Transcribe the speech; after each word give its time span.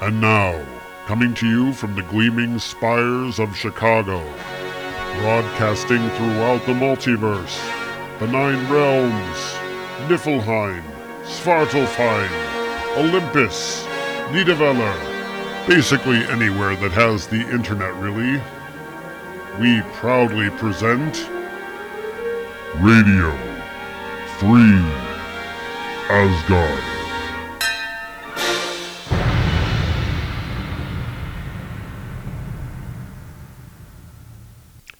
And 0.00 0.20
now, 0.20 0.64
coming 1.06 1.34
to 1.34 1.46
you 1.46 1.72
from 1.72 1.94
the 1.94 2.02
gleaming 2.02 2.58
spires 2.58 3.38
of 3.38 3.56
Chicago, 3.56 4.22
broadcasting 5.20 6.08
throughout 6.10 6.64
the 6.66 6.72
multiverse, 6.72 7.58
the 8.18 8.26
Nine 8.26 8.70
Realms, 8.72 9.38
Niflheim, 10.08 10.82
Svartalfheim, 11.24 12.96
Olympus, 12.96 13.84
Nidavellir, 14.30 15.66
basically 15.66 16.18
anywhere 16.26 16.74
that 16.76 16.92
has 16.92 17.26
the 17.26 17.48
internet, 17.50 17.94
really. 17.96 18.40
We 19.60 19.82
proudly 19.92 20.50
present 20.50 21.28
Radio 22.80 23.30
Free 24.38 24.80
Asgard. 26.08 26.91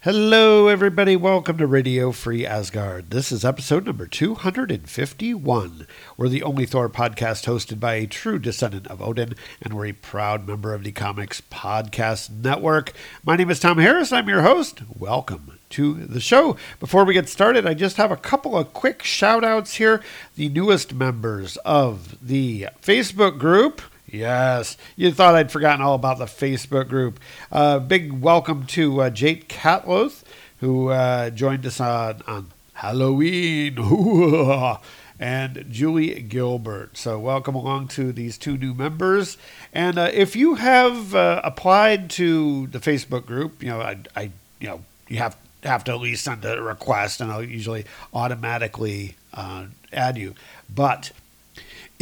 Hello, 0.03 0.67
everybody. 0.67 1.15
Welcome 1.15 1.57
to 1.59 1.65
Radio 1.65 2.11
Free 2.11 2.45
Asgard. 2.45 3.11
This 3.11 3.31
is 3.31 3.45
episode 3.45 3.85
number 3.85 4.05
251. 4.05 5.87
We're 6.17 6.27
the 6.27 6.43
only 6.43 6.65
Thor 6.65 6.89
podcast 6.89 7.45
hosted 7.45 7.79
by 7.79 7.93
a 7.93 8.05
true 8.05 8.37
descendant 8.37 8.85
of 8.87 9.01
Odin, 9.01 9.33
and 9.61 9.73
we're 9.73 9.85
a 9.85 9.93
proud 9.93 10.45
member 10.45 10.73
of 10.73 10.83
the 10.83 10.91
Comics 10.91 11.39
Podcast 11.39 12.31
Network. 12.31 12.91
My 13.23 13.37
name 13.37 13.49
is 13.49 13.61
Tom 13.61 13.77
Harris. 13.77 14.11
I'm 14.11 14.27
your 14.27 14.41
host. 14.41 14.81
Welcome 14.93 15.57
to 15.69 15.93
the 15.93 16.19
show. 16.19 16.57
Before 16.81 17.05
we 17.05 17.13
get 17.13 17.29
started, 17.29 17.65
I 17.65 17.73
just 17.73 17.95
have 17.95 18.11
a 18.11 18.17
couple 18.17 18.57
of 18.57 18.73
quick 18.73 19.03
shout 19.03 19.45
outs 19.45 19.75
here. 19.75 20.03
The 20.35 20.49
newest 20.49 20.93
members 20.93 21.55
of 21.63 22.17
the 22.21 22.67
Facebook 22.81 23.39
group. 23.39 23.81
Yes, 24.13 24.77
you 24.95 25.11
thought 25.11 25.33
I'd 25.33 25.51
forgotten 25.51 25.81
all 25.81 25.95
about 25.95 26.19
the 26.19 26.25
Facebook 26.25 26.87
group. 26.87 27.19
Uh, 27.51 27.79
big 27.79 28.13
welcome 28.13 28.67
to 28.67 29.01
uh, 29.01 29.09
Jake 29.09 29.47
Catloth, 29.47 30.23
who 30.59 30.89
uh, 30.89 31.31
joined 31.31 31.65
us 31.65 31.81
on, 31.81 32.21
on 32.27 32.51
Halloween, 32.73 33.79
and 35.19 35.65
Julie 35.67 36.21
Gilbert. 36.21 36.95
So, 36.95 37.17
welcome 37.17 37.55
along 37.55 37.87
to 37.87 38.11
these 38.13 38.37
two 38.37 38.55
new 38.55 38.75
members. 38.75 39.39
And 39.73 39.97
uh, 39.97 40.11
if 40.13 40.35
you 40.35 40.55
have 40.55 41.15
uh, 41.15 41.41
applied 41.43 42.11
to 42.11 42.67
the 42.67 42.77
Facebook 42.77 43.25
group, 43.25 43.63
you 43.63 43.69
know, 43.69 43.81
I, 43.81 43.97
I, 44.15 44.21
you 44.59 44.67
know, 44.67 44.83
you 45.07 45.17
have 45.17 45.35
have 45.63 45.83
to 45.85 45.93
at 45.93 45.99
least 45.99 46.23
send 46.23 46.45
a 46.45 46.61
request, 46.61 47.19
and 47.19 47.31
I'll 47.31 47.41
usually 47.41 47.85
automatically 48.13 49.15
uh, 49.33 49.65
add 49.91 50.19
you. 50.19 50.35
But 50.69 51.13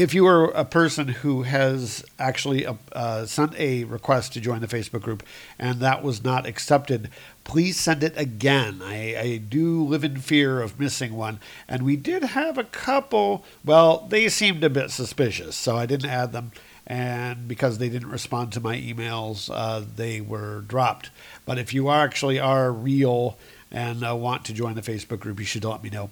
if 0.02 0.16
you 0.16 0.26
are 0.26 0.46
a 0.46 0.66
person 0.66 1.08
who 1.08 1.44
has 1.44 2.04
actually 2.18 2.66
uh, 2.66 3.26
sent 3.28 3.54
a 3.60 3.84
request 3.84 4.34
to 4.34 4.42
join 4.42 4.60
the 4.60 4.66
Facebook 4.66 5.04
group 5.04 5.22
and 5.60 5.80
that 5.80 6.04
was 6.04 6.24
not 6.24 6.48
accepted, 6.48 7.08
please 7.44 7.80
send 7.80 8.04
it 8.04 8.18
again. 8.18 8.82
I, 8.84 9.16
I, 9.16 9.38
do 9.38 9.84
live 9.84 10.04
in 10.04 10.18
fear 10.18 10.60
of 10.60 10.80
missing 10.80 11.14
one. 11.14 11.40
And 11.68 11.84
we 11.84 11.98
did 11.98 12.24
have 12.24 12.58
a 12.58 12.64
couple, 12.64 13.46
well, 13.64 14.08
they 14.10 14.28
seemed 14.28 14.64
a 14.64 14.72
bit 14.72 14.90
suspicious, 14.90 15.56
so 15.56 15.78
I 15.78 15.86
didn't 15.86 16.10
add 16.10 16.32
them. 16.32 16.52
And 16.88 17.48
because 17.48 17.78
they 17.78 17.90
didn't 17.90 18.10
respond 18.10 18.54
to 18.54 18.60
my 18.60 18.78
emails, 18.78 19.52
uh, 19.54 19.84
they 19.96 20.20
were 20.20 20.62
dropped. 20.62 21.12
But 21.46 21.60
if 21.60 21.76
you 21.76 21.92
actually 21.92 22.40
are 22.40 22.72
real 22.72 23.38
and 23.72 24.04
uh, 24.04 24.16
want 24.16 24.46
to 24.46 24.54
join 24.54 24.74
the 24.74 24.82
Facebook 24.82 25.20
group, 25.20 25.38
you 25.38 25.46
should 25.46 25.64
let 25.64 25.84
me 25.84 25.92
know, 25.92 26.10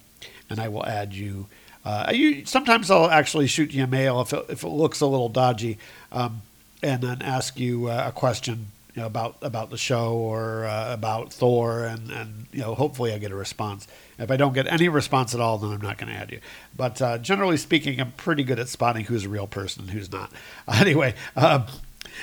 and 0.47 0.59
I 0.59 0.67
will 0.67 0.85
add 0.85 1.15
you 1.15 1.47
uh, 1.89 2.11
you, 2.13 2.45
sometimes 2.45 2.91
I'll 2.91 3.09
actually 3.09 3.47
shoot 3.47 3.73
you 3.73 3.83
a 3.83 3.87
mail 3.87 4.21
if 4.21 4.31
it, 4.31 4.45
if 4.47 4.63
it 4.63 4.69
looks 4.69 5.01
a 5.01 5.07
little 5.07 5.27
dodgy, 5.27 5.79
um, 6.11 6.43
and 6.83 7.01
then 7.01 7.23
ask 7.23 7.59
you 7.59 7.87
uh, 7.87 8.05
a 8.07 8.11
question 8.11 8.67
you 8.93 9.01
know, 9.01 9.07
about 9.07 9.37
about 9.41 9.71
the 9.71 9.77
show 9.77 10.13
or 10.13 10.65
uh, 10.65 10.93
about 10.93 11.33
Thor, 11.33 11.83
and, 11.83 12.11
and 12.11 12.45
you 12.51 12.59
know 12.59 12.75
hopefully 12.75 13.11
I 13.11 13.17
get 13.17 13.31
a 13.31 13.35
response. 13.35 13.88
If 14.19 14.29
I 14.29 14.38
don't 14.38 14.53
get 14.53 14.67
any 14.72 14.88
response 14.88 15.33
at 15.33 15.41
all, 15.41 15.57
then 15.57 15.72
I'm 15.72 15.81
not 15.81 15.97
going 15.97 16.13
to 16.13 16.19
add 16.19 16.31
you. 16.31 16.41
But 16.78 17.01
uh, 17.01 17.17
generally 17.17 17.57
speaking, 17.57 17.99
I'm 17.99 18.11
pretty 18.11 18.44
good 18.44 18.59
at 18.59 18.69
spotting 18.69 19.05
who's 19.05 19.25
a 19.25 19.29
real 19.29 19.47
person 19.47 19.83
and 19.83 19.91
who's 19.91 20.11
not. 20.11 20.31
Anyway. 20.72 21.16
Um, 21.35 21.66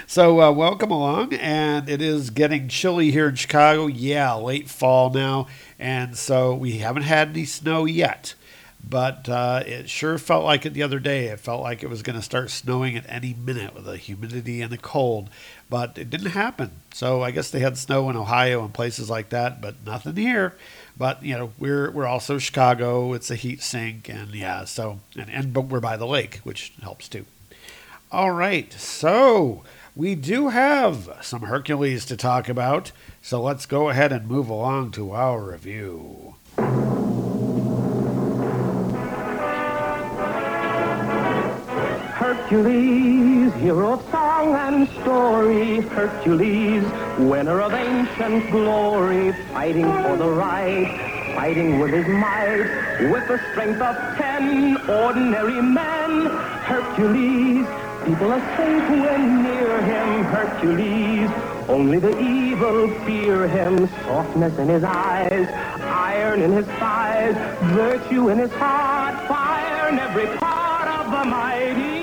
so, 0.06 0.40
uh, 0.40 0.52
welcome 0.52 0.90
along, 0.90 1.32
and 1.34 1.88
it 1.88 2.02
is 2.02 2.28
getting 2.30 2.68
chilly 2.68 3.10
here 3.10 3.28
in 3.28 3.34
Chicago. 3.34 3.86
Yeah, 3.86 4.34
late 4.34 4.68
fall 4.68 5.10
now, 5.10 5.46
and 5.78 6.16
so 6.16 6.54
we 6.54 6.78
haven't 6.78 7.04
had 7.04 7.28
any 7.30 7.46
snow 7.46 7.86
yet 7.86 8.34
but 8.88 9.28
uh, 9.28 9.62
it 9.66 9.90
sure 9.90 10.16
felt 10.16 10.44
like 10.44 10.64
it 10.64 10.74
the 10.74 10.82
other 10.82 11.00
day. 11.00 11.26
It 11.26 11.40
felt 11.40 11.62
like 11.62 11.82
it 11.82 11.90
was 11.90 12.02
going 12.02 12.16
to 12.16 12.22
start 12.22 12.50
snowing 12.50 12.96
at 12.96 13.04
any 13.08 13.34
minute 13.34 13.74
with 13.74 13.84
the 13.84 13.96
humidity 13.96 14.62
and 14.62 14.70
the 14.70 14.78
cold, 14.78 15.28
but 15.68 15.98
it 15.98 16.08
didn't 16.08 16.30
happen. 16.30 16.70
So 16.94 17.22
I 17.22 17.32
guess 17.32 17.50
they 17.50 17.60
had 17.60 17.76
snow 17.76 18.08
in 18.10 18.16
Ohio 18.16 18.64
and 18.64 18.72
places 18.72 19.10
like 19.10 19.30
that, 19.30 19.60
but 19.60 19.74
nothing 19.84 20.16
here. 20.16 20.54
But 20.96 21.22
you 21.24 21.36
know, 21.36 21.52
we're 21.58 21.90
we're 21.90 22.06
also 22.06 22.38
Chicago. 22.38 23.12
It's 23.12 23.30
a 23.30 23.34
heat 23.34 23.62
sink, 23.62 24.08
and 24.08 24.34
yeah, 24.34 24.64
so 24.64 25.00
and 25.18 25.30
and 25.30 25.52
but 25.52 25.62
we're 25.62 25.80
by 25.80 25.96
the 25.96 26.06
lake, 26.06 26.36
which 26.44 26.72
helps 26.80 27.08
too. 27.08 27.26
All 28.12 28.30
right, 28.30 28.72
so 28.72 29.64
we 29.96 30.14
do 30.14 30.48
have 30.48 31.10
some 31.22 31.42
Hercules 31.42 32.04
to 32.06 32.16
talk 32.16 32.48
about. 32.48 32.92
So 33.20 33.42
let's 33.42 33.66
go 33.66 33.88
ahead 33.88 34.12
and 34.12 34.28
move 34.28 34.48
along 34.48 34.92
to 34.92 35.10
our 35.10 35.42
review. 35.42 36.36
Hercules, 42.46 43.52
hero 43.54 43.94
of 43.94 44.10
song 44.12 44.54
and 44.54 44.88
story, 45.02 45.80
Hercules, 45.80 46.84
winner 47.18 47.60
of 47.60 47.74
ancient 47.74 48.48
glory, 48.52 49.32
fighting 49.52 49.82
for 50.04 50.16
the 50.16 50.28
right, 50.28 50.86
fighting 51.34 51.80
with 51.80 51.90
his 51.90 52.06
might, 52.06 53.00
with 53.10 53.26
the 53.26 53.40
strength 53.50 53.80
of 53.80 53.96
ten 54.16 54.76
ordinary 54.88 55.60
men. 55.60 56.26
Hercules, 56.70 57.66
people 58.06 58.32
are 58.32 58.56
safe 58.56 58.90
when 58.90 59.42
near 59.42 59.82
him, 59.82 60.22
Hercules. 60.26 61.28
Only 61.68 61.98
the 61.98 62.16
evil 62.16 62.88
fear 63.04 63.48
him, 63.48 63.88
softness 64.04 64.56
in 64.60 64.68
his 64.68 64.84
eyes, 64.84 65.48
iron 65.82 66.42
in 66.42 66.52
his 66.52 66.66
thighs, 66.78 67.34
virtue 67.74 68.28
in 68.28 68.38
his 68.38 68.52
heart, 68.52 69.26
fire 69.26 69.88
in 69.88 69.98
every 69.98 70.28
part 70.38 70.86
of 70.86 71.10
the 71.10 71.24
mighty 71.28 71.95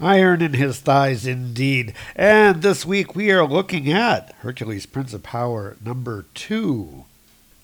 Iron 0.00 0.40
in 0.40 0.54
his 0.54 0.80
thighs, 0.80 1.26
indeed. 1.26 1.92
And 2.16 2.62
this 2.62 2.86
week 2.86 3.14
we 3.14 3.30
are 3.30 3.46
looking 3.46 3.92
at 3.92 4.34
Hercules 4.38 4.86
Prince 4.86 5.12
of 5.12 5.22
Power 5.22 5.76
number 5.84 6.24
two. 6.32 7.04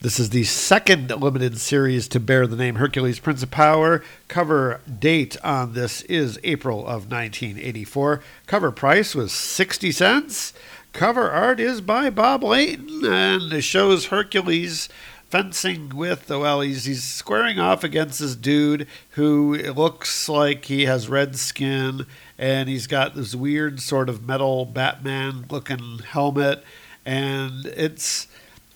This 0.02 0.20
is 0.20 0.28
the 0.28 0.44
second 0.44 1.08
limited 1.10 1.56
series 1.56 2.06
to 2.08 2.20
bear 2.20 2.46
the 2.46 2.56
name 2.56 2.74
Hercules 2.74 3.18
Prince 3.20 3.42
of 3.42 3.50
Power. 3.50 4.04
Cover 4.28 4.82
date 4.98 5.42
on 5.42 5.72
this 5.72 6.02
is 6.02 6.38
April 6.44 6.80
of 6.80 7.10
1984. 7.10 8.22
Cover 8.46 8.70
price 8.70 9.14
was 9.14 9.32
60 9.32 9.92
cents. 9.92 10.52
Cover 10.92 11.30
art 11.30 11.58
is 11.58 11.80
by 11.80 12.10
Bob 12.10 12.44
Layton 12.44 13.06
and 13.06 13.50
it 13.52 13.62
shows 13.62 14.06
Hercules 14.06 14.88
fencing 15.30 15.90
with, 15.90 16.30
well, 16.30 16.60
he's, 16.60 16.84
he's 16.84 17.04
squaring 17.04 17.58
off 17.58 17.84
against 17.84 18.20
this 18.20 18.34
dude 18.34 18.86
who 19.10 19.56
looks 19.72 20.28
like 20.28 20.66
he 20.66 20.86
has 20.86 21.08
red 21.08 21.36
skin 21.36 22.06
and 22.38 22.68
he's 22.68 22.86
got 22.86 23.14
this 23.14 23.34
weird 23.34 23.80
sort 23.80 24.08
of 24.08 24.26
metal 24.26 24.64
Batman 24.64 25.44
looking 25.50 25.98
helmet. 25.98 26.62
And 27.04 27.66
it's, 27.66 28.28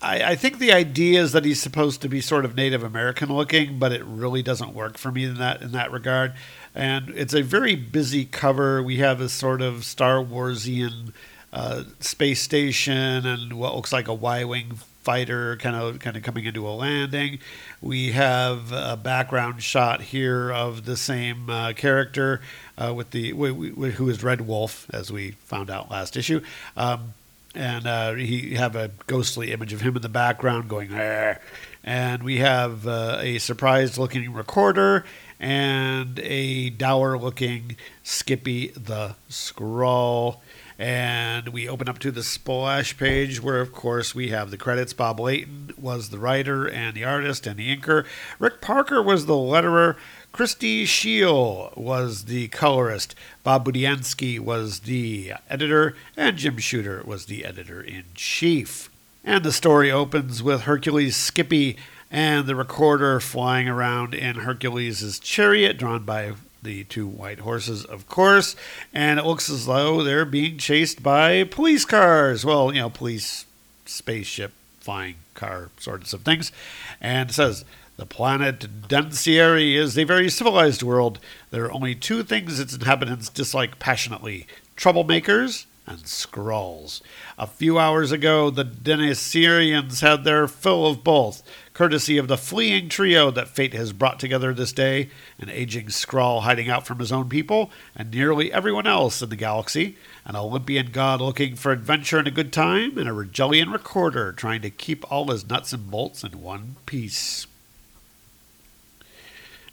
I, 0.03 0.33
I, 0.33 0.37
think 0.37 0.59
the 0.59 0.73
idea 0.73 1.23
is 1.23 1.33
that 1.33 1.45
he's 1.45 1.62
supposed 1.62 2.03
to 2.03 2.09
be 2.09 2.21
sort 2.21 2.45
of 2.45 2.57
Native 2.57 2.83
American 2.83 3.32
looking, 3.32 3.79
but 3.79 3.93
it 3.93 4.05
really 4.05 4.43
doesn't 4.43 4.75
work 4.75 4.99
for 4.99 5.12
me 5.12 5.25
in 5.25 5.37
that 5.37 5.62
in 5.62 5.73
that 5.73 5.93
regard. 5.93 6.35
And 6.75 7.11
it's 7.11 7.35
a 7.35 7.43
very 7.43 7.76
busy 7.76 8.25
cover. 8.25 8.82
We 8.82 8.97
have 8.99 9.19
this 9.19 9.32
sort 9.32 9.62
of 9.62 9.85
Star 9.85 10.17
Warsian 10.17 11.12
uh, 11.53 11.85
space 12.00 12.41
station 12.41 13.26
and 13.26 13.53
what 13.55 13.75
looks 13.76 13.93
like 13.93 14.09
a 14.09 14.15
Y-wing 14.15 14.79
fighter 15.02 15.56
kind 15.56 15.76
of 15.76 15.99
kind 16.00 16.16
of 16.16 16.22
coming 16.22 16.44
into 16.44 16.66
a 16.66 16.70
landing. 16.70 17.38
We 17.81 18.12
have 18.12 18.72
a 18.72 18.96
background 18.96 19.62
shot 19.62 20.00
here 20.00 20.50
of 20.50 20.84
the 20.84 20.96
same 20.96 21.50
uh, 21.50 21.72
character 21.75 22.40
uh, 22.78 22.94
with 22.94 23.10
the 23.10 23.32
w- 23.32 23.70
w- 23.70 23.93
who 23.93 24.08
is 24.08 24.22
Red 24.22 24.43
Wolf, 24.43 24.87
as 24.93 25.12
we 25.12 25.32
found 25.32 25.70
out 25.70 25.90
last 25.90 26.16
issue. 26.16 26.40
Um, 26.76 27.14
and 27.54 27.87
uh, 27.87 28.14
he 28.14 28.54
have 28.54 28.76
a 28.76 28.90
ghostly 29.06 29.52
image 29.52 29.72
of 29.72 29.82
him 29.82 29.96
in 29.96 30.02
the 30.02 30.08
background 30.08 30.69
going 30.69 30.94
Arr! 30.94 31.38
and 31.84 32.22
we 32.22 32.38
have 32.38 32.87
uh, 32.87 33.19
a 33.20 33.38
surprised 33.38 33.99
looking 33.99 34.32
recorder 34.32 35.04
and 35.40 36.19
a 36.20 36.70
dour 36.70 37.19
looking 37.19 37.76
Skyppi 38.04 38.72
the 38.75 39.16
Skrull 39.28 40.38
And 40.82 41.50
we 41.50 41.69
open 41.69 41.88
up 41.88 42.00
to 42.00 42.11
the 42.11 42.25
splash 42.25 42.99
page 42.99 43.40
where, 43.40 43.61
of 43.61 43.73
course, 43.73 44.17
we 44.17 44.31
have 44.31 44.50
the 44.50 44.56
credits. 44.56 44.93
Bob 44.93 45.20
Layton 45.20 45.73
was 45.81 46.08
the 46.08 46.19
writer 46.19 46.69
and 46.69 46.96
the 46.96 47.05
artist 47.05 47.46
and 47.46 47.56
the 47.56 47.76
inker. 47.76 48.05
Rick 48.40 48.61
Parker 48.61 49.00
was 49.00 49.26
the 49.26 49.34
letterer. 49.34 49.94
Christie 50.32 50.84
Scheele 50.84 51.76
was 51.76 52.25
the 52.25 52.49
colorist. 52.49 53.14
Bob 53.44 53.64
Budiansky 53.64 54.40
was 54.40 54.81
the 54.81 55.34
editor. 55.49 55.94
And 56.17 56.37
Jim 56.37 56.58
Shooter 56.58 57.05
was 57.06 57.26
the 57.26 57.44
editor 57.44 57.81
in 57.81 58.06
chief. 58.17 58.90
And 59.23 59.44
the 59.44 59.52
story 59.52 59.88
opens 59.88 60.43
with 60.43 60.62
Hercules 60.62 61.17
Skyppi 61.17 61.76
and 62.11 62.49
the 62.49 62.56
recorder 62.56 63.20
flying 63.20 63.69
around 63.69 64.14
in 64.14 64.35
Hercules' 64.35 65.20
chariot, 65.20 65.78
drawn 65.78 66.02
by 66.02 66.32
the 66.62 66.85
two 66.85 67.06
white 67.06 67.41
horses, 67.41 67.85
of 67.85 68.09
course. 68.09 68.56
And 68.93 69.19
it 69.19 69.26
looks 69.26 69.50
as 69.50 69.67
though 69.67 70.03
they're 70.03 70.25
being 70.25 70.59
chased 70.59 71.03
by 71.03 71.44
police 71.44 71.85
cars. 71.85 72.44
Well, 72.44 72.73
you 72.73 72.81
know, 72.81 72.91
police 72.91 73.47
spaceship 73.85 74.53
flying 74.81 75.17
car 75.35 75.70
sorts 75.79 76.12
of 76.12 76.23
things. 76.23 76.53
And 77.00 77.31
it 77.31 77.32
says, 77.32 77.64
the 77.97 78.06
planet 78.06 78.88
Densieri 78.88 79.76
is 79.76 79.99
a 79.99 80.05
very 80.05 80.29
civilized 80.31 80.82
world. 80.82 81.19
There 81.50 81.64
are 81.67 81.73
only 81.73 81.94
two 81.94 82.23
things 82.23 82.59
its 82.59 82.75
inhabitants 82.75 83.29
dislike 83.29 83.79
passionately 83.79 84.47
troublemakers 84.76 85.67
and 85.87 85.99
Skrulls. 85.99 87.03
A 87.38 87.47
few 87.47 87.79
hours 87.79 88.12
ago, 88.12 88.50
the 88.50 88.64
Denisirians 88.64 90.00
had 90.00 90.25
their 90.25 90.47
fill 90.49 90.87
of 90.87 91.05
both, 91.05 91.43
courtesy 91.75 92.19
of 92.19 92.29
the 92.29 92.37
fleeing 92.37 92.89
trio 92.89 93.31
that 93.31 93.49
fate 93.49 93.73
has 93.73 93.93
brought 93.93 94.21
together 94.21 94.53
this 94.53 94.73
day 94.73 95.09
an 95.39 95.49
aging 95.49 95.87
Skrull 95.87 96.43
hiding 96.43 96.69
out 96.69 96.87
from 96.87 96.99
his 96.99 97.13
own 97.13 97.29
people, 97.29 97.71
and 97.97 98.11
nearly 98.11 98.53
everyone 98.53 98.87
else 98.87 99.23
in 99.23 99.29
the 99.31 99.37
galaxy, 99.37 99.97
an 100.25 100.37
Olympian 100.37 100.91
god 100.93 101.21
looking 101.21 101.57
for 101.57 101.73
adventure 101.73 102.19
and 102.19 102.29
a 102.29 102.33
good 102.33 102.53
time, 102.53 102.99
and 102.99 103.09
a 103.09 103.13
Rigellian 103.13 103.73
recorder 103.73 104.33
trying 104.33 104.63
to 104.63 104.71
keep 104.71 105.11
all 105.11 105.31
his 105.31 105.49
nuts 105.49 105.73
and 105.73 105.91
bolts 105.91 106.23
in 106.23 106.43
one 106.43 106.77
piece. 106.87 107.47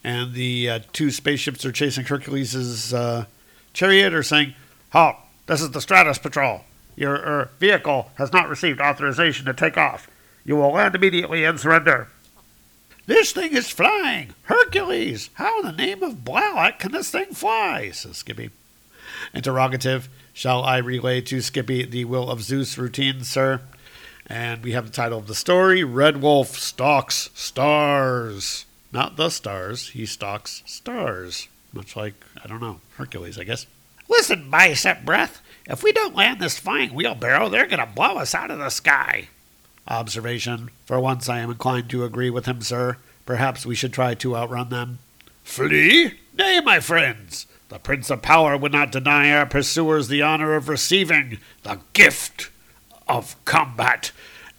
And 0.03 0.33
the 0.33 0.69
uh, 0.69 0.79
two 0.93 1.11
spaceships 1.11 1.65
are 1.65 1.73
chasing 1.73 2.05
Hercules' 2.05 2.93
uh, 2.93 3.25
chariot 3.73 4.13
are 4.13 4.23
saying, 4.23 4.53
Halt! 4.91 5.17
This 5.47 5.61
is 5.61 5.71
the 5.71 5.81
Stratus 5.81 6.19
Patrol. 6.19 6.61
Your 6.95 7.15
er, 7.15 7.49
vehicle 7.59 8.11
has 8.15 8.31
not 8.31 8.49
received 8.49 8.79
authorization 8.79 9.45
to 9.47 9.53
take 9.53 9.77
off. 9.77 10.07
You 10.49 10.55
will 10.55 10.71
land 10.71 10.95
immediately 10.95 11.45
and 11.45 11.59
surrender. 11.59 12.07
This 13.05 13.33
thing 13.33 13.55
is 13.55 13.69
flying! 13.69 14.33
Hercules! 14.45 15.29
How 15.35 15.59
in 15.59 15.67
the 15.67 15.71
name 15.71 16.01
of 16.01 16.25
Blalock 16.25 16.79
can 16.79 16.91
this 16.91 17.11
thing 17.11 17.35
fly? 17.35 17.91
says 17.91 18.23
Skyppi. 18.23 18.49
Interrogative. 19.31 20.09
Shall 20.33 20.63
I 20.63 20.77
relay 20.77 21.21
to 21.21 21.37
Skyppi 21.37 21.91
the 21.91 22.05
will 22.05 22.31
of 22.31 22.41
Zeus 22.41 22.79
routine, 22.79 23.23
sir? 23.23 23.61
And 24.25 24.63
we 24.63 24.71
have 24.71 24.87
the 24.87 24.91
title 24.91 25.19
of 25.19 25.27
the 25.27 25.35
story 25.35 25.83
Red 25.83 26.19
Wolf 26.19 26.57
Stalks 26.57 27.29
Stars. 27.35 28.65
Not 28.91 29.17
the 29.17 29.29
stars, 29.29 29.89
he 29.89 30.07
stalks 30.07 30.63
stars. 30.65 31.47
Much 31.73 31.95
like, 31.95 32.15
I 32.43 32.47
don't 32.47 32.59
know, 32.59 32.81
Hercules, 32.97 33.37
I 33.37 33.43
guess. 33.43 33.67
Listen, 34.09 34.49
bicep 34.49 35.05
breath. 35.05 35.43
If 35.67 35.83
we 35.83 35.91
don't 35.91 36.15
land 36.15 36.39
this 36.39 36.57
flying 36.57 36.95
wheelbarrow, 36.95 37.49
they're 37.49 37.67
going 37.67 37.85
to 37.85 37.93
blow 37.93 38.17
us 38.17 38.33
out 38.33 38.49
of 38.49 38.57
the 38.57 38.71
sky. 38.71 39.27
Observation. 39.89 40.69
For 40.85 40.99
once, 40.99 41.27
I 41.27 41.39
am 41.39 41.49
inclined 41.49 41.89
to 41.89 42.03
agree 42.03 42.29
with 42.29 42.45
him, 42.45 42.61
sir. 42.61 42.97
Perhaps 43.25 43.65
we 43.65 43.75
should 43.75 43.93
try 43.93 44.13
to 44.15 44.35
outrun 44.35 44.69
them. 44.69 44.99
Flee? 45.43 46.13
Nay, 46.37 46.61
my 46.61 46.79
friends. 46.79 47.47
The 47.69 47.79
Prince 47.79 48.09
of 48.09 48.21
Power 48.21 48.57
would 48.57 48.71
not 48.71 48.91
deny 48.91 49.31
our 49.31 49.45
pursuers 49.45 50.07
the 50.07 50.21
honor 50.21 50.55
of 50.55 50.69
receiving 50.69 51.39
the 51.63 51.79
gift 51.93 52.49
of 53.07 53.35
combat. 53.45 54.11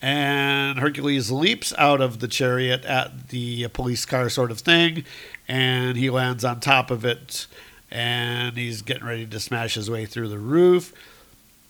And 0.03 0.79
Hercules 0.79 1.31
leaps 1.31 1.73
out 1.77 2.01
of 2.01 2.21
the 2.21 2.29
chariot 2.29 2.85
at 2.85 3.29
the 3.29 3.69
police 3.69 4.05
car, 4.05 4.29
sort 4.29 4.51
of 4.51 4.61
thing, 4.61 5.05
and 5.47 5.97
he 5.97 6.11
lands 6.11 6.45
on 6.45 6.61
top 6.61 6.91
of 6.91 7.05
it 7.05 7.47
and 7.91 8.57
he's 8.57 8.83
getting 8.83 9.07
ready 9.07 9.27
to 9.27 9.41
smash 9.41 9.75
his 9.75 9.91
way 9.91 10.07
through 10.07 10.29
the 10.29 10.39
roof. 10.39 10.93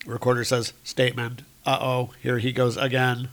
Recorder 0.07 0.45
says, 0.45 0.73
Statement. 0.85 1.43
Uh 1.65 1.79
oh, 1.81 2.11
here 2.23 2.39
he 2.39 2.53
goes 2.53 2.77
again. 2.77 3.29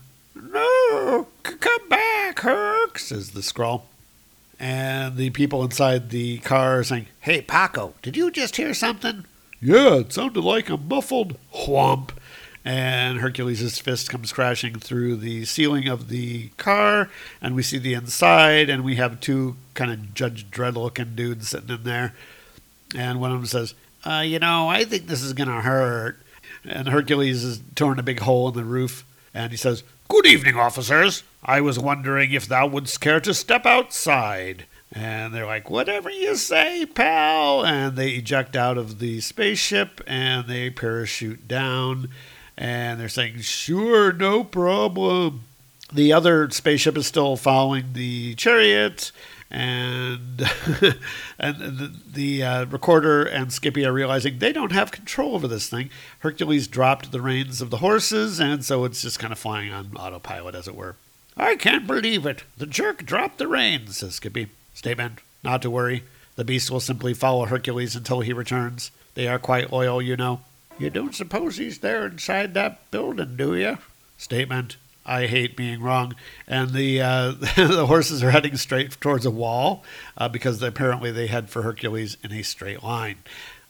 Come 1.60 1.88
back, 1.88 2.40
Herc, 2.40 2.98
says 2.98 3.30
the 3.30 3.40
Skrull. 3.40 3.82
And 4.60 5.16
the 5.16 5.30
people 5.30 5.62
inside 5.62 6.10
the 6.10 6.38
car 6.38 6.80
are 6.80 6.84
saying, 6.84 7.06
Hey, 7.20 7.42
Paco, 7.42 7.94
did 8.02 8.16
you 8.16 8.30
just 8.30 8.56
hear 8.56 8.74
something? 8.74 9.24
Yeah, 9.60 9.96
it 9.96 10.12
sounded 10.12 10.42
like 10.42 10.68
a 10.68 10.76
muffled 10.76 11.36
whomp. 11.54 12.10
And 12.64 13.18
Hercules' 13.18 13.78
fist 13.78 14.10
comes 14.10 14.32
crashing 14.32 14.78
through 14.78 15.16
the 15.16 15.44
ceiling 15.44 15.88
of 15.88 16.08
the 16.08 16.48
car, 16.58 17.08
and 17.40 17.54
we 17.54 17.62
see 17.62 17.78
the 17.78 17.94
inside, 17.94 18.68
and 18.68 18.84
we 18.84 18.96
have 18.96 19.20
two 19.20 19.56
kind 19.74 19.90
of 19.90 20.12
Judge 20.12 20.50
Dredd 20.50 20.74
looking 20.74 21.14
dudes 21.14 21.48
sitting 21.48 21.70
in 21.70 21.84
there. 21.84 22.14
And 22.94 23.20
one 23.20 23.30
of 23.30 23.38
them 23.38 23.46
says, 23.46 23.74
uh, 24.04 24.22
You 24.26 24.38
know, 24.38 24.68
I 24.68 24.84
think 24.84 25.06
this 25.06 25.22
is 25.22 25.32
going 25.32 25.48
to 25.48 25.62
hurt. 25.62 26.18
And 26.64 26.88
Hercules 26.88 27.44
is 27.44 27.60
torn 27.74 27.98
a 27.98 28.02
big 28.02 28.20
hole 28.20 28.48
in 28.48 28.54
the 28.54 28.64
roof. 28.64 29.04
And 29.32 29.50
he 29.50 29.56
says, 29.56 29.82
Good 30.08 30.26
evening, 30.26 30.56
officers. 30.56 31.22
I 31.44 31.60
was 31.60 31.78
wondering 31.78 32.32
if 32.32 32.46
thou 32.46 32.66
wouldst 32.66 32.98
care 32.98 33.20
to 33.20 33.34
step 33.34 33.66
outside. 33.66 34.64
And 34.90 35.34
they're 35.34 35.44
like, 35.44 35.68
Whatever 35.68 36.08
you 36.08 36.34
say, 36.36 36.86
pal. 36.86 37.62
And 37.62 37.94
they 37.94 38.12
eject 38.12 38.56
out 38.56 38.78
of 38.78 39.00
the 39.00 39.20
spaceship 39.20 40.00
and 40.06 40.48
they 40.48 40.70
parachute 40.70 41.46
down. 41.46 42.08
And 42.56 42.98
they're 42.98 43.10
saying, 43.10 43.40
Sure, 43.40 44.10
no 44.10 44.44
problem. 44.44 45.42
The 45.92 46.14
other 46.14 46.48
spaceship 46.48 46.96
is 46.96 47.06
still 47.06 47.36
following 47.36 47.92
the 47.92 48.34
chariot 48.36 49.12
and 49.50 50.40
and 51.38 51.56
the, 51.56 51.94
the 52.12 52.42
uh, 52.42 52.64
recorder 52.66 53.24
and 53.24 53.48
Skyppi 53.48 53.86
are 53.86 53.92
realizing 53.92 54.38
they 54.38 54.52
don't 54.52 54.72
have 54.72 54.90
control 54.90 55.34
over 55.34 55.48
this 55.48 55.68
thing. 55.68 55.90
Hercules 56.20 56.68
dropped 56.68 57.12
the 57.12 57.20
reins 57.20 57.60
of 57.60 57.70
the 57.70 57.78
horses, 57.78 58.40
and 58.40 58.64
so 58.64 58.84
it's 58.84 59.02
just 59.02 59.18
kind 59.18 59.32
of 59.32 59.38
flying 59.38 59.72
on 59.72 59.96
autopilot, 59.96 60.54
as 60.54 60.68
it 60.68 60.74
were. 60.74 60.96
I 61.36 61.56
can't 61.56 61.86
believe 61.86 62.26
it. 62.26 62.42
The 62.56 62.66
jerk 62.66 63.06
dropped 63.06 63.38
the 63.38 63.46
reins, 63.46 63.98
says 63.98 64.18
Skyppi. 64.18 64.48
Statement. 64.74 65.20
Not 65.42 65.62
to 65.62 65.70
worry. 65.70 66.04
The 66.36 66.44
beast 66.44 66.70
will 66.70 66.80
simply 66.80 67.14
follow 67.14 67.46
Hercules 67.46 67.96
until 67.96 68.20
he 68.20 68.32
returns. 68.32 68.90
They 69.14 69.26
are 69.28 69.38
quite 69.38 69.72
loyal, 69.72 70.00
you 70.02 70.16
know. 70.16 70.40
You 70.78 70.90
don't 70.90 71.14
suppose 71.14 71.56
he's 71.56 71.78
there 71.78 72.06
inside 72.06 72.54
that 72.54 72.88
building, 72.90 73.36
do 73.36 73.56
you? 73.56 73.78
Statement. 74.16 74.76
I 75.08 75.26
hate 75.26 75.56
being 75.56 75.80
wrong. 75.80 76.14
And 76.46 76.70
the 76.70 77.00
uh, 77.00 77.32
the 77.56 77.86
horses 77.86 78.22
are 78.22 78.30
heading 78.30 78.56
straight 78.56 79.00
towards 79.00 79.24
a 79.26 79.30
wall 79.30 79.82
uh, 80.16 80.28
because 80.28 80.62
apparently 80.62 81.10
they 81.10 81.26
head 81.26 81.50
for 81.50 81.62
Hercules 81.62 82.18
in 82.22 82.30
a 82.32 82.42
straight 82.42 82.82
line. 82.82 83.16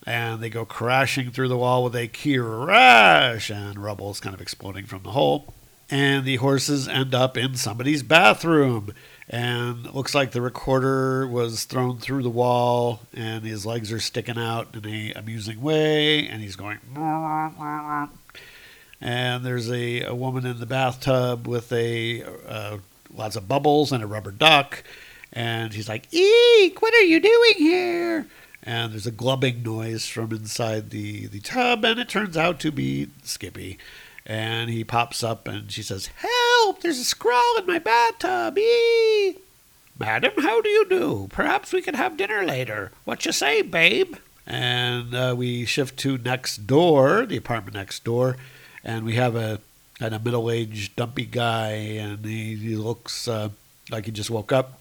And 0.05 0.43
they 0.43 0.51
go 0.51 0.65
crashing 0.65 1.31
through 1.31 1.49
the 1.49 1.59
wall 1.59 1.85
with 1.85 1.95
a 1.95 2.09
crash, 2.09 3.51
and 3.51 3.79
rubble 3.79 4.11
is 4.11 4.21
kind 4.21 4.35
of 4.35 4.41
exploding 4.41 4.87
from 4.87 5.03
the 5.03 5.11
hole. 5.11 5.55
And 5.91 6.25
the 6.25 6.37
horses 6.37 6.89
end 6.89 7.15
up 7.15 7.37
in 7.37 7.57
somebody's 7.57 8.03
bathroom. 8.03 8.93
And 9.29 9.87
it 9.87 9.95
looks 9.95 10.15
like 10.15 10.33
the 10.33 10.41
recorder 10.41 11.27
was 11.27 11.65
thrown 11.65 11.99
through 11.99 12.23
the 12.23 12.31
wall, 12.31 13.01
and 13.13 13.45
his 13.45 13.67
legs 13.67 13.93
are 13.93 14.01
sticking 14.01 14.39
out 14.39 14.75
in 14.75 14.87
a 14.87 15.13
amusing 15.13 15.61
way, 15.61 16.27
and 16.27 16.41
he's 16.43 16.57
going 16.57 16.79
and 19.01 19.45
there's 19.45 19.71
a, 19.71 20.03
a 20.03 20.15
woman 20.15 20.47
in 20.47 20.59
the 20.59 20.67
bathtub 20.67 21.47
with 21.47 21.73
a 21.73 22.23
uh, 22.47 22.79
lots 23.15 23.37
of 23.37 23.49
bubbles 23.49 23.93
and 23.93 24.03
a 24.03 24.07
rubber 24.07 24.31
duck, 24.31 24.83
and 25.33 25.73
she's 25.73 25.89
like, 25.89 26.13
"Eek! 26.13 26.81
What 26.83 26.95
are 26.95 27.05
you 27.05 27.21
doing 27.21 27.55
here?" 27.57 28.27
And 28.63 28.93
there's 28.93 29.07
a 29.07 29.13
glubbing 29.13 29.63
noise 29.63 30.07
from 30.07 30.33
inside 30.33 30.91
the 30.91 31.27
the 31.27 31.41
tub, 31.41 31.85
and 31.85 31.99
it 31.99 32.09
turns 32.09 32.37
out 32.37 32.61
to 32.61 32.73
be 32.73 33.09
Skyppi. 33.25 33.79
And 34.27 34.69
he 34.69 34.85
pops 34.85 35.25
up, 35.25 35.49
and 35.49 35.73
she 35.73 35.83
says, 35.83 36.11
"Help! 36.17 36.83
There's 36.83 37.01
a 37.01 37.15
Skrull 37.15 37.59
in 37.59 37.67
my 37.67 37.79
bathtub!" 37.79 38.59
Eek!" 38.59 39.39
Madam, 39.99 40.33
how 40.39 40.61
do 40.61 40.69
you 40.69 40.87
do? 40.89 41.29
Perhaps 41.31 41.73
we 41.73 41.83
could 41.83 41.97
have 41.97 42.17
dinner 42.17 42.45
later. 42.45 42.93
What 43.05 43.27
you 43.27 43.33
say, 43.33 43.63
babe? 43.63 44.15
And 44.47 45.13
uh, 45.13 45.35
we 45.37 45.65
shift 45.65 45.99
to 46.01 46.19
next 46.19 46.69
door, 46.69 47.27
the 47.27 47.37
apartment 47.37 47.75
next 47.75 48.05
door, 48.05 48.37
and 48.85 49.05
we 49.05 49.15
have 49.15 49.37
a 49.37 49.61
kind 49.99 50.15
of 50.15 50.25
middle-aged 50.25 50.97
dumpy 50.97 51.25
guy, 51.25 51.73
and 51.73 52.25
he, 52.25 52.55
he 52.55 52.77
looks 52.77 53.27
uh, 53.29 53.51
like 53.91 54.07
he 54.07 54.13
just 54.13 54.31
woke 54.31 54.53
up. 54.53 54.79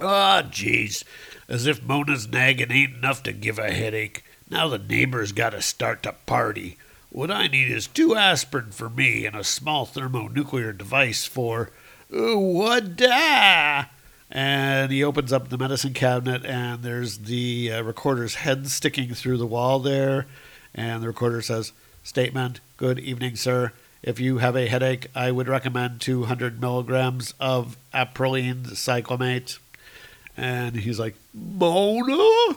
Ah, 0.00 0.42
oh, 0.44 0.48
jeez, 0.48 1.04
as 1.48 1.66
if 1.66 1.82
Mona's 1.82 2.28
nagging 2.28 2.70
ain't 2.70 2.96
enough 2.96 3.22
to 3.24 3.32
give 3.32 3.58
a 3.58 3.70
headache. 3.70 4.24
Now 4.50 4.68
the 4.68 4.78
neighbors 4.78 5.32
got 5.32 5.50
to 5.50 5.62
start 5.62 6.02
to 6.04 6.12
party. 6.26 6.76
What 7.10 7.30
I 7.30 7.46
need 7.46 7.70
is 7.70 7.86
two 7.86 8.14
aspirin 8.14 8.70
for 8.70 8.88
me 8.88 9.26
and 9.26 9.34
a 9.34 9.42
small 9.42 9.86
thermonuclear 9.86 10.72
device 10.72 11.24
for 11.24 11.70
what 12.10 12.96
da? 12.96 13.84
And 14.30 14.92
he 14.92 15.02
opens 15.02 15.32
up 15.32 15.48
the 15.48 15.58
medicine 15.58 15.94
cabinet, 15.94 16.44
and 16.44 16.82
there's 16.82 17.18
the 17.18 17.72
uh, 17.72 17.82
recorder's 17.82 18.36
head 18.36 18.68
sticking 18.68 19.14
through 19.14 19.38
the 19.38 19.46
wall 19.46 19.78
there. 19.78 20.26
And 20.74 21.02
the 21.02 21.08
recorder 21.08 21.40
says, 21.40 21.72
Statement 22.02 22.60
Good 22.76 22.98
evening, 22.98 23.36
sir. 23.36 23.72
If 24.02 24.20
you 24.20 24.38
have 24.38 24.56
a 24.56 24.68
headache, 24.68 25.08
I 25.14 25.32
would 25.32 25.48
recommend 25.48 26.00
200 26.00 26.60
milligrams 26.60 27.34
of 27.40 27.76
apriline 27.92 28.62
cyclamate. 28.66 29.58
And 30.36 30.76
he's 30.76 31.00
like, 31.00 31.16
Mona? 31.34 32.56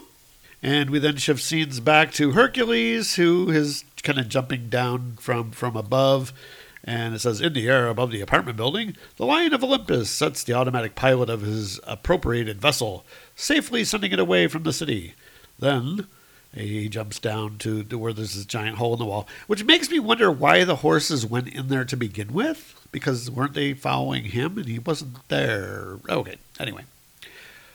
And 0.62 0.90
we 0.90 1.00
then 1.00 1.16
shift 1.16 1.42
scenes 1.42 1.80
back 1.80 2.12
to 2.12 2.30
Hercules, 2.30 3.16
who 3.16 3.50
is 3.50 3.84
kind 4.04 4.20
of 4.20 4.28
jumping 4.28 4.68
down 4.68 5.16
from, 5.20 5.50
from 5.50 5.76
above. 5.76 6.32
And 6.84 7.14
it 7.14 7.20
says, 7.20 7.40
In 7.40 7.52
the 7.52 7.68
air 7.68 7.88
above 7.88 8.12
the 8.12 8.20
apartment 8.20 8.56
building, 8.56 8.96
the 9.16 9.26
Lion 9.26 9.52
of 9.52 9.64
Olympus 9.64 10.10
sets 10.10 10.44
the 10.44 10.54
automatic 10.54 10.94
pilot 10.94 11.28
of 11.28 11.42
his 11.42 11.80
appropriated 11.84 12.60
vessel, 12.60 13.04
safely 13.34 13.84
sending 13.84 14.12
it 14.12 14.20
away 14.20 14.46
from 14.46 14.62
the 14.62 14.72
city. 14.72 15.14
Then 15.58 16.06
he 16.54 16.88
jumps 16.88 17.18
down 17.18 17.58
to, 17.58 17.82
to 17.84 17.98
where 17.98 18.12
there's 18.12 18.34
this 18.34 18.44
giant 18.44 18.76
hole 18.76 18.92
in 18.92 18.98
the 18.98 19.04
wall, 19.04 19.26
which 19.46 19.64
makes 19.64 19.90
me 19.90 19.98
wonder 19.98 20.30
why 20.30 20.64
the 20.64 20.76
horses 20.76 21.24
went 21.24 21.48
in 21.48 21.68
there 21.68 21.84
to 21.84 21.96
begin 21.96 22.32
with. 22.32 22.78
Because 22.92 23.30
weren't 23.30 23.54
they 23.54 23.72
following 23.72 24.24
him 24.24 24.58
and 24.58 24.68
he 24.68 24.78
wasn't 24.78 25.26
there? 25.28 25.98
Okay, 26.08 26.36
anyway. 26.60 26.84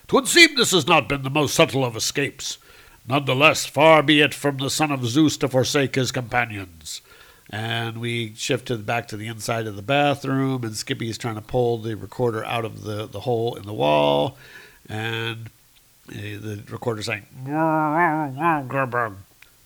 Twould 0.07 0.27
seem 0.27 0.55
this 0.55 0.71
has 0.71 0.87
not 0.87 1.09
been 1.09 1.23
the 1.23 1.29
most 1.29 1.55
subtle 1.55 1.83
of 1.83 1.95
escapes. 1.95 2.59
Nonetheless, 3.07 3.65
far 3.65 4.03
be 4.03 4.21
it 4.21 4.33
from 4.33 4.57
the 4.57 4.69
son 4.69 4.91
of 4.91 5.05
Zeus 5.05 5.37
to 5.37 5.47
forsake 5.47 5.95
his 5.95 6.11
companions. 6.11 7.01
And 7.49 7.99
we 7.99 8.33
shifted 8.35 8.85
back 8.85 9.07
to 9.07 9.17
the 9.17 9.27
inside 9.27 9.67
of 9.67 9.77
the 9.77 9.81
bathroom, 9.81 10.63
and 10.63 10.73
Skyppi's 10.73 11.17
trying 11.17 11.35
to 11.35 11.41
pull 11.41 11.77
the 11.77 11.95
recorder 11.95 12.43
out 12.43 12.65
of 12.65 12.83
the, 12.83 13.07
the 13.07 13.21
hole 13.21 13.55
in 13.55 13.63
the 13.63 13.73
wall. 13.73 14.37
And 14.89 15.49
the 16.07 16.63
recorder's 16.69 17.05
saying, 17.05 17.25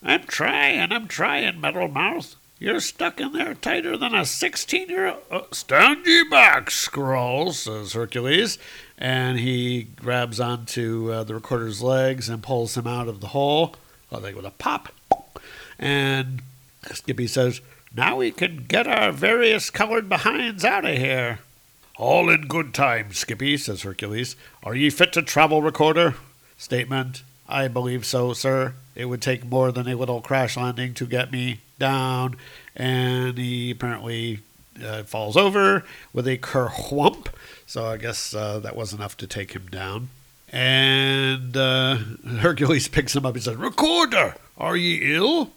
I'm 0.04 0.24
trying, 0.24 0.92
I'm 0.92 1.08
trying, 1.08 1.62
Metal 1.62 1.88
Mouth. 1.88 2.36
You're 2.62 2.80
stuck 2.80 3.20
in 3.20 3.34
there 3.34 3.56
tighter 3.56 3.98
than 3.98 4.14
a 4.14 4.24
16 4.24 4.88
year 4.88 5.08
old. 5.08 5.22
Uh, 5.32 5.42
stand 5.52 6.06
ye 6.06 6.24
back, 6.30 6.70
Skrull, 6.70 7.54
says 7.54 7.94
Hercules. 7.94 8.60
And 9.00 9.40
he 9.40 9.84
grabs 9.84 10.40
onto 10.40 11.12
uh, 11.12 11.24
the 11.24 11.34
recorder's 11.34 11.82
legs 11.82 12.30
and 12.30 12.44
pulls 12.44 12.78
him 12.78 12.86
out 12.86 13.08
of 13.08 13.20
the 13.20 13.30
hole, 13.30 13.76
like 14.12 14.36
with 14.36 14.46
a 14.46 14.52
pop. 14.52 14.90
And 15.80 16.44
Skyppi 16.84 17.28
says, 17.28 17.62
Now 17.96 18.18
we 18.18 18.30
can 18.30 18.66
get 18.68 18.86
our 18.86 19.12
various 19.12 19.72
colored 19.72 20.08
behinds 20.08 20.64
out 20.64 20.86
of 20.86 20.96
here. 20.96 21.40
All 21.98 22.30
in 22.30 22.42
good 22.48 22.76
time, 22.76 23.10
Skyppi, 23.10 23.60
says 23.60 23.82
Hercules. 23.82 24.36
Are 24.64 24.76
ye 24.76 24.92
fit 24.92 25.14
to 25.14 25.24
travel, 25.24 25.64
recorder? 25.64 26.16
Statement 26.62 27.24
I 27.50 27.68
believe 27.68 28.06
so, 28.06 28.34
sir. 28.34 28.76
It 28.96 29.06
would 29.06 29.22
take 29.22 29.44
more 29.44 29.72
than 29.72 29.88
a 29.88 29.96
little 29.96 30.22
crash 30.22 30.56
landing 30.56 30.94
to 30.94 31.06
get 31.06 31.32
me 31.32 31.60
down. 31.80 32.38
And 32.76 33.36
he 33.38 33.72
apparently 33.72 34.40
uh, 34.82 35.04
falls 35.04 35.36
over 35.36 35.84
with 36.14 36.28
a 36.28 36.38
kerwhump. 36.38 37.28
So 37.66 37.88
I 37.88 37.98
guess 37.98 38.34
uh, 38.34 38.60
that 38.60 38.76
was 38.76 38.94
enough 38.94 39.18
to 39.18 39.28
take 39.28 39.54
him 39.54 39.68
down. 39.72 40.10
And 40.52 41.58
uh, 41.58 41.98
Hercules 42.40 42.88
picks 42.90 43.16
him 43.16 43.26
up. 43.26 43.36
He 43.36 43.42
says, 43.42 43.58
Recorder, 43.58 44.36
are 44.58 44.78
ye 44.78 45.16
ill? 45.16 45.50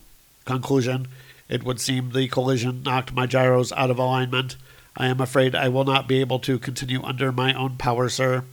Conclusion 0.47 1.07
It 1.49 1.65
would 1.65 1.81
seem 1.81 2.11
the 2.11 2.29
collision 2.29 2.83
knocked 2.83 3.13
my 3.13 3.27
gyros 3.27 3.73
out 3.73 3.91
of 3.91 3.99
alignment. 3.99 4.57
I 4.97 5.07
am 5.07 5.21
afraid 5.21 5.55
I 5.55 5.69
will 5.69 5.85
not 5.85 6.09
be 6.09 6.21
able 6.21 6.39
to 6.41 6.59
continue 6.59 7.03
under 7.03 7.31
my 7.31 7.53
own 7.53 7.77
power, 7.77 8.09
sir. 8.09 8.45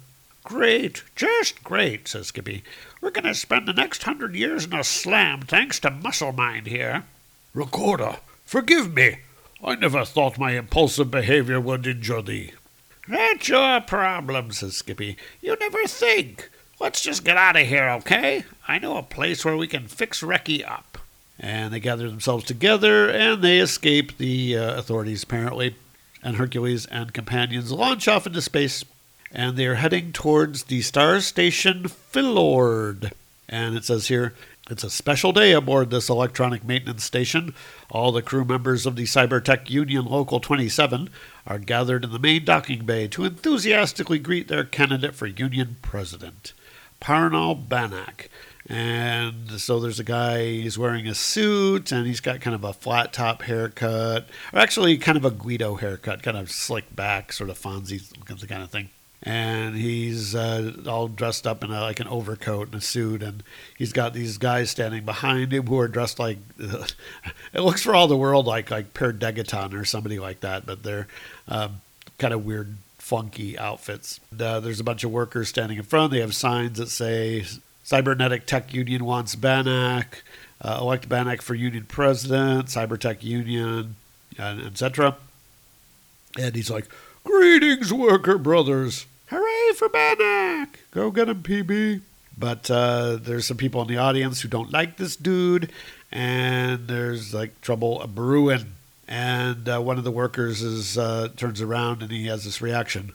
Great, 0.44 1.04
just 1.16 1.64
great, 1.64 2.08
says 2.08 2.32
Skyppi. 2.32 2.64
We're 3.00 3.12
going 3.12 3.26
to 3.26 3.36
spend 3.36 3.68
the 3.68 3.74
next 3.74 4.04
hundred 4.04 4.36
years 4.36 4.66
in 4.66 4.74
a 4.74 4.84
slam 4.84 5.42
thanks 5.42 5.80
to 5.82 5.92
Muscle 5.92 6.32
Mind 6.32 6.68
here. 6.68 7.04
Recorder, 7.54 8.18
forgive 8.46 8.94
me. 8.94 9.20
I 9.64 9.76
never 9.76 10.04
thought 10.04 10.40
my 10.40 10.52
impulsive 10.52 11.12
behavior 11.12 11.60
would 11.60 11.86
injure 11.86 12.22
thee. 12.22 12.54
That's 13.08 13.50
your 13.50 13.82
problem, 13.82 14.52
says 14.52 14.82
Skyppi. 14.82 15.16
You 15.42 15.56
never 15.60 15.86
think. 15.86 16.50
Let's 16.80 17.02
just 17.02 17.24
get 17.24 17.38
out 17.38 17.56
of 17.56 17.68
here, 17.68 17.90
okay? 17.90 18.44
I 18.68 18.80
know 18.80 18.98
a 18.98 19.04
place 19.04 19.46
where 19.46 19.58
we 19.58 19.68
can 19.68 19.88
fix 19.88 20.22
Reki 20.22 20.68
up. 20.68 20.98
And 21.40 21.74
they 21.74 21.80
gather 21.80 22.10
themselves 22.10 22.46
together 22.46 23.10
and 23.10 23.44
they 23.44 23.60
escape 23.60 24.18
the 24.18 24.58
uh, 24.58 24.76
authorities, 24.80 25.24
apparently. 25.24 25.76
And 26.24 26.38
Hercules 26.38 26.86
and 26.88 27.14
companions 27.14 27.72
launch 27.72 28.08
off 28.08 28.28
into 28.28 28.42
space 28.42 28.84
and 29.34 29.58
they're 29.58 29.76
heading 29.76 30.12
towards 30.12 30.64
the 30.64 30.82
star 30.82 31.20
station 31.22 31.88
Philord. 31.88 33.14
And 33.48 33.76
it 33.76 33.86
says 33.86 34.08
here, 34.08 34.34
it's 34.70 34.84
a 34.84 34.90
special 34.90 35.34
day 35.34 35.52
aboard 35.52 35.90
this 35.90 36.10
electronic 36.10 36.64
maintenance 36.64 37.04
station. 37.04 37.54
All 37.90 38.12
the 38.12 38.22
crew 38.22 38.46
members 38.46 38.86
of 38.86 38.96
the 38.96 39.04
Cybertech 39.04 39.70
Union 39.70 40.06
Local 40.06 40.40
27 40.40 41.10
are 41.46 41.60
gathered 41.60 42.04
in 42.04 42.12
the 42.12 42.20
main 42.20 42.46
docking 42.46 42.86
bay 42.86 43.08
to 43.10 43.26
enthusiastically 43.26 44.20
greet 44.20 44.48
their 44.48 44.64
candidate 44.64 45.16
for 45.16 45.28
Union 45.28 45.78
President, 45.82 46.54
Parnal 47.00 47.56
Banak. 47.56 48.28
And 48.68 49.60
so 49.60 49.80
there's 49.80 50.00
a 50.00 50.06
guy, 50.06 50.46
he's 50.46 50.78
wearing 50.78 51.08
a 51.08 51.16
suit 51.16 51.92
and 51.92 52.06
he's 52.06 52.22
got 52.22 52.40
kind 52.40 52.56
of 52.56 52.64
a 52.64 52.72
flat 52.72 53.12
top 53.12 53.42
haircut, 53.42 54.28
or 54.54 54.60
actually 54.60 54.98
kind 54.98 55.18
of 55.18 55.26
a 55.26 55.32
Guido 55.32 55.76
haircut, 55.76 56.24
kind 56.24 56.38
of 56.38 56.52
slick 56.52 56.96
back, 56.96 57.34
sort 57.34 57.50
of 57.50 57.60
Fonzie 57.60 58.02
kind 58.48 58.64
of 58.64 58.70
thing 58.70 58.90
and 59.24 59.76
he's 59.76 60.34
uh, 60.34 60.74
all 60.88 61.08
dressed 61.08 61.46
up 61.46 61.64
in 61.64 61.72
a, 61.72 61.82
like 61.82 62.00
an 62.00 62.08
overcoat 62.08 62.68
and 62.68 62.76
a 62.76 62.82
suit, 62.82 63.22
and 63.22 63.44
he's 63.78 63.94
got 63.94 64.14
these 64.14 64.38
guys 64.38 64.72
standing 64.72 65.06
behind 65.06 65.54
him 65.54 65.68
who 65.68 65.78
are 65.80 65.88
dressed 65.88 66.18
like 66.18 66.40
uh, 66.62 66.88
it 67.54 67.62
looks 67.62 67.84
for 67.84 67.94
all 67.94 68.08
the 68.08 68.18
world 68.18 68.48
like 68.48 68.72
like 68.72 68.94
Per 68.94 69.14
Degaton 69.14 69.74
or 69.80 69.86
somebody 69.86 70.20
like 70.20 70.40
that, 70.40 70.66
but 70.66 70.84
they're 70.84 71.08
um, 71.48 71.82
kind 72.18 72.34
of 72.34 72.46
weird, 72.46 72.78
funky 72.98 73.58
outfits. 73.60 74.20
And, 74.32 74.42
uh, 74.42 74.60
there's 74.60 74.80
a 74.80 74.84
bunch 74.84 75.04
of 75.04 75.12
workers 75.12 75.50
standing 75.50 75.78
in 75.78 75.84
front. 75.84 76.12
They 76.12 76.22
have 76.22 76.34
signs 76.36 76.78
that 76.80 76.90
say 76.90 77.46
"Cybernetic 77.84 78.48
Tech 78.48 78.74
Union 78.74 79.06
wants 79.06 79.36
Banach." 79.36 80.06
uh, 80.62 80.80
"Elect 80.82 81.08
Banach 81.08 81.44
for 81.44 81.54
Union 81.54 81.86
President," 81.88 82.68
"Cybertech 82.68 83.22
Union," 83.22 83.98
etc. 84.40 85.18
And 86.40 86.56
he's 86.56 86.72
like, 86.72 86.88
"Greetings, 87.24 87.94
worker 87.94 88.40
brothers." 88.40 89.06
For 89.76 89.90
Banak! 89.90 90.68
Go 90.92 91.12
get 91.12 91.30
him, 91.30 91.42
PB. 91.42 92.02
But 92.38 92.70
uh, 92.70 93.18
there's 93.22 93.46
some 93.46 93.58
people 93.58 93.82
in 93.82 93.88
the 93.88 93.98
audience 93.98 94.42
who 94.42 94.48
don't 94.48 94.72
like 94.72 94.98
this 94.98 95.16
dude, 95.16 95.72
and 96.12 96.88
there's 96.88 97.34
like 97.34 97.60
trouble 97.62 98.06
brewing. 98.08 98.74
And 99.08 99.68
uh, 99.68 99.80
one 99.80 99.98
of 99.98 100.04
the 100.04 100.12
workers 100.12 100.62
is 100.62 100.98
uh, 100.98 101.30
turns 101.38 101.62
around 101.62 102.02
and 102.02 102.12
he 102.12 102.28
has 102.28 102.44
this 102.46 102.62
reaction, 102.62 103.14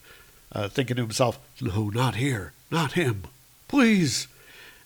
uh, 0.52 0.68
thinking 0.68 0.96
to 0.96 1.02
himself, 1.02 1.38
"No, 1.60 1.88
not 1.90 2.16
here, 2.16 2.52
not 2.70 2.92
him, 2.92 3.24
please." 3.68 4.28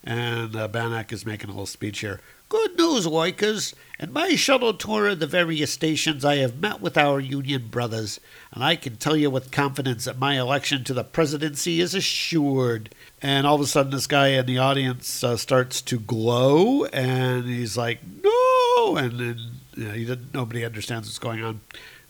And 0.02 0.56
uh, 0.56 0.68
is 1.10 1.26
making 1.26 1.50
a 1.50 1.52
little 1.52 1.66
speech 1.66 2.00
here. 2.00 2.20
Good 2.50 2.76
news, 2.76 3.06
Loikers. 3.06 3.74
In 4.00 4.12
my 4.12 4.34
shuttle 4.34 4.74
tour 4.74 5.06
of 5.06 5.20
the 5.20 5.26
various 5.28 5.72
stations, 5.72 6.24
I 6.24 6.38
have 6.38 6.58
met 6.58 6.80
with 6.80 6.98
our 6.98 7.20
Union 7.20 7.68
brothers, 7.68 8.18
and 8.52 8.64
I 8.64 8.74
can 8.74 8.96
tell 8.96 9.14
you 9.14 9.30
with 9.30 9.52
confidence 9.52 10.06
that 10.06 10.18
my 10.18 10.36
election 10.36 10.82
to 10.84 10.92
the 10.92 11.04
presidency 11.04 11.80
is 11.80 11.94
assured. 11.94 12.92
And 13.22 13.46
all 13.46 13.54
of 13.54 13.60
a 13.60 13.66
sudden, 13.68 13.92
this 13.92 14.08
guy 14.08 14.28
in 14.30 14.46
the 14.46 14.58
audience 14.58 15.22
uh, 15.22 15.36
starts 15.36 15.80
to 15.82 16.00
glow, 16.00 16.86
and 16.86 17.44
he's 17.44 17.76
like, 17.76 18.00
"No!" 18.24 18.96
And 18.96 19.20
then 19.20 19.38
you 19.76 19.84
know, 19.84 19.92
he 19.92 20.16
nobody 20.34 20.64
understands 20.64 21.06
what's 21.06 21.20
going 21.20 21.44
on. 21.44 21.60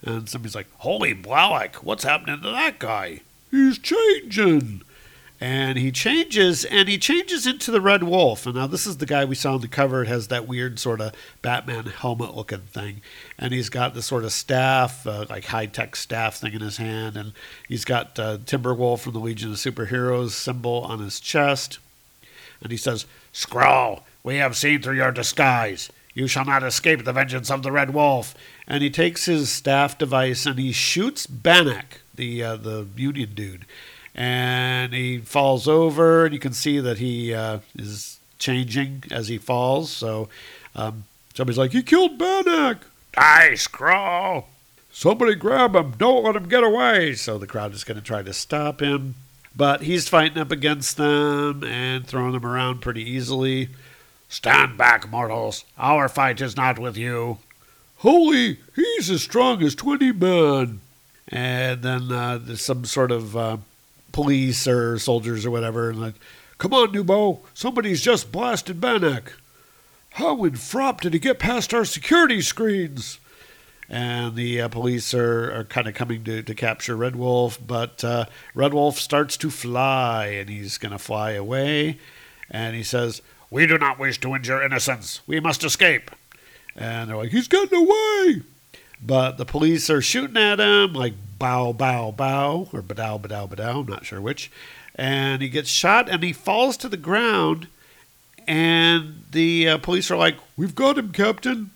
And 0.03 0.27
somebody's 0.27 0.55
like, 0.55 0.71
"Holy 0.77 1.13
Blalock, 1.13 1.75
what's 1.83 2.03
happening 2.03 2.41
to 2.41 2.49
that 2.49 2.79
guy? 2.79 3.19
He's 3.51 3.77
changing." 3.77 4.81
And 5.41 5.79
he 5.79 5.91
changes 5.91 6.63
and 6.65 6.87
he 6.87 6.99
changes 6.99 7.47
into 7.47 7.71
the 7.71 7.81
red 7.81 8.03
wolf. 8.03 8.45
And 8.45 8.53
now 8.53 8.67
this 8.67 8.85
is 8.85 8.97
the 8.97 9.07
guy 9.07 9.25
we 9.25 9.33
saw 9.33 9.55
on 9.55 9.61
the 9.61 9.67
cover. 9.67 10.03
It 10.03 10.07
has 10.07 10.27
that 10.27 10.47
weird 10.47 10.77
sort 10.77 11.01
of 11.01 11.13
batman 11.41 11.85
helmet 11.85 12.35
looking 12.35 12.59
thing. 12.59 13.01
And 13.39 13.51
he's 13.51 13.69
got 13.69 13.95
this 13.95 14.05
sort 14.05 14.23
of 14.23 14.31
staff 14.31 15.07
uh, 15.07 15.25
like 15.31 15.45
high-tech 15.45 15.95
staff 15.95 16.35
thing 16.35 16.53
in 16.53 16.61
his 16.61 16.77
hand. 16.77 17.17
And 17.17 17.33
he's 17.67 17.85
got 17.85 18.19
uh, 18.19 18.37
timberwolf 18.37 18.99
from 18.99 19.13
the 19.13 19.19
legion 19.19 19.49
of 19.49 19.57
superheroes 19.57 20.29
symbol 20.29 20.81
on 20.81 20.99
his 20.99 21.19
chest. 21.19 21.79
And 22.61 22.71
he 22.71 22.77
says 22.77 23.07
Skrull 23.33 24.03
we 24.23 24.35
have 24.35 24.55
seen 24.55 24.83
through 24.83 24.97
your 24.97 25.11
disguise. 25.11 25.91
You 26.13 26.27
shall 26.27 26.45
not 26.45 26.61
escape 26.61 27.03
the 27.03 27.13
vengeance 27.13 27.49
of 27.49 27.63
the 27.63 27.71
red 27.71 27.95
wolf. 27.95 28.35
And 28.67 28.83
he 28.83 28.91
takes 28.91 29.25
his 29.25 29.49
staff 29.49 29.97
device 29.97 30.45
and 30.45 30.59
he 30.59 30.71
shoots 30.71 31.25
banak 31.25 32.01
the 32.13 32.43
uh, 32.43 32.55
the 32.57 32.85
union 32.95 33.31
dude 33.33 33.65
and 34.15 34.93
he 34.93 35.19
falls 35.19 35.67
over, 35.67 36.25
and 36.25 36.33
you 36.33 36.39
can 36.39 36.53
see 36.53 36.79
that 36.79 36.97
he 36.97 37.33
uh, 37.33 37.59
is 37.77 38.19
changing 38.37 39.03
as 39.11 39.27
he 39.27 39.37
falls. 39.37 39.89
So 39.91 40.29
um, 40.75 41.05
somebody's 41.33 41.57
like, 41.57 41.71
"He 41.71 41.83
killed 41.83 42.17
Banak!" 42.17 42.79
Die, 43.13 43.51
Skrull! 43.53 44.45
Somebody 44.91 45.35
grab 45.35 45.75
him! 45.75 45.91
Don't 45.97 46.23
let 46.23 46.35
him 46.35 46.47
get 46.47 46.63
away! 46.63 47.13
So 47.13 47.37
the 47.37 47.47
crowd 47.47 47.73
is 47.73 47.83
going 47.83 47.97
to 47.97 48.03
try 48.03 48.23
to 48.23 48.33
stop 48.33 48.81
him, 48.81 49.15
but 49.55 49.81
he's 49.81 50.07
fighting 50.09 50.37
up 50.37 50.51
against 50.51 50.97
them 50.97 51.63
and 51.63 52.05
throwing 52.05 52.33
them 52.33 52.45
around 52.45 52.81
pretty 52.81 53.03
easily. 53.03 53.69
Stand 54.29 54.77
back, 54.77 55.09
mortals! 55.09 55.65
Our 55.77 56.07
fight 56.07 56.39
is 56.41 56.55
not 56.55 56.79
with 56.79 56.97
you. 56.97 57.39
Holy, 57.97 58.59
he's 58.75 59.09
as 59.09 59.21
strong 59.21 59.61
as 59.61 59.75
20 59.75 60.11
men. 60.13 60.81
And 61.27 61.81
then 61.81 62.11
uh, 62.11 62.39
there's 62.41 62.61
some 62.61 62.83
sort 62.85 63.11
of 63.11 63.37
uh, 63.37 63.57
police 64.11 64.67
or 64.67 64.99
soldiers 64.99 65.45
or 65.45 65.51
whatever, 65.51 65.89
and 65.89 66.01
like, 66.01 66.15
Come 66.57 66.73
on, 66.73 66.93
Nubo, 66.93 67.41
somebody's 67.53 68.01
just 68.01 68.31
blasted 68.31 68.79
Bannock. 68.79 69.37
How 70.11 70.43
in 70.43 70.51
frop 70.51 71.01
did 71.01 71.13
he 71.13 71.19
get 71.19 71.39
past 71.39 71.73
our 71.73 71.85
security 71.85 72.41
screens? 72.41 73.19
and 73.91 74.37
the 74.37 74.61
uh, 74.61 74.69
police 74.69 75.13
are, 75.13 75.53
are 75.53 75.63
kind 75.65 75.85
of 75.85 75.93
coming 75.93 76.23
to, 76.23 76.41
to 76.41 76.55
capture 76.55 76.95
Red 76.95 77.17
Wolf, 77.17 77.59
but 77.67 78.01
uh, 78.05 78.23
Red 78.55 78.73
Wolf 78.73 78.97
starts 78.97 79.35
to 79.35 79.49
fly, 79.49 80.27
and 80.27 80.49
he's 80.49 80.77
going 80.77 80.93
to 80.93 80.97
fly 80.97 81.31
away, 81.31 81.99
and 82.49 82.73
he 82.73 82.83
says, 82.83 83.21
We 83.49 83.67
do 83.67 83.77
not 83.77 83.99
wish 83.99 84.17
to 84.21 84.33
injure 84.33 84.63
innocents. 84.63 85.19
We 85.27 85.41
must 85.41 85.65
escape. 85.65 86.09
And 86.73 87.09
they're 87.09 87.17
like, 87.17 87.31
He's 87.31 87.49
getting 87.49 87.77
away! 87.77 88.43
But 89.03 89.37
the 89.37 89.45
police 89.45 89.89
are 89.89 90.01
shooting 90.01 90.37
at 90.37 90.61
him, 90.61 90.93
like 90.93 91.15
bow, 91.41 91.73
bow, 91.73 92.11
bow, 92.11 92.69
or 92.71 92.83
badow, 92.83 93.19
badow, 93.19 93.49
badow, 93.49 93.79
I'm 93.79 93.87
not 93.87 94.05
sure 94.05 94.21
which. 94.21 94.51
And 94.93 95.41
he 95.41 95.49
gets 95.49 95.69
shot, 95.69 96.07
and 96.07 96.21
he 96.21 96.33
falls 96.33 96.77
to 96.77 96.87
the 96.87 96.97
ground, 96.97 97.65
and 98.47 99.23
the 99.31 99.67
uh, 99.67 99.77
police 99.79 100.11
are 100.11 100.17
like, 100.17 100.35
We've 100.55 100.75
got 100.75 100.99
him, 100.99 101.11
Captain. 101.11 101.71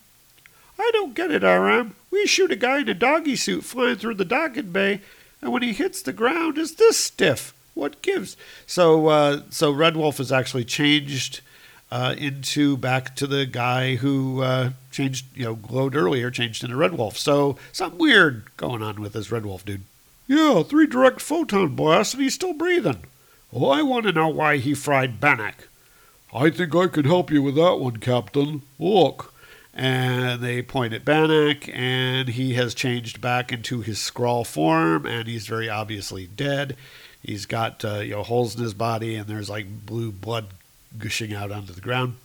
I 0.77 0.91
don't 0.93 1.15
get 1.15 1.31
it, 1.31 1.41
RM. 1.41 1.95
We 2.11 2.27
shoot 2.27 2.51
a 2.51 2.55
guy 2.55 2.81
in 2.81 2.89
a 2.89 2.93
doggy 2.93 3.35
suit 3.35 3.63
flying 3.63 3.95
through 3.95 4.15
the 4.15 4.23
docking 4.23 4.71
bay, 4.71 5.01
and 5.41 5.51
when 5.51 5.63
he 5.63 5.73
hits 5.73 6.03
the 6.03 6.13
ground, 6.13 6.59
is 6.59 6.75
this 6.75 6.97
stiff? 6.97 7.51
What 7.73 8.03
gives? 8.03 8.37
So, 8.67 9.07
uh, 9.07 9.41
so 9.49 9.71
Red 9.71 9.97
Wolf 9.97 10.19
has 10.19 10.31
actually 10.31 10.65
changed 10.65 11.41
uh, 11.95 12.13
into 12.17 12.75
back 12.75 13.15
to 13.15 13.25
the 13.25 13.45
guy 13.45 13.95
who 13.95 14.41
uh, 14.41 14.71
changed, 14.91 15.25
you 15.33 15.45
know, 15.45 15.55
glowed 15.55 15.95
earlier, 15.95 16.29
changed 16.29 16.61
into 16.61 16.75
Red 16.75 16.97
Wolf. 16.97 17.17
So 17.17 17.57
something 17.71 17.97
weird 17.97 18.43
going 18.57 18.83
on 18.83 18.99
with 18.99 19.13
this 19.13 19.31
Red 19.31 19.45
Wolf 19.45 19.63
dude. 19.63 19.83
Yeah, 20.27 20.61
three 20.63 20.87
direct 20.87 21.21
photon 21.21 21.73
blasts, 21.73 22.13
and 22.13 22.21
he's 22.21 22.33
still 22.33 22.51
breathing. 22.51 23.03
Well, 23.49 23.71
I 23.71 23.81
want 23.81 24.05
to 24.07 24.11
know 24.11 24.27
why 24.27 24.57
he 24.57 24.73
fried 24.73 25.21
Bannock. 25.21 25.69
I 26.33 26.49
think 26.49 26.75
I 26.75 26.87
can 26.87 27.05
help 27.05 27.31
you 27.31 27.41
with 27.41 27.55
that 27.55 27.79
one, 27.79 27.97
Captain. 27.97 28.63
Look 28.77 29.33
and 29.73 30.41
they 30.41 30.61
point 30.61 30.93
at 30.93 31.05
Bannock, 31.05 31.69
and 31.73 32.29
he 32.29 32.55
has 32.55 32.73
changed 32.73 33.21
back 33.21 33.53
into 33.53 33.81
his 33.81 33.99
Skrull 33.99 34.45
form, 34.45 35.05
and 35.05 35.27
he's 35.27 35.47
very 35.47 35.69
obviously 35.69 36.27
dead. 36.27 36.75
He's 37.21 37.45
got 37.45 37.85
uh, 37.85 37.99
you 37.99 38.11
know 38.11 38.23
holes 38.23 38.55
in 38.55 38.63
his 38.63 38.73
body, 38.73 39.15
and 39.15 39.27
there's 39.27 39.49
like 39.49 39.85
blue 39.85 40.11
blood 40.11 40.47
gushing 40.99 41.33
out 41.33 41.51
onto 41.51 41.73
the 41.73 41.81
ground. 41.81 42.15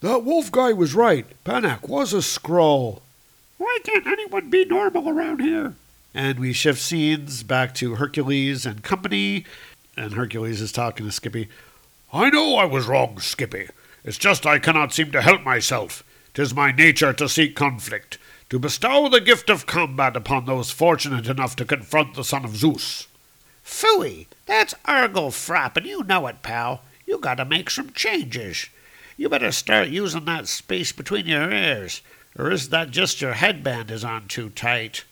That 0.00 0.24
wolf 0.24 0.52
guy 0.52 0.72
was 0.72 0.94
right. 0.94 1.26
Bannock 1.44 1.88
was 1.88 2.12
a 2.12 2.18
Skrull. 2.18 3.00
Why 3.58 3.78
can't 3.84 4.06
anyone 4.06 4.50
be 4.50 4.64
normal 4.64 5.08
around 5.08 5.40
here? 5.40 5.74
And 6.14 6.38
we 6.38 6.52
shift 6.52 6.80
scenes 6.80 7.42
back 7.42 7.74
to 7.76 7.96
Hercules 7.96 8.66
and 8.66 8.82
company, 8.82 9.44
and 9.96 10.14
Hercules 10.14 10.60
is 10.60 10.72
talking 10.72 11.08
to 11.08 11.12
Skyppi. 11.12 11.48
I 12.12 12.30
know 12.30 12.56
I 12.56 12.64
was 12.64 12.86
wrong, 12.86 13.16
Skyppi. 13.16 13.70
It's 14.04 14.18
just 14.18 14.46
I 14.46 14.58
cannot 14.58 14.92
seem 14.92 15.10
to 15.12 15.22
help 15.22 15.42
myself. 15.42 16.02
'Tis 16.34 16.54
my 16.54 16.70
nature 16.70 17.14
to 17.14 17.28
seek 17.28 17.56
conflict, 17.56 18.18
to 18.50 18.58
bestow 18.58 19.08
the 19.08 19.20
gift 19.20 19.48
of 19.48 19.66
combat 19.66 20.14
upon 20.16 20.44
those 20.44 20.70
fortunate 20.70 21.26
enough 21.26 21.56
to 21.56 21.64
confront 21.64 22.14
the 22.14 22.24
son 22.24 22.44
of 22.44 22.56
Zeus. 22.56 23.06
Phooey, 23.64 24.26
that's 24.44 24.74
Argle 24.84 25.30
Frop, 25.30 25.76
and 25.76 25.86
you 25.86 26.04
know 26.04 26.26
it, 26.26 26.42
pal. 26.42 26.82
You 27.06 27.18
gotta 27.18 27.44
make 27.44 27.70
some 27.70 27.92
changes. 27.92 28.66
You 29.16 29.28
better 29.28 29.52
start 29.52 29.88
using 29.88 30.24
that 30.26 30.48
space 30.48 30.92
between 30.92 31.26
your 31.26 31.50
ears, 31.50 32.02
or 32.38 32.50
is 32.50 32.68
that 32.68 32.90
just 32.90 33.20
your 33.20 33.32
headband 33.32 33.90
is 33.90 34.04
on 34.04 34.28
too 34.28 34.50
tight? 34.50 35.04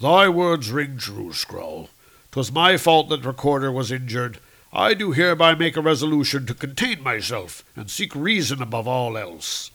Thy 0.00 0.28
words 0.28 0.70
ring 0.70 0.98
true, 0.98 1.30
Skrull. 1.30 1.88
'Twas 2.30 2.52
my 2.52 2.76
fault 2.76 3.08
that 3.08 3.24
Recorder 3.24 3.72
was 3.72 3.90
injured. 3.90 4.38
I 4.72 4.94
do 4.94 5.12
hereby 5.12 5.54
make 5.54 5.76
a 5.76 5.80
resolution 5.80 6.46
to 6.46 6.54
contain 6.54 7.02
myself 7.02 7.64
and 7.74 7.90
seek 7.90 8.14
reason 8.14 8.62
above 8.62 8.86
all 8.86 9.16
else 9.16 9.70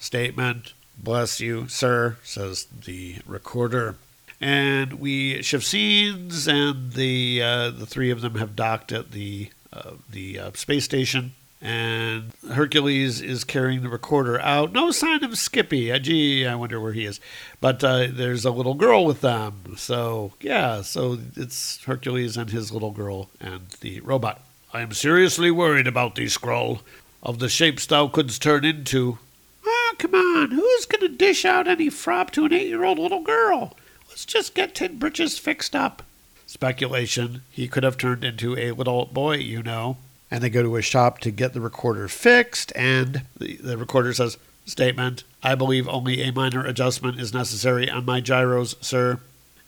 statement. 0.00 0.72
Bless 0.98 1.40
you, 1.40 1.68
sir, 1.68 2.16
says 2.24 2.66
the 2.84 3.16
recorder. 3.26 3.96
And 4.40 4.94
we 4.94 5.42
shift 5.42 5.66
scenes, 5.66 6.48
and 6.48 6.92
the 6.94 7.42
uh, 7.42 7.70
the 7.70 7.86
three 7.86 8.10
of 8.10 8.22
them 8.22 8.34
have 8.36 8.56
docked 8.56 8.90
at 8.90 9.12
the 9.12 9.50
uh, 9.72 9.92
the 10.10 10.38
uh, 10.38 10.50
space 10.54 10.84
station. 10.84 11.32
And 11.62 12.32
Hercules 12.54 13.20
is 13.20 13.44
carrying 13.44 13.82
the 13.82 13.90
recorder 13.90 14.40
out. 14.40 14.72
No 14.72 14.90
sign 14.90 15.22
of 15.22 15.32
Skyppi. 15.32 15.94
Uh, 15.94 15.98
gee, 15.98 16.46
I 16.46 16.54
wonder 16.54 16.80
where 16.80 16.94
he 16.94 17.04
is. 17.04 17.20
But 17.60 17.84
uh, 17.84 18.06
there's 18.10 18.46
a 18.46 18.50
little 18.50 18.72
girl 18.72 19.04
with 19.04 19.20
them. 19.20 19.74
So 19.76 20.32
yeah, 20.40 20.80
so 20.80 21.18
it's 21.36 21.84
Hercules 21.84 22.38
and 22.38 22.48
his 22.48 22.72
little 22.72 22.92
girl 22.92 23.28
and 23.40 23.68
the 23.80 24.00
robot. 24.00 24.40
I 24.72 24.80
am 24.80 24.92
seriously 24.92 25.50
worried 25.50 25.86
about 25.86 26.14
thee, 26.14 26.26
Skrull. 26.26 26.80
Of 27.22 27.38
the 27.38 27.50
shapes 27.50 27.84
thou 27.84 28.08
couldst 28.08 28.40
turn 28.40 28.64
into, 28.64 29.18
Ah, 29.66 29.94
come 29.98 30.14
on, 30.14 30.52
who's 30.52 30.86
going 30.86 31.02
to 31.02 31.08
dish 31.14 31.44
out 31.44 31.68
any 31.68 31.90
frop 31.90 32.30
to 32.30 32.46
an 32.46 32.54
eight 32.54 32.68
year 32.68 32.84
old 32.84 32.98
little 32.98 33.22
girl? 33.22 33.76
Let's 34.08 34.24
just 34.24 34.54
get 34.54 34.74
Tin 34.76 34.98
Britches 34.98 35.38
fixed 35.38 35.76
up. 35.76 36.02
Speculation. 36.50 37.42
He 37.48 37.68
could 37.68 37.84
have 37.84 37.96
turned 37.96 38.24
into 38.24 38.58
a 38.58 38.72
little 38.72 39.06
boy, 39.06 39.36
you 39.36 39.62
know. 39.62 39.98
And 40.32 40.42
they 40.42 40.50
go 40.50 40.64
to 40.64 40.74
a 40.74 40.82
shop 40.82 41.20
to 41.20 41.30
get 41.30 41.52
the 41.52 41.60
recorder 41.60 42.08
fixed, 42.08 42.72
and 42.74 43.22
the, 43.38 43.54
the 43.58 43.78
recorder 43.78 44.12
says, 44.12 44.36
Statement 44.66 45.22
I 45.44 45.54
believe 45.54 45.88
only 45.88 46.20
a 46.22 46.32
minor 46.32 46.66
adjustment 46.66 47.20
is 47.20 47.32
necessary 47.32 47.88
on 47.88 48.04
my 48.04 48.20
gyros, 48.20 48.74
sir. 48.80 49.20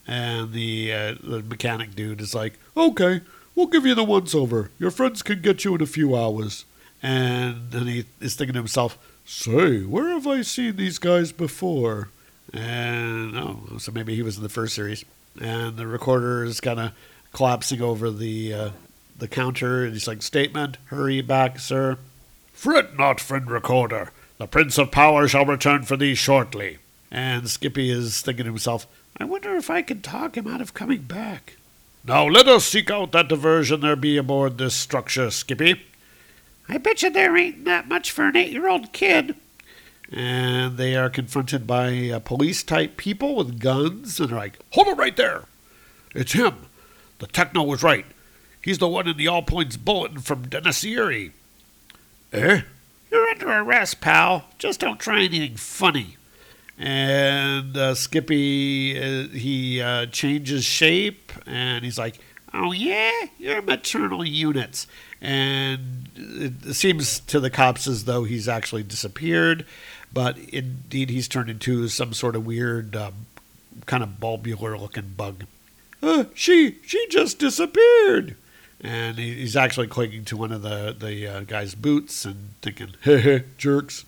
And 0.09 0.53
the, 0.53 0.93
uh, 0.93 1.15
the 1.23 1.45
mechanic 1.45 1.95
dude 1.95 2.21
is 2.21 2.35
like, 2.35 2.55
Okay, 2.77 3.21
we'll 3.55 3.69
give 3.69 3.87
you 3.87 3.95
the 3.95 4.03
once 4.03 4.35
over. 4.35 4.73
Your 4.81 4.91
friends 4.91 5.23
can 5.23 5.41
get 5.41 5.65
you 5.65 5.77
in 5.77 5.83
a 5.83 5.87
few 5.87 6.17
hours. 6.17 6.65
And 7.01 7.71
then 7.71 7.87
he 7.87 8.07
is 8.21 8.35
thinking 8.35 8.55
to 8.55 8.59
himself, 8.59 8.99
Say, 9.25 9.83
where 9.83 10.09
have 10.09 10.27
I 10.27 10.43
seen 10.43 10.75
these 10.75 10.99
guys 10.99 11.31
before? 11.31 12.09
And 12.53 13.37
oh, 13.37 13.79
so 13.79 13.93
maybe 13.93 14.17
he 14.17 14.23
was 14.23 14.37
in 14.37 14.43
the 14.43 14.49
first 14.49 14.75
series. 14.75 15.05
And 15.41 15.77
the 15.77 15.87
recorder 15.87 16.45
is 16.45 16.61
kind 16.61 16.79
of 16.81 16.93
collapsing 17.33 17.81
over 17.81 18.11
the 18.11 18.53
uh, 18.53 18.71
the 19.19 19.29
counter, 19.29 19.85
and 19.85 19.93
he's 19.93 20.09
like, 20.09 20.23
"Statement, 20.23 20.79
hurry 20.87 21.21
back, 21.21 21.59
sir." 21.59 21.99
Fret 22.53 22.97
not, 22.99 23.21
friend 23.21 23.51
recorder. 23.51 24.13
The 24.39 24.47
Prince 24.47 24.79
of 24.79 24.91
Power 24.91 25.27
shall 25.29 25.47
return 25.47 25.85
for 25.85 25.97
thee 25.97 26.15
shortly. 26.15 26.79
And 27.11 27.45
Skyppi 27.45 27.91
is 27.91 28.21
thinking 28.21 28.45
to 28.45 28.51
himself, 28.51 28.87
"I 29.17 29.25
wonder 29.25 29.57
if 29.57 29.71
I 29.71 29.83
can 29.83 30.03
talk 30.03 30.37
him 30.37 30.47
out 30.47 30.61
of 30.61 30.75
coming 30.75 31.03
back." 31.03 31.57
Now 32.05 32.27
let 32.27 32.49
us 32.49 32.65
seek 32.65 32.91
out 32.91 33.13
that 33.13 33.29
diversion 33.29 33.81
there 33.81 33.97
be 33.97 34.17
aboard 34.17 34.59
this 34.59 34.75
structure, 34.75 35.29
Skyppi. 35.29 35.81
I 36.69 36.79
bet 36.79 37.03
you 37.03 37.11
there 37.11 37.37
ain't 37.37 37.65
that 37.65 37.89
much 37.89 38.11
for 38.11 38.25
an 38.25 38.37
eight 38.37 38.51
year 38.51 38.69
old 38.69 38.93
kid. 38.93 39.37
And 40.13 40.77
they 40.77 40.95
are 40.95 41.09
confronted 41.09 41.67
by 41.67 42.11
uh, 42.11 42.19
police 42.19 42.63
type 42.63 42.97
people 42.97 43.35
with 43.35 43.59
guns, 43.59 44.21
and 44.21 44.29
they're 44.29 44.39
like, 44.39 44.59
Hold 44.73 44.89
it 44.89 44.99
right 44.99 45.17
there! 45.17 45.45
It's 46.15 46.33
him! 46.33 46.67
The 47.19 47.27
techno 47.27 47.63
was 47.63 47.83
right. 47.83 48.05
He's 48.61 48.79
the 48.79 48.89
one 48.89 49.09
in 49.09 49.17
the 49.17 49.29
All 49.29 49.43
Points 49.43 49.77
bulletin 49.77 50.21
from 50.21 50.47
Denisieri. 50.47 51.33
Eh? 52.33 52.61
You're 53.11 53.29
under 53.29 53.51
arrest, 53.51 54.01
pal. 54.01 54.45
Just 54.59 54.81
don't 54.81 55.01
try 55.01 55.23
anything 55.23 55.57
funny. 55.57 56.17
And 56.79 57.77
uh, 57.77 57.95
Skyppi, 57.95 58.97
uh, 58.97 59.29
he 59.29 59.81
uh, 59.81 60.07
changes 60.07 60.65
shape, 60.65 61.33
and 61.47 61.85
he's 61.85 61.99
like, 61.99 62.19
Oh, 62.53 62.73
yeah? 62.73 63.13
You're 63.39 63.63
maternal 63.63 64.27
units 64.27 64.87
and 65.23 66.09
it 66.17 66.75
seems 66.75 67.21
to 67.21 67.39
the 67.39 67.49
cops 67.49 67.87
as 67.87 68.05
though 68.05 68.25
he's 68.25 68.49
actually 68.49 68.83
disappeared, 68.83 69.65
but 70.13 70.39
indeed 70.39 71.11
he's 71.11 71.29
turned 71.29 71.51
into 71.51 71.89
some 71.89 72.13
sort 72.13 72.37
of 72.37 72.47
weird, 72.47 72.97
um, 72.97 73.27
kind 73.87 74.03
of 74.03 74.21
bulbular 74.21 74.79
looking 74.79 75.15
bug. 75.17 75.45
Uh, 76.03 76.25
she 76.35 76.79
she 76.85 77.07
just 77.09 77.39
disappeared. 77.39 78.37
And 78.85 79.17
he's 79.17 79.55
actually 79.55 79.87
clinging 79.87 80.25
to 80.25 80.37
one 80.37 80.51
of 80.51 80.63
the 80.63 80.95
the 80.99 81.27
uh, 81.29 81.41
guy's 81.41 81.75
boots 81.75 82.25
and 82.25 82.51
thinking, 82.63 82.95
"Heh 83.03 83.19
heh, 83.19 83.39
jerks." 83.57 84.05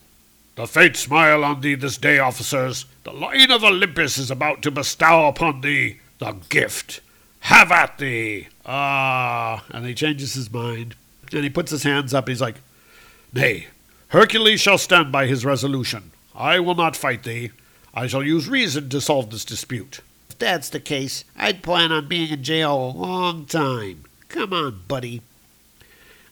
The 0.57 0.67
fates 0.67 1.01
smile 1.01 1.45
on 1.45 1.61
thee 1.61 1.75
this 1.75 1.99
day, 1.99 2.19
officers. 2.19 2.87
The 3.03 3.13
Lion 3.13 3.51
of 3.51 3.65
Olympus 3.65 4.19
is 4.19 4.31
about 4.31 4.63
to 4.63 4.71
bestow 4.71 5.27
upon 5.27 5.61
thee 5.61 5.99
the 6.19 6.37
gift. 6.49 7.01
Have 7.41 7.73
at 7.73 7.99
thee! 7.99 8.49
Ah, 8.65 9.65
and 9.71 9.85
he 9.85 9.95
changes 9.95 10.35
his 10.35 10.53
mind. 10.53 10.95
And 11.33 11.43
he 11.43 11.51
puts 11.51 11.71
his 11.71 11.83
hands 11.83 12.15
up. 12.15 12.29
He's 12.29 12.41
like, 12.41 12.57
Nay, 13.33 13.67
Hercules 14.09 14.61
shall 14.61 14.79
stand 14.79 15.11
by 15.11 15.27
his 15.27 15.45
resolution. 15.45 16.11
I 16.35 16.61
will 16.61 16.75
not 16.75 16.97
fight 16.97 17.23
thee. 17.23 17.51
I 17.93 18.07
shall 18.07 18.23
use 18.23 18.49
reason 18.49 18.89
to 18.91 19.01
solve 19.01 19.31
this 19.31 19.45
dispute. 19.45 20.01
If 20.29 20.39
that's 20.39 20.69
the 20.69 20.81
case, 20.81 21.25
I'd 21.37 21.63
plan 21.63 21.93
on 21.93 22.09
being 22.09 22.31
in 22.31 22.43
jail 22.43 22.75
a 22.77 22.99
long 22.99 23.47
time. 23.47 24.05
Come 24.29 24.53
on, 24.53 24.83
buddy. 24.89 25.23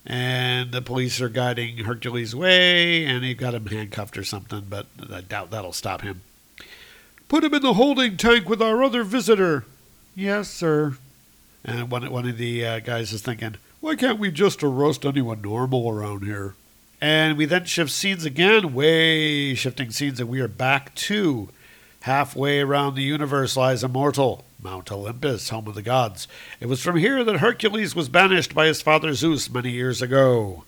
And 0.05 0.73
the 0.73 0.83
police 0.83 1.21
are 1.21 1.29
guiding 1.29 1.79
Hercules 1.79 2.35
away, 2.35 3.05
and 3.05 3.23
they've 3.23 3.37
got 3.37 3.55
him 3.55 3.67
handcuffed 3.67 4.19
or 4.19 4.25
something, 4.25 4.67
but 4.69 4.87
I 5.13 5.21
doubt 5.21 5.51
that'll 5.51 5.73
stop 5.73 6.03
him. 6.03 6.23
Put 7.29 7.45
him 7.45 7.55
in 7.55 7.63
the 7.63 7.75
holding 7.75 8.17
tank 8.17 8.49
with 8.49 8.61
our 8.61 8.83
other 8.83 9.05
visitor. 9.05 9.65
Yes, 10.17 10.51
sir. 10.51 10.99
And 11.65 11.91
one, 11.91 12.11
one 12.11 12.29
of 12.29 12.37
the 12.37 12.67
uh, 12.67 12.81
guys 12.81 13.13
is 13.13 13.23
thinking, 13.23 13.55
why 13.81 13.95
can't 13.95 14.19
we 14.19 14.33
just 14.33 14.65
arrest 14.65 15.07
anyone 15.07 15.43
normal 15.43 15.89
around 15.89 16.25
here? 16.25 16.57
And 17.03 17.37
we 17.37 17.47
then 17.47 17.65
shift 17.65 17.91
scenes 17.91 18.25
again, 18.25 18.75
way 18.75 19.57
shifting 19.57 19.91
scenes, 19.91 20.21
and 20.21 20.29
we 20.29 20.41
are 20.41 20.47
back 20.47 20.95
to 20.95 21.49
halfway 22.03 22.61
around 22.61 22.95
the 22.95 23.03
universe 23.03 23.57
lies 23.57 23.83
immortal 23.83 24.45
Mount 24.63 24.93
Olympus, 24.93 25.49
home 25.49 25.67
of 25.67 25.75
the 25.75 25.83
gods. 25.83 26.29
It 26.61 26.67
was 26.67 26.81
from 26.81 26.97
here 26.97 27.25
that 27.25 27.39
Hercules 27.39 27.97
was 27.97 28.09
banished 28.09 28.55
by 28.55 28.67
his 28.67 28.81
father 28.81 29.15
Zeus 29.15 29.51
many 29.51 29.73
years 29.73 30.01
ago. 30.01 30.63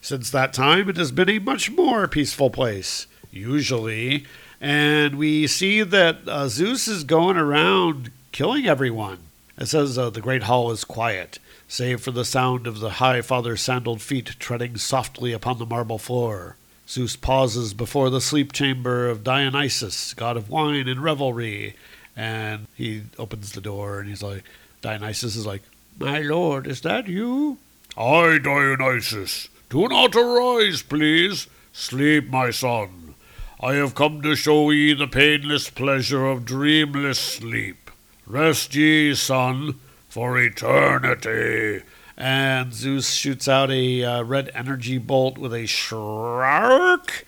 Since 0.00 0.30
that 0.30 0.52
time, 0.52 0.88
it 0.88 0.96
has 0.98 1.10
been 1.10 1.28
a 1.28 1.40
much 1.40 1.68
more 1.68 2.06
peaceful 2.06 2.48
place, 2.48 3.08
usually, 3.32 4.24
and 4.60 5.16
we 5.16 5.48
see 5.48 5.82
that 5.82 6.18
uh, 6.28 6.46
Zeus 6.46 6.86
is 6.86 7.02
going 7.02 7.36
around 7.36 8.12
killing 8.30 8.68
everyone. 8.68 9.18
It 9.58 9.66
says 9.66 9.98
uh, 9.98 10.10
the 10.10 10.20
great 10.20 10.44
hall 10.44 10.70
is 10.70 10.84
quiet, 10.84 11.40
save 11.72 12.02
for 12.02 12.10
the 12.10 12.22
sound 12.22 12.66
of 12.66 12.80
the 12.80 12.90
High 12.90 13.22
Father's 13.22 13.62
sandaled 13.62 14.02
feet 14.02 14.36
treading 14.38 14.76
softly 14.76 15.32
upon 15.32 15.56
the 15.56 15.64
marble 15.64 15.96
floor. 15.96 16.56
Zeus 16.86 17.16
pauses 17.16 17.72
before 17.72 18.10
the 18.10 18.20
sleep 18.20 18.52
chamber 18.52 19.08
of 19.08 19.24
Dionysus, 19.24 20.12
god 20.12 20.36
of 20.36 20.50
wine 20.50 20.86
and 20.86 21.02
revelry, 21.02 21.74
and 22.14 22.66
he 22.74 23.04
opens 23.18 23.52
the 23.52 23.62
door 23.62 24.00
and 24.00 24.10
he's 24.10 24.22
like, 24.22 24.44
Dionysus 24.82 25.34
is 25.34 25.46
like, 25.46 25.62
My 25.98 26.20
lord, 26.20 26.66
is 26.66 26.82
that 26.82 27.08
you? 27.08 27.56
I, 27.96 28.36
Dionysus. 28.36 29.48
Do 29.70 29.88
not 29.88 30.14
arise, 30.14 30.82
please. 30.82 31.46
Sleep, 31.72 32.28
my 32.28 32.50
son. 32.50 33.14
I 33.62 33.76
have 33.76 33.94
come 33.94 34.20
to 34.20 34.36
show 34.36 34.68
ye 34.72 34.92
the 34.92 35.06
painless 35.06 35.70
pleasure 35.70 36.26
of 36.26 36.44
dreamless 36.44 37.18
sleep. 37.18 37.90
Rest 38.26 38.74
ye, 38.74 39.14
son, 39.14 39.80
for 40.12 40.38
eternity. 40.38 41.82
And 42.18 42.74
Zeus 42.74 43.12
shoots 43.12 43.48
out 43.48 43.70
a 43.70 44.04
uh, 44.04 44.22
red 44.24 44.50
energy 44.54 44.98
bolt 44.98 45.38
with 45.38 45.54
a 45.54 45.64
shark 45.64 47.24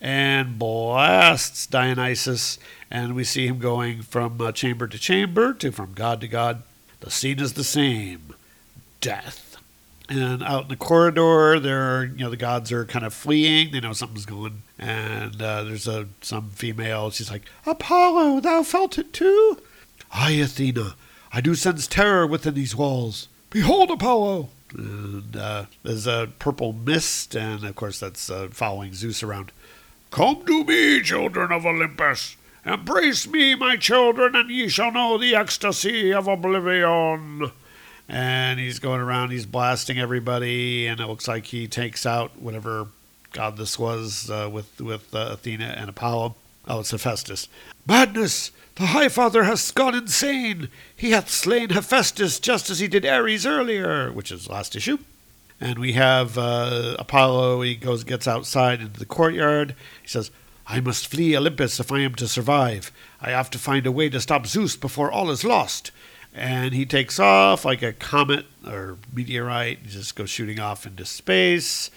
and 0.00 0.56
blasts 0.56 1.66
Dionysus. 1.66 2.60
And 2.92 3.16
we 3.16 3.24
see 3.24 3.48
him 3.48 3.58
going 3.58 4.02
from 4.02 4.40
uh, 4.40 4.52
chamber 4.52 4.86
to 4.86 4.98
chamber 5.00 5.52
to 5.54 5.72
from 5.72 5.94
god 5.94 6.20
to 6.20 6.28
god. 6.28 6.62
The 7.00 7.10
scene 7.10 7.40
is 7.40 7.54
the 7.54 7.64
same 7.64 8.34
death. 9.00 9.56
And 10.08 10.40
out 10.44 10.62
in 10.62 10.68
the 10.68 10.76
corridor, 10.76 11.58
there, 11.58 12.04
you 12.04 12.18
know, 12.18 12.30
the 12.30 12.36
gods 12.36 12.70
are 12.70 12.84
kind 12.84 13.04
of 13.04 13.12
fleeing. 13.12 13.72
They 13.72 13.80
know 13.80 13.92
something's 13.94 14.26
going. 14.26 14.62
And 14.78 15.42
uh, 15.42 15.64
there's 15.64 15.88
a 15.88 16.06
some 16.20 16.50
female. 16.50 17.10
She's 17.10 17.32
like, 17.32 17.42
"Apollo, 17.66 18.40
thou 18.40 18.62
felt 18.62 18.96
it 18.96 19.12
too." 19.12 19.58
Aye, 20.12 20.40
Athena, 20.40 20.94
I 21.32 21.40
do 21.40 21.54
sense 21.54 21.86
terror 21.86 22.26
within 22.26 22.54
these 22.54 22.74
walls. 22.74 23.28
Behold, 23.50 23.90
Apollo! 23.90 24.48
And 24.74 25.36
uh, 25.36 25.66
there's 25.82 26.06
a 26.06 26.30
purple 26.38 26.72
mist, 26.72 27.34
and 27.34 27.64
of 27.64 27.74
course 27.74 27.98
that's 28.00 28.30
uh, 28.30 28.48
following 28.50 28.94
Zeus 28.94 29.22
around. 29.22 29.52
Come 30.10 30.44
to 30.46 30.64
me, 30.64 31.02
children 31.02 31.52
of 31.52 31.66
Olympus. 31.66 32.36
Embrace 32.64 33.26
me, 33.26 33.54
my 33.54 33.76
children, 33.76 34.36
and 34.36 34.50
ye 34.50 34.68
shall 34.68 34.92
know 34.92 35.16
the 35.16 35.34
ecstasy 35.34 36.12
of 36.12 36.28
oblivion. 36.28 37.50
And 38.08 38.58
he's 38.58 38.78
going 38.78 39.00
around, 39.00 39.30
he's 39.30 39.46
blasting 39.46 39.98
everybody, 39.98 40.86
and 40.86 41.00
it 41.00 41.06
looks 41.06 41.28
like 41.28 41.46
he 41.46 41.66
takes 41.66 42.04
out 42.06 42.38
whatever 42.38 42.88
god 43.32 43.58
this 43.58 43.78
was 43.78 44.30
uh, 44.30 44.48
with 44.50 44.80
with 44.80 45.14
uh, 45.14 45.30
Athena 45.32 45.74
and 45.76 45.88
Apollo. 45.90 46.34
Oh, 46.66 46.80
it's 46.80 46.90
Hephaestus. 46.90 47.48
Madness! 47.86 48.50
The 48.78 48.86
High 48.86 49.08
Father 49.08 49.42
has 49.42 49.72
gone 49.72 49.96
insane. 49.96 50.68
He 50.94 51.10
hath 51.10 51.28
slain 51.30 51.70
Hephaestus 51.70 52.38
just 52.38 52.70
as 52.70 52.78
he 52.78 52.86
did 52.86 53.04
Ares 53.04 53.44
earlier, 53.44 54.12
which 54.12 54.30
is 54.30 54.48
last 54.48 54.76
issue. 54.76 54.98
And 55.60 55.80
we 55.80 55.94
have 55.94 56.38
uh, 56.38 56.94
Apollo. 56.96 57.62
He 57.62 57.74
goes, 57.74 58.04
gets 58.04 58.28
outside 58.28 58.80
into 58.80 59.00
the 59.00 59.04
courtyard. 59.04 59.74
He 60.00 60.06
says, 60.06 60.30
"I 60.68 60.78
must 60.78 61.08
flee 61.08 61.36
Olympus 61.36 61.80
if 61.80 61.90
I 61.90 61.98
am 61.98 62.14
to 62.14 62.28
survive. 62.28 62.92
I 63.20 63.30
have 63.30 63.50
to 63.50 63.58
find 63.58 63.84
a 63.84 63.90
way 63.90 64.10
to 64.10 64.20
stop 64.20 64.46
Zeus 64.46 64.76
before 64.76 65.10
all 65.10 65.32
is 65.32 65.42
lost." 65.42 65.90
And 66.32 66.72
he 66.72 66.86
takes 66.86 67.18
off 67.18 67.64
like 67.64 67.82
a 67.82 67.92
comet 67.92 68.46
or 68.64 68.98
meteorite. 69.12 69.80
He 69.82 69.88
just 69.88 70.14
goes 70.14 70.30
shooting 70.30 70.60
off 70.60 70.86
into 70.86 71.04
space. 71.04 71.90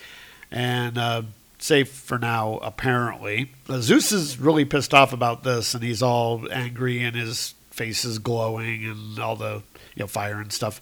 And 0.49 0.97
uh, 0.97 1.21
safe 1.63 1.89
for 1.89 2.17
now, 2.17 2.59
apparently. 2.61 3.51
Uh, 3.69 3.79
Zeus 3.79 4.11
is 4.11 4.39
really 4.39 4.65
pissed 4.65 4.93
off 4.93 5.13
about 5.13 5.43
this, 5.43 5.73
and 5.73 5.83
he's 5.83 6.01
all 6.01 6.47
angry, 6.51 7.01
and 7.03 7.15
his 7.15 7.53
face 7.69 8.03
is 8.05 8.19
glowing, 8.19 8.85
and 8.85 9.19
all 9.19 9.35
the 9.35 9.63
you 9.95 10.01
know 10.01 10.07
fire 10.07 10.39
and 10.39 10.51
stuff. 10.51 10.81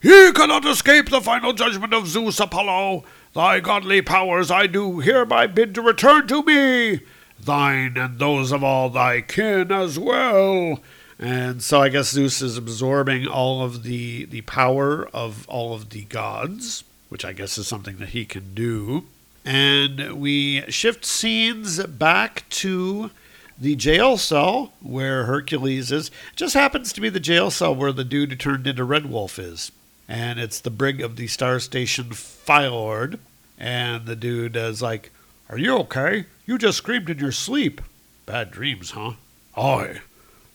He 0.00 0.32
cannot 0.32 0.64
escape 0.64 1.10
the 1.10 1.20
final 1.20 1.52
judgment 1.52 1.92
of 1.92 2.06
Zeus, 2.06 2.40
Apollo. 2.40 3.04
Thy 3.34 3.60
godly 3.60 4.02
powers 4.02 4.50
I 4.50 4.66
do 4.66 5.00
hereby 5.00 5.46
bid 5.46 5.74
to 5.74 5.82
return 5.82 6.26
to 6.28 6.42
me, 6.42 7.00
thine 7.38 7.96
and 7.96 8.18
those 8.18 8.50
of 8.50 8.64
all 8.64 8.88
thy 8.90 9.20
kin 9.20 9.70
as 9.70 9.98
well. 9.98 10.80
And 11.18 11.62
so 11.62 11.82
I 11.82 11.90
guess 11.90 12.10
Zeus 12.10 12.40
is 12.40 12.56
absorbing 12.56 13.26
all 13.26 13.62
of 13.62 13.82
the, 13.82 14.24
the 14.24 14.40
power 14.40 15.06
of 15.12 15.46
all 15.48 15.74
of 15.74 15.90
the 15.90 16.04
gods, 16.04 16.82
which 17.10 17.26
I 17.26 17.34
guess 17.34 17.58
is 17.58 17.68
something 17.68 17.98
that 17.98 18.08
he 18.08 18.24
can 18.24 18.54
do. 18.54 19.04
And 19.44 20.20
we 20.20 20.62
shift 20.70 21.04
scenes 21.04 21.82
back 21.84 22.44
to 22.50 23.10
the 23.58 23.76
jail 23.76 24.16
cell 24.16 24.72
where 24.80 25.24
Hercules 25.24 25.92
is. 25.92 26.10
Just 26.36 26.54
happens 26.54 26.92
to 26.92 27.00
be 27.00 27.08
the 27.08 27.20
jail 27.20 27.50
cell 27.50 27.74
where 27.74 27.92
the 27.92 28.04
dude 28.04 28.30
who 28.30 28.36
turned 28.36 28.66
into 28.66 28.84
Red 28.84 29.06
Wolf 29.06 29.38
is. 29.38 29.72
And 30.08 30.40
it's 30.40 30.60
the 30.60 30.70
brig 30.70 31.00
of 31.00 31.16
the 31.16 31.26
Star 31.26 31.60
Station 31.60 32.12
Phylord. 32.12 33.18
And 33.58 34.06
the 34.06 34.16
dude 34.16 34.56
is 34.56 34.82
like, 34.82 35.10
Are 35.48 35.58
you 35.58 35.76
okay? 35.78 36.26
You 36.46 36.58
just 36.58 36.78
screamed 36.78 37.10
in 37.10 37.18
your 37.18 37.32
sleep. 37.32 37.80
Bad 38.26 38.50
dreams, 38.50 38.92
huh? 38.92 39.12
Aye. 39.56 40.00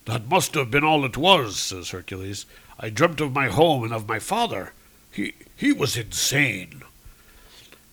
That 0.05 0.27
must 0.27 0.53
have 0.53 0.69
been 0.69 0.83
all 0.83 1.03
it 1.05 1.17
was, 1.17 1.57
says 1.57 1.89
Hercules. 1.89 2.45
I 2.79 2.89
dreamt 2.89 3.21
of 3.21 3.33
my 3.33 3.47
home 3.47 3.83
and 3.83 3.93
of 3.93 4.07
my 4.07 4.19
father. 4.19 4.73
He 5.11 5.33
he 5.55 5.71
was 5.71 5.95
insane. 5.95 6.83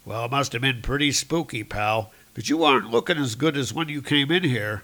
Well, 0.04 0.24
it 0.24 0.30
must 0.30 0.52
have 0.52 0.62
been 0.62 0.82
pretty 0.82 1.12
spooky, 1.12 1.62
pal, 1.62 2.12
but 2.34 2.48
you 2.48 2.64
aren't 2.64 2.90
looking 2.90 3.18
as 3.18 3.34
good 3.34 3.56
as 3.56 3.72
when 3.72 3.88
you 3.88 4.02
came 4.02 4.30
in 4.30 4.42
here. 4.42 4.82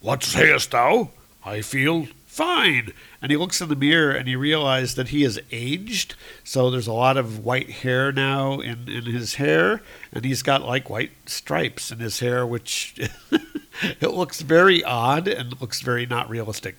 What 0.00 0.22
sayest 0.22 0.70
thou? 0.70 1.10
I 1.44 1.60
feel 1.60 2.06
fine. 2.26 2.92
And 3.20 3.30
he 3.30 3.36
looks 3.36 3.60
in 3.60 3.68
the 3.68 3.76
mirror 3.76 4.12
and 4.12 4.28
he 4.28 4.36
realizes 4.36 4.94
that 4.94 5.08
he 5.08 5.22
has 5.22 5.40
aged. 5.50 6.14
So 6.44 6.70
there's 6.70 6.86
a 6.86 6.92
lot 6.92 7.16
of 7.16 7.44
white 7.44 7.70
hair 7.70 8.12
now 8.12 8.60
in, 8.60 8.88
in 8.88 9.04
his 9.04 9.34
hair. 9.34 9.82
And 10.12 10.24
he's 10.24 10.42
got 10.42 10.62
like 10.62 10.88
white 10.88 11.10
stripes 11.26 11.90
in 11.90 11.98
his 11.98 12.20
hair, 12.20 12.46
which 12.46 12.94
it 14.00 14.10
looks 14.10 14.40
very 14.40 14.82
odd 14.84 15.26
and 15.28 15.60
looks 15.60 15.80
very 15.80 16.06
not 16.06 16.30
realistic. 16.30 16.76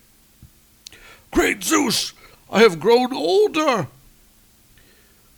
Great 1.30 1.62
Zeus! 1.62 2.12
I 2.50 2.62
have 2.62 2.80
grown 2.80 3.12
older! 3.12 3.86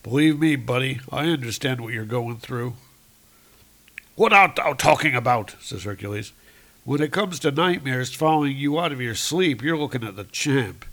Believe 0.03 0.41
me, 0.41 0.57
buddy, 0.57 1.01
I 1.13 1.27
understand 1.27 1.81
what 1.81 1.93
you're 1.93 2.05
going 2.05 2.39
through. 2.39 2.75
What 4.17 4.33
art 4.33 4.57
thou 4.57 4.73
talking 4.73 5.15
about? 5.15 5.55
says 5.61 5.85
Hercules. 5.85 6.33
When 6.85 7.01
it 7.01 7.13
comes 7.13 7.39
to 7.41 7.53
nightmares 7.53 8.13
following 8.13 8.57
you 8.57 8.81
out 8.81 8.91
of 8.91 9.01
your 9.01 9.15
sleep, 9.15 9.63
you're 9.63 9.79
looking 9.79 10.03
at 10.03 10.17
the 10.17 10.25
champ. 10.25 10.85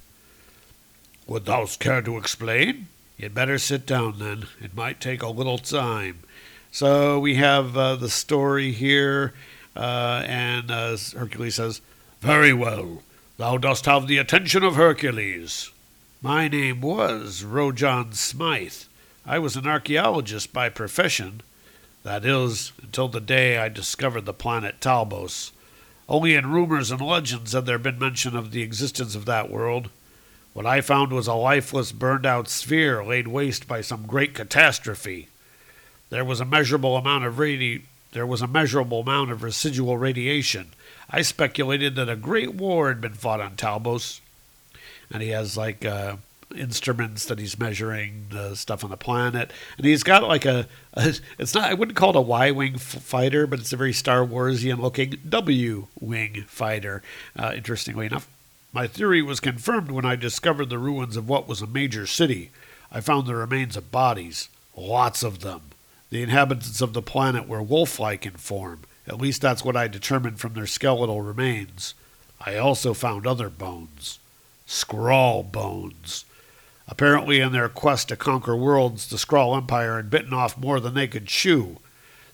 Would 1.25 1.45
thou 1.45 1.65
care 1.65 2.03
to 2.03 2.17
explain? 2.17 2.87
You'd 3.17 3.33
better 3.33 3.57
sit 3.57 3.87
down 3.87 4.19
then. 4.19 4.45
It 4.61 4.75
might 4.75 5.01
take 5.01 5.23
a 5.23 5.27
little 5.27 5.57
time. 5.57 6.19
So 6.71 7.19
we 7.19 7.35
have 7.35 7.75
uh, 7.75 7.95
the 7.95 8.09
story 8.09 8.71
here, 8.71 9.33
uh, 9.75 10.23
and 10.27 10.69
uh, 10.69 10.97
Hercules 11.17 11.55
says, 11.55 11.81
Very 12.21 12.53
well. 12.53 13.01
Thou 13.37 13.57
dost 13.57 13.85
have 13.85 14.05
the 14.05 14.19
attention 14.19 14.63
of 14.63 14.75
Hercules. 14.75 15.71
My 16.21 16.47
name 16.47 16.81
was 16.81 17.43
Rojan 17.43 18.13
Smythe. 18.13 18.83
I 19.29 19.37
was 19.37 19.55
an 19.55 19.67
archaeologist 19.67 20.51
by 20.53 20.69
profession. 20.69 21.41
That 22.01 22.25
is, 22.25 22.71
until 22.81 23.07
the 23.07 23.21
day 23.21 23.59
I 23.59 23.69
discovered 23.69 24.25
the 24.25 24.33
planet 24.33 24.79
Talbos. 24.79 25.51
Only 26.09 26.33
in 26.33 26.51
rumors 26.51 26.89
and 26.89 26.99
legends 26.99 27.53
had 27.53 27.67
there 27.67 27.77
been 27.77 27.99
mention 27.99 28.35
of 28.35 28.49
the 28.49 28.63
existence 28.63 29.13
of 29.13 29.25
that 29.25 29.51
world. 29.51 29.91
What 30.53 30.65
I 30.65 30.81
found 30.81 31.11
was 31.11 31.27
a 31.27 31.35
lifeless, 31.35 31.91
burned 31.91 32.25
out 32.25 32.49
sphere 32.49 33.05
laid 33.05 33.27
waste 33.27 33.67
by 33.67 33.81
some 33.81 34.07
great 34.07 34.33
catastrophe. 34.33 35.27
There 36.09 36.25
was 36.25 36.39
a 36.39 36.45
measurable 36.45 36.97
amount 36.97 37.25
of 37.25 37.35
radi- 37.35 37.83
there 38.13 38.25
was 38.25 38.41
a 38.41 38.47
measurable 38.47 39.01
amount 39.01 39.29
of 39.29 39.43
residual 39.43 39.99
radiation. 39.99 40.69
I 41.07 41.21
speculated 41.21 41.95
that 41.97 42.09
a 42.09 42.15
great 42.15 42.55
war 42.55 42.87
had 42.87 42.99
been 42.99 43.13
fought 43.13 43.41
on 43.41 43.57
Talbos. 43.57 44.21
And 45.11 45.21
he 45.21 45.29
has 45.29 45.55
like 45.55 45.85
uh, 45.85 46.15
instruments 46.55 47.25
that 47.25 47.39
he's 47.39 47.59
measuring 47.59 48.27
the 48.31 48.55
stuff 48.55 48.83
on 48.83 48.89
the 48.89 48.97
planet, 48.97 49.51
and 49.77 49.85
he's 49.85 50.03
got 50.03 50.23
like 50.23 50.45
a, 50.45 50.67
a 50.93 51.13
it's 51.37 51.53
not 51.53 51.69
I 51.69 51.73
wouldn't 51.73 51.97
call 51.97 52.11
it 52.11 52.15
a 52.15 52.21
Y 52.21 52.51
wing 52.51 52.75
f- 52.75 52.81
fighter, 52.81 53.45
but 53.47 53.59
it's 53.59 53.73
a 53.73 53.77
very 53.77 53.93
Star 53.93 54.25
Warsian 54.25 54.79
looking 54.79 55.19
W 55.27 55.87
wing 55.99 56.45
fighter. 56.47 57.03
Uh, 57.35 57.53
interestingly 57.55 58.07
enough, 58.07 58.27
my 58.73 58.87
theory 58.87 59.21
was 59.21 59.39
confirmed 59.39 59.91
when 59.91 60.05
I 60.05 60.15
discovered 60.15 60.69
the 60.69 60.77
ruins 60.77 61.17
of 61.17 61.27
what 61.27 61.47
was 61.47 61.61
a 61.61 61.67
major 61.67 62.05
city. 62.05 62.51
I 62.91 63.01
found 63.01 63.27
the 63.27 63.35
remains 63.35 63.77
of 63.77 63.91
bodies, 63.91 64.49
lots 64.75 65.23
of 65.23 65.39
them. 65.41 65.61
The 66.09 66.23
inhabitants 66.23 66.81
of 66.81 66.93
the 66.93 67.03
planet 67.03 67.47
were 67.47 67.61
wolf-like 67.61 68.25
in 68.25 68.33
form. 68.33 68.81
At 69.07 69.21
least 69.21 69.41
that's 69.41 69.63
what 69.63 69.75
I 69.75 69.87
determined 69.87 70.39
from 70.39 70.53
their 70.53 70.67
skeletal 70.67 71.21
remains. 71.21 71.93
I 72.41 72.57
also 72.57 72.93
found 72.93 73.27
other 73.27 73.49
bones. 73.49 74.19
Skrull 74.67 75.51
bones. 75.51 76.25
Apparently, 76.89 77.39
in 77.39 77.51
their 77.51 77.69
quest 77.69 78.09
to 78.09 78.15
conquer 78.15 78.55
worlds, 78.55 79.07
the 79.07 79.17
Skrull 79.17 79.55
Empire 79.55 79.97
had 79.97 80.09
bitten 80.09 80.33
off 80.33 80.57
more 80.57 80.79
than 80.79 80.95
they 80.95 81.07
could 81.07 81.27
chew. 81.27 81.77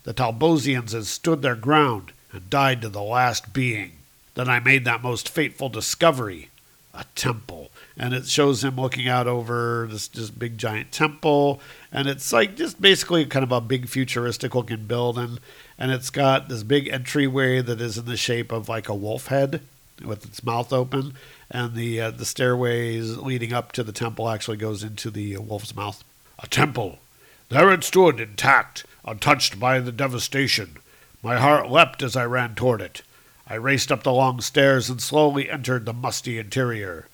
The 0.04 0.14
Talbosians 0.14 0.92
had 0.92 1.04
stood 1.04 1.42
their 1.42 1.54
ground 1.54 2.12
and 2.32 2.48
died 2.48 2.80
to 2.80 2.88
the 2.88 3.02
last 3.02 3.52
being. 3.52 3.92
Then 4.34 4.48
I 4.48 4.58
made 4.60 4.86
that 4.86 5.02
most 5.02 5.28
fateful 5.28 5.68
discovery 5.68 6.48
a 6.94 7.04
temple. 7.14 7.70
And 7.98 8.14
it 8.14 8.26
shows 8.26 8.64
him 8.64 8.76
looking 8.76 9.08
out 9.08 9.26
over 9.26 9.86
this, 9.90 10.08
big 10.30 10.56
giant 10.56 10.90
temple. 10.90 11.60
And 11.92 12.08
it's 12.08 12.32
like 12.32 12.56
just 12.56 12.80
basically 12.80 13.26
kind 13.26 13.42
of 13.42 13.52
a 13.52 13.60
big 13.60 13.88
futuristic 13.88 14.54
looking 14.54 14.86
building. 14.86 15.38
And 15.78 15.90
it's 15.90 16.10
got 16.10 16.48
this 16.48 16.62
big 16.62 16.88
entryway 16.88 17.60
that 17.60 17.80
is 17.80 17.98
in 17.98 18.06
the 18.06 18.16
shape 18.16 18.52
of 18.52 18.68
like 18.68 18.88
a 18.88 18.94
wolf 18.94 19.26
head 19.26 19.60
with 20.04 20.24
its 20.24 20.44
mouth 20.44 20.72
open 20.72 21.14
and 21.50 21.74
the 21.74 22.00
uh, 22.00 22.10
the 22.10 22.24
stairways 22.24 23.16
leading 23.16 23.52
up 23.52 23.72
to 23.72 23.82
the 23.82 23.92
temple 23.92 24.28
actually 24.28 24.56
goes 24.56 24.82
into 24.82 25.10
the 25.10 25.36
wolf's 25.38 25.74
mouth. 25.74 26.02
A 26.38 26.46
temple. 26.46 26.98
There 27.48 27.72
it 27.72 27.84
stood, 27.84 28.20
intact, 28.20 28.84
untouched 29.04 29.58
by 29.58 29.80
the 29.80 29.92
devastation. 29.92 30.78
My 31.22 31.38
heart 31.38 31.70
leapt 31.70 32.02
as 32.02 32.16
I 32.16 32.24
ran 32.24 32.54
toward 32.54 32.80
it. 32.80 33.02
I 33.48 33.54
raced 33.54 33.92
up 33.92 34.02
the 34.02 34.12
long 34.12 34.40
stairs 34.40 34.90
and 34.90 35.00
slowly 35.00 35.48
entered 35.48 35.86
the 35.86 35.92
musty 35.92 36.38
interior. 36.38 37.08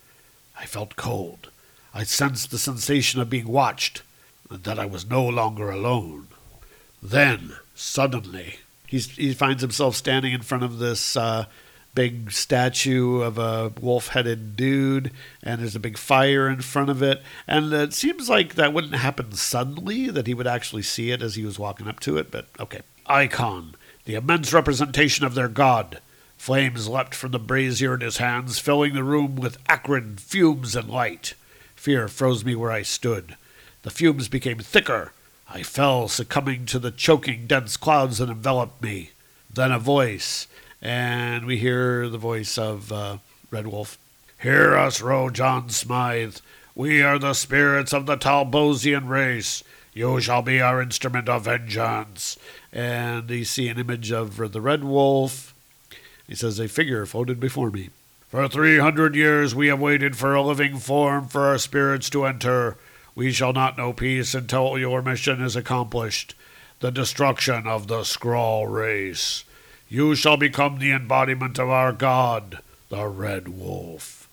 I 0.59 0.65
felt 0.65 0.97
cold. 0.97 1.51
I 1.95 2.05
sensed 2.05 2.51
the 2.51 2.59
sensation 2.59 3.21
of 3.21 3.29
being 3.29 3.49
watched, 3.49 4.03
and 4.51 4.65
that 4.65 4.79
I 4.79 4.87
was 4.87 5.09
no 5.09 5.27
longer 5.27 5.71
alone. 5.71 6.29
Then, 7.03 7.57
suddenly, 7.75 8.57
He's, 8.93 9.09
he 9.13 9.33
finds 9.33 9.63
himself 9.63 9.97
standing 9.97 10.35
in 10.35 10.43
front 10.43 10.65
of 10.65 10.79
this 10.79 11.17
uh, 11.17 11.47
big 11.95 12.33
statue 12.33 13.21
of 13.21 13.39
a 13.39 13.73
wolf 13.81 14.09
headed 14.09 14.57
dude, 14.57 15.11
and 15.43 15.61
there's 15.61 15.77
a 15.77 15.81
big 15.81 15.99
fire 15.99 16.49
in 16.49 16.61
front 16.61 16.91
of 16.91 17.03
it. 17.03 17.23
And 17.47 17.73
it 17.73 17.93
seems 17.93 18.29
like 18.29 18.55
that 18.55 18.73
wouldn't 18.73 18.95
happen 18.95 19.33
suddenly, 19.33 20.09
that 20.11 20.27
he 20.27 20.35
would 20.35 20.47
actually 20.47 20.83
see 20.83 21.11
it 21.11 21.23
as 21.23 21.35
he 21.35 21.45
was 21.45 21.59
walking 21.59 21.89
up 21.89 22.01
to 22.01 22.17
it, 22.17 22.31
but 22.31 22.47
okay. 22.59 22.81
Icon, 23.07 23.75
the 24.05 24.15
immense 24.15 24.53
representation 24.53 25.27
of 25.27 25.35
their 25.35 25.49
god. 25.49 26.01
Flames 26.39 26.89
leapt 26.89 27.15
from 27.15 27.31
the 27.31 27.39
brazier 27.39 27.95
in 27.95 28.01
his 28.01 28.17
hands, 28.17 28.59
filling 28.59 28.95
the 28.95 29.05
room 29.05 29.37
with 29.37 29.59
acrid 29.69 30.21
fumes 30.21 30.75
and 30.75 30.89
light. 30.89 31.35
Fear 31.77 32.09
froze 32.09 32.45
me 32.45 32.55
where 32.55 32.73
I 32.73 32.83
stood. 32.83 33.37
The 33.83 33.91
fumes 33.91 34.29
became 34.29 34.59
thicker. 34.59 35.13
I 35.49 35.63
fell, 35.63 36.09
succumbing 36.09 36.67
to 36.67 36.79
the 36.79 36.91
choking, 36.91 37.47
dense 37.47 37.77
clouds 37.77 38.19
that 38.19 38.31
enveloped 38.31 38.83
me. 38.83 39.11
Then 39.53 39.71
a 39.71 39.79
voice, 39.79 40.47
and 40.83 41.47
we 41.47 41.59
hear 41.59 42.09
the 42.09 42.19
voice 42.19 42.59
of 42.59 42.93
uh, 42.93 43.19
Red 43.51 43.69
Wolf. 43.69 43.97
Hear 44.41 44.77
us, 44.77 45.01
Rojan 45.01 45.71
Smythe. 45.71 46.39
We 46.75 47.01
are 47.03 47.19
the 47.19 47.35
spirits 47.35 47.93
of 47.93 48.07
the 48.07 48.17
Talbosian 48.17 49.09
race. 49.09 49.63
You 49.95 50.21
shall 50.21 50.43
be 50.43 50.61
our 50.61 50.83
instrument 50.83 51.29
of 51.29 51.45
vengeance. 51.45 52.37
And 52.73 53.31
you 53.31 53.45
see 53.45 53.69
an 53.69 53.79
image 53.79 54.11
of 54.11 54.37
the 54.53 54.61
Red 54.61 54.83
Wolf. 54.83 55.55
He 56.27 56.35
says, 56.35 56.59
A 56.59 56.67
figure 56.67 57.07
floated 57.07 57.39
before 57.39 57.71
me. 57.71 57.91
For 58.29 58.49
three 58.49 58.79
hundred 58.79 59.15
years 59.15 59.55
we 59.55 59.69
have 59.69 59.79
waited 59.81 60.17
for 60.17 60.35
a 60.35 60.43
living 60.43 60.79
form 60.79 61.29
for 61.29 61.43
our 61.43 61.59
spirits 61.59 62.11
to 62.11 62.25
enter. 62.25 62.79
We 63.15 63.31
shall 63.31 63.53
not 63.53 63.77
know 63.77 63.93
peace 63.93 64.35
until 64.35 64.79
your 64.79 65.03
mission 65.03 65.43
is 65.43 65.55
accomplished 65.55 66.35
the 66.81 66.91
destruction 66.91 67.67
of 67.67 67.87
the 67.87 68.01
Skrull 68.01 68.73
race. 68.73 69.45
You 69.93 70.15
shall 70.15 70.39
become 70.39 70.79
the 70.79 70.91
embodiment 70.91 71.59
of 71.59 71.69
our 71.69 71.93
god, 71.93 72.61
the 72.89 73.07
Red 73.09 73.49
Wolf. 73.49 74.27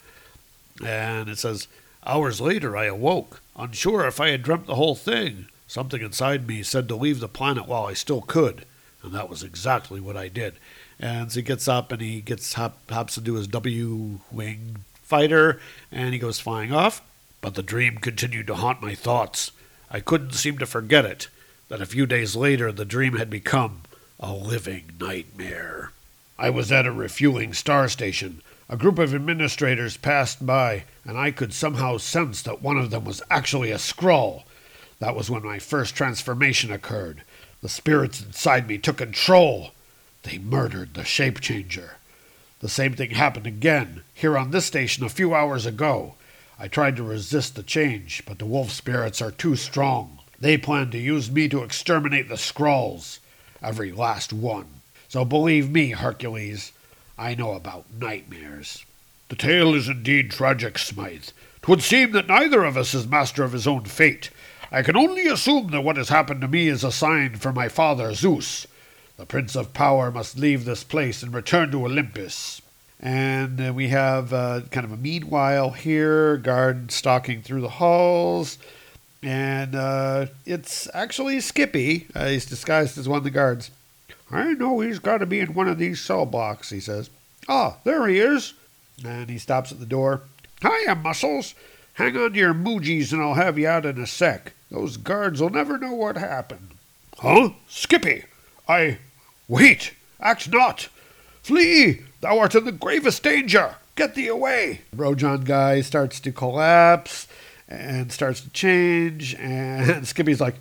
And 0.81 1.27
it 1.27 1.37
says, 1.37 1.67
Hours 2.05 2.39
later 2.39 2.77
I 2.77 2.85
awoke, 2.85 3.41
unsure 3.57 4.07
if 4.07 4.21
I 4.21 4.29
had 4.29 4.41
dreamt 4.41 4.67
the 4.67 4.75
whole 4.75 4.95
thing. 4.95 5.47
Something 5.67 6.01
inside 6.01 6.47
me 6.47 6.63
said 6.63 6.87
to 6.87 6.95
leave 6.95 7.19
the 7.19 7.27
planet 7.27 7.67
while 7.67 7.85
I 7.85 7.93
still 7.93 8.21
could, 8.21 8.63
and 9.03 9.11
that 9.11 9.27
was 9.27 9.43
exactly 9.43 9.99
what 9.99 10.15
I 10.15 10.29
did. 10.29 10.53
And 10.97 11.29
so 11.29 11.41
he 11.41 11.43
gets 11.43 11.67
up 11.67 11.91
and 11.91 12.01
he 12.01 12.21
gets 12.21 12.53
hop, 12.53 12.89
hops 12.89 13.17
into 13.17 13.33
his 13.33 13.47
W 13.47 14.19
wing 14.31 14.85
fighter, 15.03 15.59
and 15.91 16.13
he 16.13 16.19
goes 16.19 16.39
flying 16.39 16.71
off. 16.71 17.01
But 17.41 17.55
the 17.55 17.63
dream 17.63 17.97
continued 17.97 18.47
to 18.47 18.55
haunt 18.55 18.81
my 18.81 18.95
thoughts. 18.95 19.51
I 19.91 19.99
couldn't 19.99 20.35
seem 20.35 20.57
to 20.59 20.65
forget 20.65 21.03
it. 21.03 21.27
That 21.67 21.81
a 21.81 21.85
few 21.85 22.05
days 22.05 22.33
later 22.33 22.71
the 22.71 22.85
dream 22.85 23.17
had 23.17 23.29
become 23.29 23.81
a 24.21 24.33
living 24.33 24.83
nightmare. 24.99 25.93
I 26.37 26.49
was 26.49 26.73
at 26.73 26.85
a 26.85 26.91
refueling 26.91 27.53
star 27.53 27.87
station. 27.87 28.41
A 28.67 28.75
group 28.75 28.99
of 28.99 29.15
administrators 29.15 29.95
passed 29.95 30.45
by, 30.45 30.83
and 31.05 31.17
I 31.17 31.31
could 31.31 31.53
somehow 31.53 31.97
sense 31.97 32.41
that 32.41 32.61
one 32.61 32.77
of 32.77 32.91
them 32.91 33.05
was 33.05 33.21
actually 33.31 33.71
a 33.71 33.77
Skrull. 33.77 34.43
That 34.99 35.15
was 35.15 35.29
when 35.29 35.43
my 35.43 35.57
first 35.57 35.95
transformation 35.95 36.69
occurred. 36.69 37.23
The 37.61 37.69
spirits 37.69 38.21
inside 38.21 38.67
me 38.67 38.77
took 38.77 38.97
control. 38.97 39.71
They 40.23 40.37
murdered 40.37 40.95
the 40.95 41.05
shape 41.05 41.39
changer. 41.39 41.95
The 42.59 42.69
same 42.69 42.93
thing 42.95 43.11
happened 43.11 43.47
again, 43.47 44.03
here 44.13 44.37
on 44.37 44.51
this 44.51 44.65
station 44.65 45.05
a 45.05 45.09
few 45.09 45.33
hours 45.33 45.65
ago. 45.65 46.15
I 46.59 46.67
tried 46.67 46.97
to 46.97 47.03
resist 47.03 47.55
the 47.55 47.63
change, 47.63 48.23
but 48.27 48.37
the 48.37 48.45
wolf 48.45 48.71
spirits 48.71 49.21
are 49.21 49.31
too 49.31 49.55
strong. 49.55 50.19
They 50.41 50.57
plan 50.57 50.91
to 50.91 50.97
use 50.97 51.31
me 51.31 51.47
to 51.47 51.63
exterminate 51.63 52.27
the 52.27 52.35
Skrulls 52.35 53.19
every 53.61 53.91
last 53.91 54.31
one. 54.33 54.67
So 55.07 55.25
believe 55.25 55.69
me, 55.69 55.91
Hercules, 55.91 56.71
I 57.17 57.35
know 57.35 57.53
about 57.53 57.85
nightmares. 57.99 58.85
The 59.29 59.35
tale 59.35 59.73
is 59.73 59.87
indeed 59.87 60.31
tragic, 60.31 60.77
Smythe. 60.77 61.29
Twould 61.61 61.83
seem 61.83 62.11
that 62.13 62.27
neither 62.27 62.63
of 62.63 62.77
us 62.77 62.93
is 62.93 63.05
master 63.05 63.43
of 63.43 63.51
his 63.51 63.67
own 63.67 63.85
fate. 63.85 64.29
I 64.71 64.81
can 64.81 64.95
only 64.95 65.27
assume 65.27 65.71
that 65.71 65.81
what 65.81 65.97
has 65.97 66.09
happened 66.09 66.41
to 66.41 66.47
me 66.47 66.67
is 66.67 66.83
a 66.83 66.91
sign 66.91 67.35
from 67.35 67.55
my 67.55 67.67
father 67.67 68.13
Zeus. 68.13 68.67
The 69.17 69.25
Prince 69.25 69.55
of 69.55 69.73
Power 69.73 70.11
must 70.11 70.37
leave 70.37 70.63
this 70.63 70.83
place 70.83 71.21
and 71.23 71.33
return 71.33 71.71
to 71.71 71.85
Olympus. 71.85 72.61
And 72.99 73.59
uh, 73.59 73.73
we 73.73 73.89
have 73.89 74.31
uh, 74.31 74.61
kind 74.71 74.85
of 74.85 74.91
a 74.91 74.97
meanwhile 74.97 75.71
here, 75.71 76.37
guard 76.37 76.91
stalking 76.91 77.41
through 77.41 77.61
the 77.61 77.69
halls. 77.69 78.57
And 79.21 79.75
uh, 79.75 80.27
it's 80.45 80.87
actually 80.93 81.37
Skyppi. 81.37 82.05
Uh, 82.15 82.27
he's 82.27 82.45
disguised 82.45 82.97
as 82.97 83.09
one 83.09 83.17
of 83.17 83.23
the 83.23 83.29
guards. 83.29 83.71
I 84.31 84.53
know 84.53 84.79
he's 84.79 84.99
got 84.99 85.17
to 85.17 85.25
be 85.25 85.39
in 85.39 85.53
one 85.53 85.67
of 85.67 85.77
these 85.77 85.99
cell 85.99 86.25
blocks, 86.25 86.69
he 86.69 86.79
says. 86.79 87.09
Ah, 87.47 87.77
there 87.83 88.07
he 88.07 88.19
is. 88.19 88.53
And 89.03 89.29
he 89.29 89.37
stops 89.37 89.71
at 89.71 89.79
the 89.79 89.85
door. 89.85 90.21
Hiya, 90.61 90.95
Muscles. 90.95 91.55
Hang 91.93 92.15
on 92.15 92.33
to 92.33 92.39
your 92.39 92.53
moogies 92.53 93.11
and 93.11 93.21
I'll 93.21 93.33
have 93.33 93.57
you 93.57 93.67
out 93.67 93.85
in 93.85 93.99
a 93.99 94.07
sec. 94.07 94.53
Those 94.71 94.97
guards 94.97 95.41
will 95.41 95.49
never 95.49 95.77
know 95.77 95.93
what 95.93 96.15
happened. 96.15 96.69
Huh? 97.17 97.51
Skyppi! 97.69 98.25
I. 98.67 98.99
Wait! 99.47 99.93
Act 100.21 100.49
not! 100.51 100.89
Flee! 101.41 102.03
Thou 102.21 102.39
art 102.39 102.55
in 102.55 102.65
the 102.65 102.71
gravest 102.71 103.23
danger! 103.23 103.75
Get 103.95 104.15
thee 104.15 104.27
away! 104.27 104.81
Rojan 104.95 105.43
guy 105.43 105.81
starts 105.81 106.19
to 106.21 106.31
collapse 106.31 107.27
and 107.69 108.11
starts 108.11 108.41
to 108.41 108.49
change, 108.49 109.35
and 109.35 109.87
Skyppi's 110.03 110.41
like, 110.41 110.55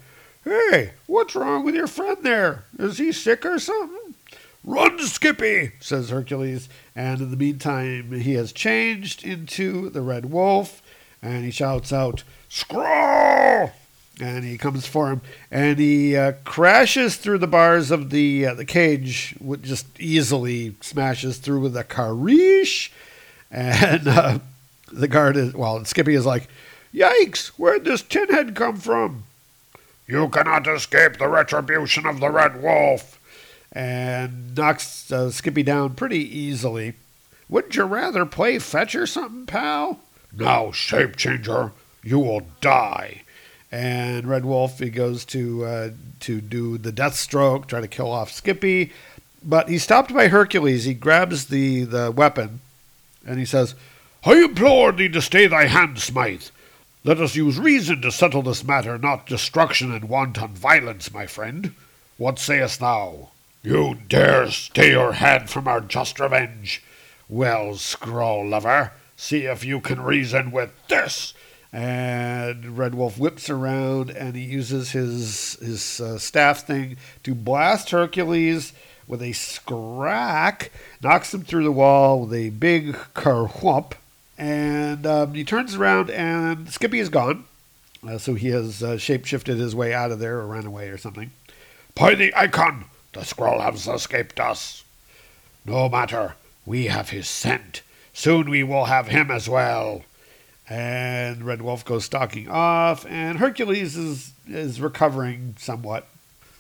Hey, 0.45 0.93
what's 1.07 1.35
wrong 1.35 1.65
with 1.65 1.75
your 1.75 1.87
friend 1.87 2.19
there? 2.23 2.65
Is 2.79 2.99
he 2.99 3.13
sick 3.13 3.45
or 3.45 3.59
something? 3.59 4.15
Run, 4.65 4.99
Skyppi, 4.99 5.73
says 5.81 6.11
Hercules. 6.11 6.69
And 6.95 7.21
in 7.21 7.31
the 7.31 7.37
meantime, 7.37 8.13
he 8.13 8.35
has 8.35 8.53
changed 8.53 9.25
into 9.25 9.89
the 9.91 10.03
Red 10.03 10.31
Wolf, 10.31 10.83
and 11.23 11.45
he 11.45 11.51
shouts 11.51 11.93
out, 11.93 12.23
Skrull! 12.51 13.73
And 14.21 14.45
he 14.45 14.59
comes 14.59 14.87
for 14.87 15.11
him, 15.11 15.21
and 15.51 15.79
he 15.79 16.17
uh, 16.17 16.33
crashes 16.45 17.17
through 17.17 17.39
the 17.39 17.47
bars 17.47 17.91
of 17.91 18.11
the 18.11 18.47
uh, 18.47 18.55
the 18.55 18.65
cage, 18.65 19.37
would 19.41 19.63
just 19.63 19.87
easily 20.01 20.75
smashes 20.81 21.39
through 21.39 21.61
with 21.61 21.77
a 21.77 21.85
Karish. 21.85 22.91
And 23.51 24.09
uh, 24.09 24.39
the 24.93 25.09
guard 25.09 25.37
is, 25.37 25.55
well, 25.55 25.79
Skyppi 25.81 26.17
is 26.17 26.27
like, 26.27 26.49
Yikes, 26.95 27.49
where'd 27.59 27.85
this 27.85 28.03
tin 28.03 28.29
head 28.29 28.55
come 28.55 28.77
from? 28.77 29.25
You 30.07 30.29
cannot 30.29 30.67
escape 30.67 31.19
the 31.19 31.29
retribution 31.29 32.07
of 32.07 32.21
the 32.21 32.31
Red 32.31 32.63
Wolf. 32.63 33.21
And 33.73 34.57
knocks 34.57 35.13
uh, 35.13 35.27
Skyppi 35.27 35.65
down 35.65 35.95
pretty 35.95 36.19
easily. 36.19 36.95
Wouldn't 37.49 37.77
you 37.77 37.85
rather 37.85 38.25
play 38.25 38.59
fetch 38.59 38.95
or 38.95 39.07
something, 39.07 39.47
pal? 39.47 40.01
Now, 40.35 40.73
shape 40.73 41.17
changer, 41.17 41.73
you 42.03 42.19
will 42.19 42.43
die. 42.61 43.23
And 43.71 44.27
Red 44.27 44.47
Wolf 44.47 44.79
he 44.79 44.89
goes 44.89 45.27
to 45.27 45.65
uh, 45.65 45.91
to 46.21 46.41
do 46.41 46.79
the 46.79 46.93
death 46.93 47.15
stroke, 47.15 47.67
try 47.67 47.83
to 47.83 47.89
kill 47.89 48.11
off 48.11 48.33
Skyppi, 48.33 48.93
but 49.45 49.69
he's 49.69 49.83
stopped 49.83 50.13
by 50.15 50.29
Hercules. 50.29 50.85
He 50.85 50.95
grabs 50.95 51.47
the 51.47 51.85
the 51.85 52.11
weapon, 52.11 52.61
and 53.27 53.39
he 53.39 53.45
says, 53.45 53.75
I 54.25 54.43
implore 54.43 54.93
thee 54.93 55.11
to 55.11 55.21
stay 55.21 55.47
thy 55.47 55.67
hand, 55.67 55.99
Smythe. 55.99 56.45
Let 57.05 57.21
us 57.21 57.37
use 57.37 57.59
reason 57.59 58.03
to 58.03 58.11
settle 58.13 58.43
this 58.43 58.65
matter, 58.65 58.99
not 58.99 59.27
destruction 59.27 59.93
and 59.93 60.09
wanton 60.09 60.49
violence, 60.55 61.13
my 61.13 61.27
friend. 61.27 61.75
What 62.17 62.39
sayest 62.39 62.81
thou? 62.81 63.31
You 63.63 63.99
dare 64.09 64.51
stay 64.51 64.91
your 64.91 65.13
hand 65.13 65.49
from 65.49 65.69
our 65.69 65.81
just 65.81 66.19
revenge? 66.21 66.83
Well, 67.29 67.75
Skrull 67.75 68.49
lover, 68.49 68.93
see 69.17 69.45
if 69.45 69.65
you 69.65 69.81
can 69.81 70.01
reason 70.01 70.51
with 70.51 70.71
this. 70.89 71.35
and 71.73 72.79
Red 72.79 72.95
Wolf 72.95 73.19
whips 73.19 73.51
around 73.51 74.11
and 74.11 74.35
he 74.35 74.43
uses 74.43 74.93
his 74.93 75.59
his 75.61 76.01
uh, 76.01 76.19
staff 76.19 76.67
thing 76.67 76.97
to 77.25 77.35
blast 77.35 77.91
Hercules 77.91 78.73
with 79.07 79.23
a 79.23 79.33
scrack, 79.33 80.71
knocks 81.03 81.33
him 81.33 81.43
through 81.43 81.65
the 81.65 81.73
wall 81.73 82.21
with 82.21 82.33
a 82.35 82.51
big 82.51 82.95
kerwhump, 83.15 83.93
and 84.39 85.05
um, 85.05 85.35
he 85.35 85.45
turns 85.45 85.75
around 85.75 86.11
and 86.11 86.69
Skyppi 86.69 87.01
is 87.01 87.09
gone. 87.09 87.45
Uh, 88.07 88.17
so 88.17 88.35
he 88.35 88.49
has 88.49 88.83
uh, 88.83 88.91
shapeshifted 88.93 89.59
his 89.59 89.75
way 89.75 89.93
out 89.93 90.13
of 90.13 90.21
there 90.21 90.39
or 90.39 90.47
ran 90.47 90.65
away 90.65 90.89
or 90.89 90.97
something. 90.97 91.33
By 91.95 92.15
the 92.15 92.33
icon, 92.37 92.85
the 93.13 93.21
Skrull 93.21 93.61
has 93.61 93.89
escaped 93.89 94.39
us. 94.39 94.85
No 95.65 95.89
matter, 95.89 96.37
we 96.65 96.87
have 96.87 97.11
his 97.11 97.29
scent. 97.29 97.83
Soon 98.13 98.49
we 98.49 98.63
will 98.63 98.85
have 98.85 99.09
him 99.09 99.31
as 99.31 99.49
well. 99.49 100.03
And 100.69 101.45
Red 101.45 101.63
Wolf 101.63 101.85
goes 101.85 102.05
stalking 102.05 102.49
off, 102.49 103.07
and 103.07 103.39
Hercules 103.39 103.97
is 103.97 104.33
is 104.47 104.81
recovering 104.81 105.55
somewhat. 105.59 106.07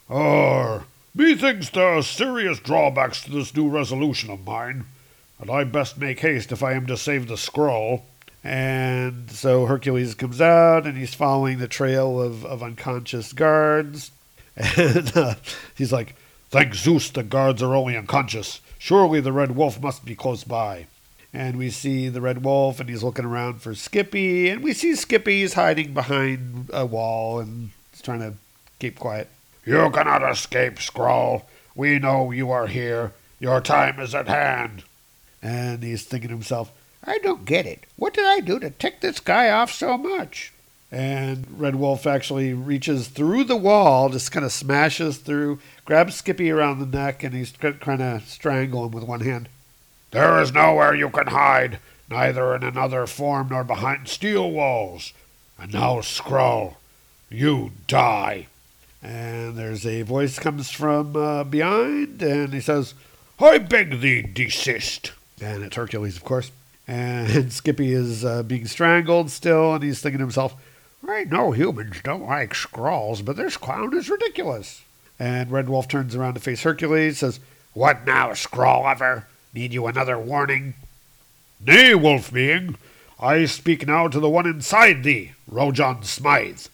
Or, 0.09 0.85
methinks 1.15 1.69
there 1.69 1.95
are 1.95 2.03
serious 2.03 2.59
drawbacks 2.59 3.23
to 3.25 3.31
this 3.31 3.55
new 3.55 3.69
resolution 3.69 4.31
of 4.31 4.47
mine, 4.47 4.87
and 5.41 5.51
I 5.51 5.65
best 5.65 5.99
make 5.99 6.21
haste 6.21 6.53
if 6.53 6.63
I 6.63 6.73
am 6.73 6.87
to 6.87 6.97
save 6.97 7.29
the 7.29 7.35
Skrull. 7.35 8.03
And 8.45 9.31
so 9.31 9.67
Hercules 9.67 10.15
comes 10.15 10.41
out, 10.41 10.87
and 10.87 10.97
he's 10.97 11.15
following 11.15 11.59
the 11.59 11.69
trail 11.69 12.21
of, 12.21 12.45
of 12.45 12.63
unconscious 12.63 13.33
guards. 13.33 14.11
And 14.77 15.17
uh, 15.17 15.35
he's 15.77 15.93
like, 15.93 16.17
Thank 16.51 16.75
Zeus 16.75 17.11
the 17.11 17.23
guards 17.23 17.63
are 17.63 17.77
only 17.77 17.97
unconscious. 17.97 18.61
Surely 18.79 19.21
the 19.21 19.33
Red 19.33 19.53
Wolf 19.55 19.81
must 19.81 20.05
be 20.05 20.17
close 20.17 20.43
by. 20.43 20.87
and 21.33 21.57
we 21.57 21.71
see 21.71 22.09
the 22.09 22.21
red 22.21 22.43
wolf 22.43 22.81
and 22.81 22.89
he's 22.89 23.03
looking 23.03 23.25
around 23.25 23.61
for 23.61 23.73
Skyppi 23.75 24.51
and 24.51 24.63
we 24.65 24.73
see 24.73 24.93
Skyppi's 24.93 25.53
hiding 25.55 25.93
behind 25.95 26.71
a 26.73 26.87
wall 26.87 27.39
and 27.39 27.71
he's 27.93 28.01
trying 28.03 28.21
to 28.21 28.33
keep 28.81 28.99
quiet 28.99 29.29
You 29.65 29.91
cannot 29.91 30.29
escape, 30.29 30.77
Skrull. 30.77 31.43
We 31.75 31.99
know 31.99 32.31
you 32.31 32.51
are 32.51 32.67
here. 32.67 33.13
Your 33.39 33.61
time 33.61 34.01
is 34.01 34.15
at 34.15 34.27
hand. 34.27 34.85
And 35.43 35.83
he's 35.83 36.05
thinking 36.05 36.29
to 36.29 36.35
himself 36.35 36.73
i 37.05 37.17
don't 37.19 37.45
get 37.45 37.65
it 37.65 37.85
what 37.97 38.13
did 38.13 38.27
i 38.27 38.41
do 38.41 38.59
to 38.59 38.71
tick 38.71 39.01
this 39.01 39.21
guy 39.21 39.49
off 39.51 39.71
so 39.71 39.97
much 39.97 40.53
and 40.91 41.47
red 41.61 41.77
wolf 41.77 42.07
actually 42.09 42.53
reaches 42.53 43.07
through 43.09 43.45
the 43.45 43.57
wall 43.57 44.09
just 44.09 44.33
kind 44.33 44.45
of 44.45 44.51
smashes 44.51 45.19
through 45.19 45.61
grabs 45.85 46.21
Skyppi 46.21 46.53
around 46.53 46.81
the 46.81 46.99
neck 46.99 47.23
and 47.23 47.33
he's 47.35 47.53
trying 47.53 47.99
to 47.99 48.21
strangle 48.27 48.85
him 48.87 48.91
with 48.91 49.05
one 49.05 49.21
hand 49.21 49.49
There 50.11 50.41
is 50.41 50.53
nowhere 50.53 50.95
you 50.95 51.11
can 51.11 51.29
hide, 51.29 51.79
neither 52.11 52.55
in 52.57 52.65
another 52.65 53.07
form 53.07 53.49
nor 53.51 53.63
behind 53.63 54.09
steel 54.09 54.51
walls. 54.51 55.13
And 55.59 55.73
now, 55.75 55.97
Skrull, 56.01 56.77
you 57.31 57.73
die. 57.87 58.47
and 59.03 59.57
there's 59.57 59.85
a 59.87 60.03
voice 60.03 60.39
comes 60.39 60.71
from 60.71 61.15
uh, 61.15 61.45
behind 61.45 62.23
and 62.23 62.53
he 62.55 62.61
says 62.61 62.95
I 63.39 63.59
beg 63.59 64.01
thee, 64.01 64.23
desist. 64.23 65.13
And 65.41 65.63
it's 65.63 65.77
Hercules, 65.77 66.17
of 66.17 66.25
course. 66.25 66.51
And 66.87 67.29
Skyppi 67.51 67.91
is 67.91 68.25
uh, 68.25 68.43
being 68.43 68.67
strangled 68.67 69.31
still, 69.31 69.75
and 69.75 69.83
he's 69.85 70.01
thinking 70.01 70.19
to 70.19 70.25
himself, 70.25 70.55
I 71.07 71.25
know 71.25 71.53
humans 71.53 71.97
don't 72.03 72.27
like 72.27 72.55
Skrulls, 72.55 73.25
but 73.25 73.37
this 73.37 73.57
clown 73.57 73.97
is 73.97 74.11
ridiculous. 74.11 74.83
And 75.19 75.51
Red 75.51 75.69
Wolf 75.69 75.89
turns 75.89 76.15
around 76.15 76.35
to 76.35 76.41
face 76.41 76.63
Hercules, 76.63 77.19
says, 77.19 77.41
What 77.75 78.07
now, 78.07 78.31
Skrull 78.31 78.83
lover? 78.83 79.27
Need 79.55 79.73
you 79.73 79.87
another 79.87 80.19
warning? 80.19 80.75
Nay, 81.65 81.95
wolf 81.95 82.33
being. 82.33 82.77
I 83.21 83.47
speak 83.47 83.87
now 83.87 84.07
to 84.09 84.21
the 84.21 84.31
one 84.31 84.47
inside 84.47 85.03
thee, 85.03 85.33
Rojan 85.51 86.05
Smythe. 86.05 86.67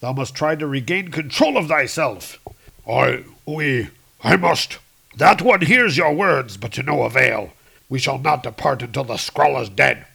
Thou 0.00 0.12
must 0.12 0.34
try 0.34 0.56
to 0.56 0.66
regain 0.66 1.12
control 1.12 1.56
of 1.56 1.68
thyself. 1.68 2.40
I, 2.88 3.24
we, 3.46 3.88
I 4.24 4.36
must. 4.36 4.78
That 5.16 5.42
one 5.42 5.60
hears 5.60 5.96
your 5.96 6.12
words, 6.12 6.56
but 6.56 6.72
to 6.72 6.82
no 6.82 7.02
avail. 7.02 7.52
We 7.92 7.98
shall 7.98 8.16
not 8.16 8.42
depart 8.42 8.80
until 8.80 9.04
the 9.04 9.18
Skrull 9.18 9.60
is 9.60 9.68
dead. 9.68 10.06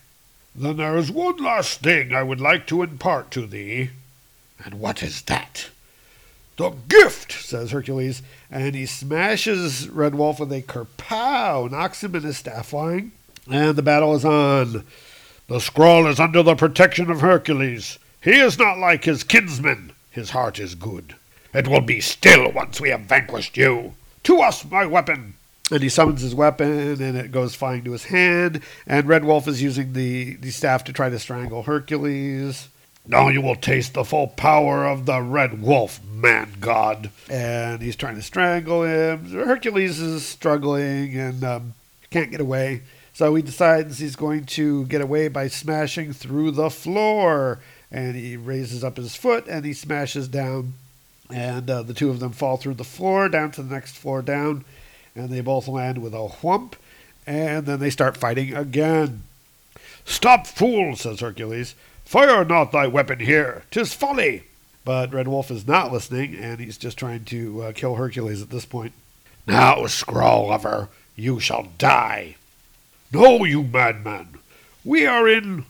Then 0.55 0.77
there 0.77 0.97
is 0.97 1.11
one 1.11 1.37
last 1.37 1.81
thing 1.81 2.11
I 2.11 2.23
would 2.23 2.41
like 2.41 2.65
to 2.67 2.81
impart 2.81 3.29
to 3.29 3.45
thee. 3.45 3.91
And 4.65 4.79
what 4.79 5.03
is 5.03 5.21
that? 5.21 5.69
The 6.55 6.71
gift, 6.71 7.33
says 7.33 7.69
Hercules, 7.69 8.23
and 8.49 8.73
he 8.73 8.87
smashes 8.87 9.87
Red 9.89 10.15
Wolf 10.15 10.39
with 10.39 10.51
a 10.53 10.63
kerpow, 10.63 11.69
knocks 11.69 12.03
him 12.03 12.15
in 12.15 12.23
his 12.23 12.39
staff 12.39 12.73
line, 12.73 13.11
and 13.47 13.75
the 13.75 13.83
battle 13.83 14.15
is 14.15 14.25
on. 14.25 14.83
The 15.47 15.59
Skrull 15.59 16.09
is 16.09 16.19
under 16.19 16.41
the 16.41 16.55
protection 16.55 17.11
of 17.11 17.21
Hercules. 17.21 17.99
He 18.23 18.39
is 18.39 18.57
not 18.57 18.79
like 18.79 19.03
his 19.03 19.23
kinsmen. 19.23 19.91
His 20.09 20.31
heart 20.31 20.57
is 20.57 20.73
good. 20.73 21.13
It 21.53 21.67
will 21.67 21.81
be 21.81 22.01
still 22.01 22.51
once 22.51 22.81
we 22.81 22.89
have 22.89 23.01
vanquished 23.01 23.55
you. 23.55 23.93
To 24.23 24.41
us, 24.41 24.65
my 24.65 24.87
weapon. 24.87 25.35
And 25.69 25.83
he 25.83 25.89
summons 25.89 26.21
his 26.21 26.33
weapon, 26.33 27.01
and 27.01 27.17
it 27.17 27.31
goes 27.31 27.53
flying 27.53 27.83
to 27.83 27.91
his 27.91 28.05
hand. 28.05 28.61
And 28.85 29.07
Red 29.07 29.25
Wolf 29.25 29.47
is 29.47 29.61
using 29.61 29.93
the, 29.93 30.35
the 30.35 30.51
staff 30.51 30.85
to 30.85 30.93
try 30.93 31.09
to 31.09 31.19
strangle 31.19 31.63
Hercules. 31.63 32.69
Now 33.09 33.29
you 33.29 33.41
will 33.41 33.55
taste 33.55 33.93
the 33.93 34.03
full 34.03 34.27
power 34.27 34.85
of 34.85 35.05
the 35.05 35.21
red 35.21 35.61
wolf, 35.61 36.01
man 36.03 36.53
god. 36.59 37.09
And 37.29 37.81
he's 37.81 37.95
trying 37.95 38.15
to 38.15 38.21
strangle 38.21 38.83
him. 38.83 39.31
Hercules 39.31 39.99
is 39.99 40.25
struggling 40.25 41.17
and 41.17 41.43
um, 41.43 41.73
can't 42.11 42.31
get 42.31 42.41
away. 42.41 42.81
So 43.13 43.33
he 43.35 43.41
decides 43.41 43.97
he's 43.97 44.17
going 44.17 44.45
to 44.45 44.85
get 44.85 45.01
away 45.01 45.29
by 45.29 45.47
smashing 45.47 46.13
through 46.13 46.51
the 46.51 46.69
floor. 46.69 47.59
And 47.89 48.15
he 48.15 48.35
raises 48.35 48.83
up 48.83 48.97
his 48.97 49.15
foot 49.15 49.47
and 49.47 49.63
he 49.63 49.73
smashes 49.73 50.27
down. 50.27 50.73
And 51.29 51.69
uh, 51.69 51.83
the 51.83 51.93
two 51.93 52.09
of 52.09 52.19
them 52.19 52.33
fall 52.33 52.57
through 52.57 52.75
the 52.75 52.83
floor 52.83 53.29
down 53.29 53.51
to 53.51 53.63
the 53.63 53.73
next 53.73 53.95
floor 53.95 54.21
down. 54.21 54.65
And 55.17 55.29
they 55.29 55.41
both 55.41 55.67
land 55.67 55.97
with 55.99 56.13
a 56.13 56.27
whump. 56.27 56.75
And 57.25 57.65
then 57.65 57.79
they 57.79 57.89
start 57.89 58.15
fighting 58.15 58.55
again. 58.55 59.23
Stop, 60.05 60.47
fool, 60.47 60.95
says 60.95 61.19
Hercules. 61.19 61.75
Fire 62.05 62.45
not 62.45 62.71
thy 62.71 62.87
weapon 62.87 63.19
here. 63.19 63.63
Tis 63.69 63.93
folly. 63.93 64.43
But 64.85 65.13
Red 65.13 65.27
Wolf 65.27 65.51
is 65.51 65.67
not 65.67 65.91
listening, 65.91 66.33
and 66.35 66.61
he's 66.61 66.77
just 66.77 66.97
trying 66.97 67.25
to 67.25 67.63
uh, 67.63 67.71
kill 67.73 67.95
Hercules 67.95 68.41
at 68.41 68.49
this 68.49 68.65
point. 68.65 68.93
Now, 69.45 69.79
Skrull 69.87 70.47
lover, 70.47 70.87
you 71.17 71.41
shall 71.41 71.67
die. 71.77 72.37
No, 73.11 73.43
you 73.43 73.63
madman. 73.63 74.39
We 74.85 75.05
are 75.05 75.27
in 75.27 75.65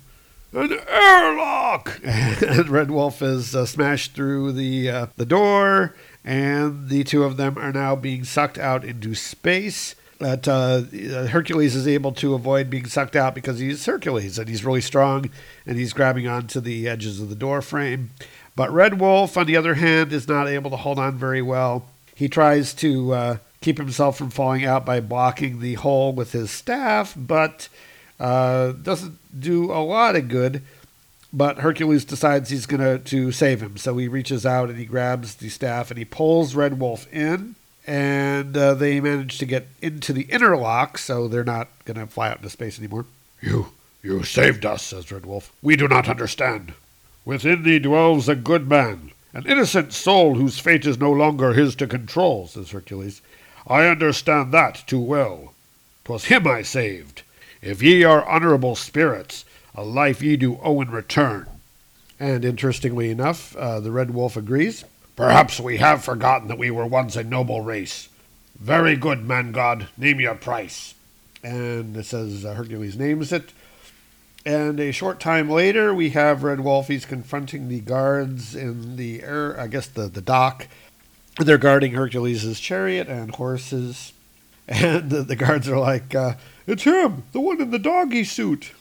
an 0.54 0.80
airlock. 0.88 2.00
and 2.04 2.70
Red 2.70 2.92
Wolf 2.92 3.24
is 3.24 3.56
uh, 3.56 3.66
smashed 3.66 4.14
through 4.14 4.52
the 4.52 4.90
uh, 4.90 5.08
the 5.18 5.26
door, 5.26 5.96
and 6.24 6.90
the 6.90 7.04
two 7.04 7.24
of 7.24 7.38
them 7.38 7.58
are 7.58 7.72
now 7.72 7.96
being 7.96 8.24
sucked 8.24 8.58
out 8.58 8.84
into 8.84 9.16
space. 9.16 9.96
That 10.20 10.48
uh, 10.48 11.28
Hercules 11.28 11.76
is 11.76 11.88
able 11.88 12.12
to 12.14 12.34
avoid 12.34 12.72
being 12.72 12.88
sucked 12.88 13.16
out 13.16 13.36
because 13.36 13.60
he's 13.60 13.86
Hercules 13.86 14.40
and 14.40 14.50
he's 14.50 14.66
really 14.66 14.82
strong, 14.82 15.30
and 15.66 15.78
he's 15.78 15.94
grabbing 15.94 16.28
onto 16.28 16.60
the 16.60 16.88
edges 16.88 17.22
of 17.22 17.30
the 17.30 17.36
door 17.36 17.62
frame. 17.62 18.10
But 18.56 18.74
Red 18.74 19.00
Wolf, 19.00 19.38
on 19.38 19.46
the 19.46 19.56
other 19.56 19.76
hand, 19.76 20.12
is 20.12 20.28
not 20.28 20.48
able 20.48 20.72
to 20.72 20.78
hold 20.78 20.98
on 20.98 21.18
very 21.18 21.44
well. 21.44 21.86
He 22.16 22.28
tries 22.28 22.74
to 22.76 23.14
uh, 23.14 23.38
keep 23.62 23.78
himself 23.78 24.18
from 24.18 24.32
falling 24.32 24.66
out 24.66 24.86
by 24.86 25.00
blocking 25.00 25.60
the 25.60 25.76
hole 25.76 26.12
with 26.14 26.32
his 26.32 26.50
staff, 26.50 27.14
but 27.16 27.70
uh, 28.20 28.72
doesn't 28.72 29.20
do 29.40 29.72
a 29.72 29.84
lot 29.84 30.16
of 30.16 30.28
good. 30.28 30.64
But 31.34 31.60
Hercules 31.60 32.06
decides 32.06 32.50
he's 32.50 32.66
going 32.66 32.82
to 32.82 33.00
to 33.00 33.32
save 33.32 33.62
him, 33.62 33.78
so 33.78 33.98
he 33.98 34.08
reaches 34.08 34.46
out 34.46 34.70
and 34.70 34.80
he 34.80 34.86
grabs 34.86 35.36
the 35.36 35.50
staff 35.50 35.92
and 35.92 35.98
he 35.98 36.06
pulls 36.06 36.56
Red 36.56 36.80
Wolf 36.80 37.12
in, 37.14 37.56
and 37.86 38.56
uh, 38.56 38.74
they 38.74 39.00
manage 39.00 39.38
to 39.40 39.46
get 39.46 39.68
into 39.82 40.14
the 40.14 40.24
inner 40.24 40.56
lock, 40.56 40.98
so 40.98 41.28
they're 41.28 41.44
not 41.44 41.68
going 41.86 42.00
to 42.00 42.08
fly 42.08 42.30
out 42.30 42.38
into 42.38 42.50
space 42.50 42.80
anymore. 42.80 43.06
You, 43.42 43.68
you 44.02 44.24
saved 44.24 44.66
us, 44.66 44.84
says 44.84 45.12
Red 45.12 45.26
Wolf. 45.26 45.52
We 45.62 45.76
do 45.76 45.88
not 45.88 46.08
understand. 46.10 46.74
Within 47.26 47.64
thee 47.64 47.80
dwells 47.80 48.30
a 48.30 48.36
good 48.36 48.70
man, 48.70 49.12
an 49.34 49.46
innocent 49.46 49.92
soul 49.92 50.36
whose 50.36 50.60
fate 50.60 50.86
is 50.86 50.98
no 50.98 51.12
longer 51.12 51.54
his 51.54 51.76
to 51.76 51.88
control, 51.88 52.48
says 52.48 52.72
Hercules. 52.72 53.22
I 53.68 53.86
understand 53.86 54.54
that 54.54 54.84
too 54.88 55.02
well. 55.02 55.54
'Twas 56.06 56.26
him 56.26 56.48
I 56.48 56.62
saved. 56.62 57.24
If 57.62 57.84
ye 57.84 58.06
are 58.06 58.26
honorable 58.26 58.78
spirits, 58.78 59.44
a 59.78 59.84
life 59.84 60.24
ye 60.24 60.36
do 60.36 60.60
owe 60.64 60.82
in 60.82 60.90
return. 60.90 61.48
And 62.20 62.44
interestingly 62.44 63.12
enough, 63.12 63.56
uh, 63.56 63.80
the 63.80 63.92
Red 63.92 64.12
Wolf 64.12 64.36
agrees. 64.36 64.84
Perhaps 65.16 65.60
we 65.60 65.78
have 65.78 66.04
forgotten 66.04 66.48
that 66.48 66.58
we 66.58 66.72
were 66.72 66.86
once 66.86 67.16
a 67.16 67.24
noble 67.24 67.62
race. 67.62 68.10
Very 68.60 68.96
good, 68.96 69.24
man 69.24 69.52
god. 69.52 69.88
Name 69.96 70.20
your 70.20 70.34
price. 70.34 70.96
And 71.44 71.96
it 71.96 72.06
says 72.06 72.44
uh, 72.44 72.56
Hercules 72.56 72.98
names 72.98 73.32
it. 73.32 73.54
And 74.46 74.80
a 74.80 74.92
short 74.92 75.20
time 75.20 75.50
later, 75.50 75.94
we 75.94 76.12
have 76.12 76.44
Red 76.44 76.62
Wolf. 76.62 76.88
He's 76.88 77.06
confronting 77.06 77.68
the 77.68 77.82
guards 77.82 78.56
in 78.56 78.96
the 78.96 79.22
air, 79.22 79.60
I 79.60 79.68
guess 79.68 79.88
the, 79.88 80.08
the 80.08 80.22
dock. 80.22 80.68
They're 81.38 81.60
guarding 81.60 81.92
Hercules' 81.94 82.60
chariot 82.60 83.08
and 83.08 83.36
horses. 83.36 84.14
And 84.70 85.10
the, 85.10 85.24
the 85.24 85.38
guards 85.38 85.70
are 85.70 85.80
like, 85.80 86.14
uh, 86.14 86.34
It's 86.66 86.84
him, 86.84 87.24
the 87.32 87.40
one 87.40 87.62
in 87.62 87.72
the 87.72 87.80
doggy 87.80 88.26
suit. 88.26 88.74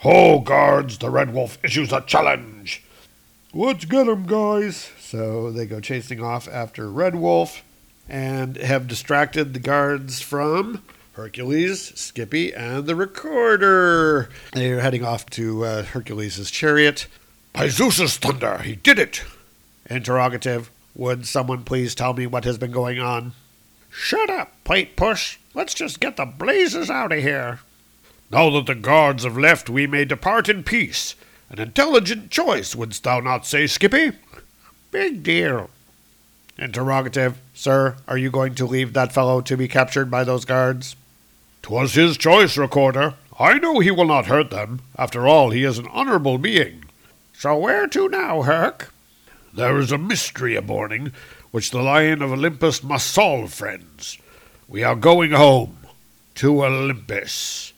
Ho, 0.00 0.40
guards, 0.40 0.96
the 0.96 1.10
Red 1.10 1.34
Wolf 1.34 1.58
issues 1.62 1.92
a 1.92 2.00
challenge. 2.00 2.82
Let's 3.52 3.84
get 3.84 4.08
him, 4.08 4.26
guys. 4.26 4.90
So 4.98 5.50
they 5.50 5.66
go 5.66 5.78
chasing 5.78 6.22
off 6.22 6.48
after 6.48 6.90
Red 6.90 7.16
Wolf 7.16 7.62
and 8.08 8.56
have 8.56 8.88
distracted 8.88 9.52
the 9.52 9.60
guards 9.60 10.22
from 10.22 10.82
Hercules, 11.12 11.92
Skyppi, 11.92 12.56
and 12.56 12.86
the 12.86 12.96
recorder. 12.96 14.30
They're 14.54 14.80
heading 14.80 15.04
off 15.04 15.26
to 15.30 15.66
uh, 15.66 15.82
Hercules' 15.82 16.50
chariot. 16.50 17.06
By 17.52 17.68
Zeus's 17.68 18.16
thunder, 18.16 18.56
he 18.58 18.76
did 18.76 18.98
it. 18.98 19.22
Interrogative. 19.90 20.70
Would 20.94 21.26
someone 21.26 21.64
please 21.64 21.94
tell 21.94 22.14
me 22.14 22.26
what 22.26 22.44
has 22.44 22.56
been 22.56 22.72
going 22.72 23.00
on? 23.00 23.32
Shut 23.90 24.30
up, 24.30 24.52
plate 24.64 24.96
push. 24.96 25.36
Let's 25.52 25.74
just 25.74 26.00
get 26.00 26.16
the 26.16 26.24
blazes 26.24 26.88
out 26.88 27.12
of 27.12 27.18
here. 27.18 27.60
Now 28.30 28.48
that 28.50 28.66
the 28.66 28.74
guards 28.74 29.24
have 29.24 29.36
left, 29.36 29.68
we 29.68 29.86
may 29.86 30.04
depart 30.04 30.48
in 30.48 30.62
peace. 30.62 31.16
An 31.50 31.58
intelligent 31.58 32.30
choice, 32.30 32.76
wouldst 32.76 33.02
thou 33.02 33.18
not 33.20 33.44
say, 33.44 33.64
Skyppi? 33.64 34.14
Big 34.92 35.22
deal. 35.22 35.68
Interrogative. 36.56 37.38
Sir, 37.54 37.96
are 38.06 38.18
you 38.18 38.30
going 38.30 38.54
to 38.54 38.66
leave 38.66 38.92
that 38.92 39.12
fellow 39.12 39.40
to 39.40 39.56
be 39.56 39.66
captured 39.66 40.10
by 40.10 40.24
those 40.24 40.44
guards? 40.44 40.94
'Twas 41.62 41.94
his 41.94 42.16
choice, 42.16 42.56
Recorder. 42.56 43.14
I 43.38 43.58
know 43.58 43.80
he 43.80 43.90
will 43.90 44.06
not 44.06 44.26
hurt 44.26 44.50
them. 44.50 44.80
After 44.96 45.26
all, 45.26 45.50
he 45.50 45.64
is 45.64 45.78
an 45.78 45.88
honorable 45.88 46.38
being. 46.38 46.84
So 47.32 47.56
where 47.56 47.86
to 47.88 48.08
now, 48.08 48.42
Herc? 48.42 48.92
There 49.52 49.78
is 49.78 49.90
a 49.90 49.98
mystery 49.98 50.54
aboarding, 50.54 51.12
which 51.50 51.70
the 51.70 51.82
Lion 51.82 52.22
of 52.22 52.32
Olympus 52.32 52.82
must 52.82 53.08
solve, 53.08 53.52
friends. 53.52 54.18
We 54.68 54.84
are 54.84 54.94
going 54.94 55.32
home 55.32 55.78
to 56.36 56.64
Olympus. 56.64 57.72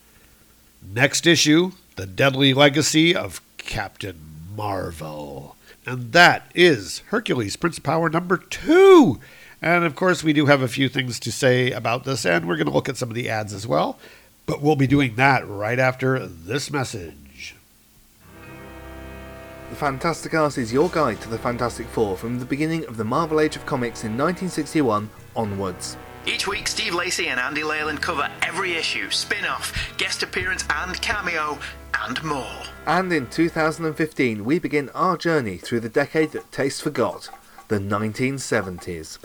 Next 0.90 1.26
issue 1.26 1.72
The 1.96 2.06
Deadly 2.06 2.52
Legacy 2.52 3.14
of 3.14 3.40
Captain 3.56 4.18
Marvel. 4.54 5.56
And 5.86 6.12
that 6.12 6.50
is 6.54 7.02
Hercules 7.08 7.56
Prince 7.56 7.78
Power 7.78 8.10
number 8.10 8.36
two. 8.36 9.20
And 9.62 9.84
of 9.84 9.94
course, 9.94 10.24
we 10.24 10.32
do 10.32 10.46
have 10.46 10.60
a 10.60 10.68
few 10.68 10.88
things 10.88 11.20
to 11.20 11.32
say 11.32 11.70
about 11.70 12.04
this, 12.04 12.26
and 12.26 12.46
we're 12.46 12.56
going 12.56 12.66
to 12.66 12.72
look 12.72 12.88
at 12.88 12.96
some 12.96 13.08
of 13.08 13.14
the 13.14 13.30
ads 13.30 13.54
as 13.54 13.66
well. 13.66 13.98
But 14.44 14.60
we'll 14.60 14.76
be 14.76 14.86
doing 14.86 15.14
that 15.16 15.46
right 15.48 15.78
after 15.78 16.26
this 16.26 16.70
message. 16.70 17.54
The 19.70 19.76
Fantastic 19.76 20.34
Art 20.34 20.58
is 20.58 20.72
your 20.72 20.90
guide 20.90 21.20
to 21.22 21.30
the 21.30 21.38
Fantastic 21.38 21.86
Four 21.86 22.16
from 22.16 22.38
the 22.38 22.44
beginning 22.44 22.84
of 22.86 22.96
the 22.96 23.04
Marvel 23.04 23.40
Age 23.40 23.56
of 23.56 23.64
Comics 23.64 24.04
in 24.04 24.18
1961 24.18 25.08
onwards. 25.34 25.96
Each 26.24 26.46
week, 26.46 26.68
Steve 26.68 26.94
Lacey 26.94 27.28
and 27.28 27.40
Andy 27.40 27.64
Leyland 27.64 28.00
cover 28.00 28.30
every 28.42 28.74
issue, 28.74 29.10
spin 29.10 29.44
off, 29.44 29.92
guest 29.98 30.22
appearance, 30.22 30.64
and 30.70 31.00
cameo, 31.02 31.58
and 32.00 32.22
more. 32.22 32.62
And 32.86 33.12
in 33.12 33.28
2015, 33.28 34.44
we 34.44 34.60
begin 34.60 34.88
our 34.90 35.16
journey 35.16 35.56
through 35.56 35.80
the 35.80 35.88
decade 35.88 36.30
that 36.32 36.52
taste 36.52 36.82
forgot 36.82 37.28
the 37.68 37.78
1970s. 37.78 39.18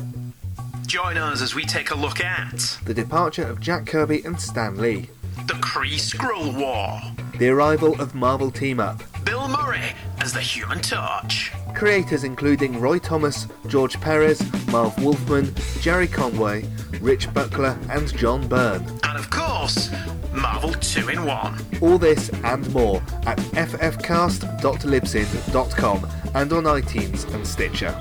Join 0.87 1.17
us 1.17 1.41
as 1.41 1.53
we 1.53 1.65
take 1.65 1.91
a 1.91 1.95
look 1.95 2.21
at 2.21 2.79
The 2.85 2.93
departure 2.93 3.45
of 3.45 3.59
Jack 3.59 3.85
Kirby 3.85 4.23
and 4.23 4.39
Stan 4.39 4.77
Lee, 4.77 5.09
the 5.45 5.53
Kree 5.55 5.99
Skrull 5.99 6.57
War, 6.57 6.99
the 7.37 7.49
arrival 7.49 7.99
of 8.01 8.15
Marvel 8.15 8.49
Team 8.49 8.79
Up, 8.79 9.03
Bill 9.23 9.47
Murray 9.47 9.93
as 10.19 10.33
the 10.33 10.41
Human 10.41 10.81
Torch, 10.81 11.51
creators 11.75 12.23
including 12.23 12.79
Roy 12.79 12.97
Thomas, 12.97 13.47
George 13.67 13.99
Perez, 14.01 14.41
Marv 14.67 14.97
Wolfman, 15.03 15.53
Gerry 15.79 16.07
Conway, 16.07 16.65
Rich 17.01 17.31
Buckler, 17.33 17.77
and 17.89 18.15
John 18.17 18.47
Byrne. 18.47 18.83
and 19.03 19.17
of 19.17 19.29
course, 19.29 19.91
Marvel 20.33 20.73
2 20.73 21.09
in 21.09 21.25
1. 21.25 21.65
All 21.81 21.97
this 21.97 22.29
and 22.43 22.69
more 22.73 22.97
at 23.25 23.37
ffcast.libsyn.com 23.37 26.07
and 26.35 26.53
on 26.53 26.63
iTunes 26.63 27.33
and 27.33 27.47
Stitcher. 27.47 27.91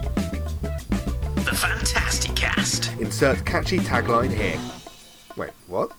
The 1.45 1.55
Fantastic 1.55 2.35
Cast. 2.35 2.91
Insert 3.01 3.45
catchy 3.45 3.79
tagline 3.79 4.33
here. 4.33 4.59
Wait, 5.37 5.51
what? 5.67 5.93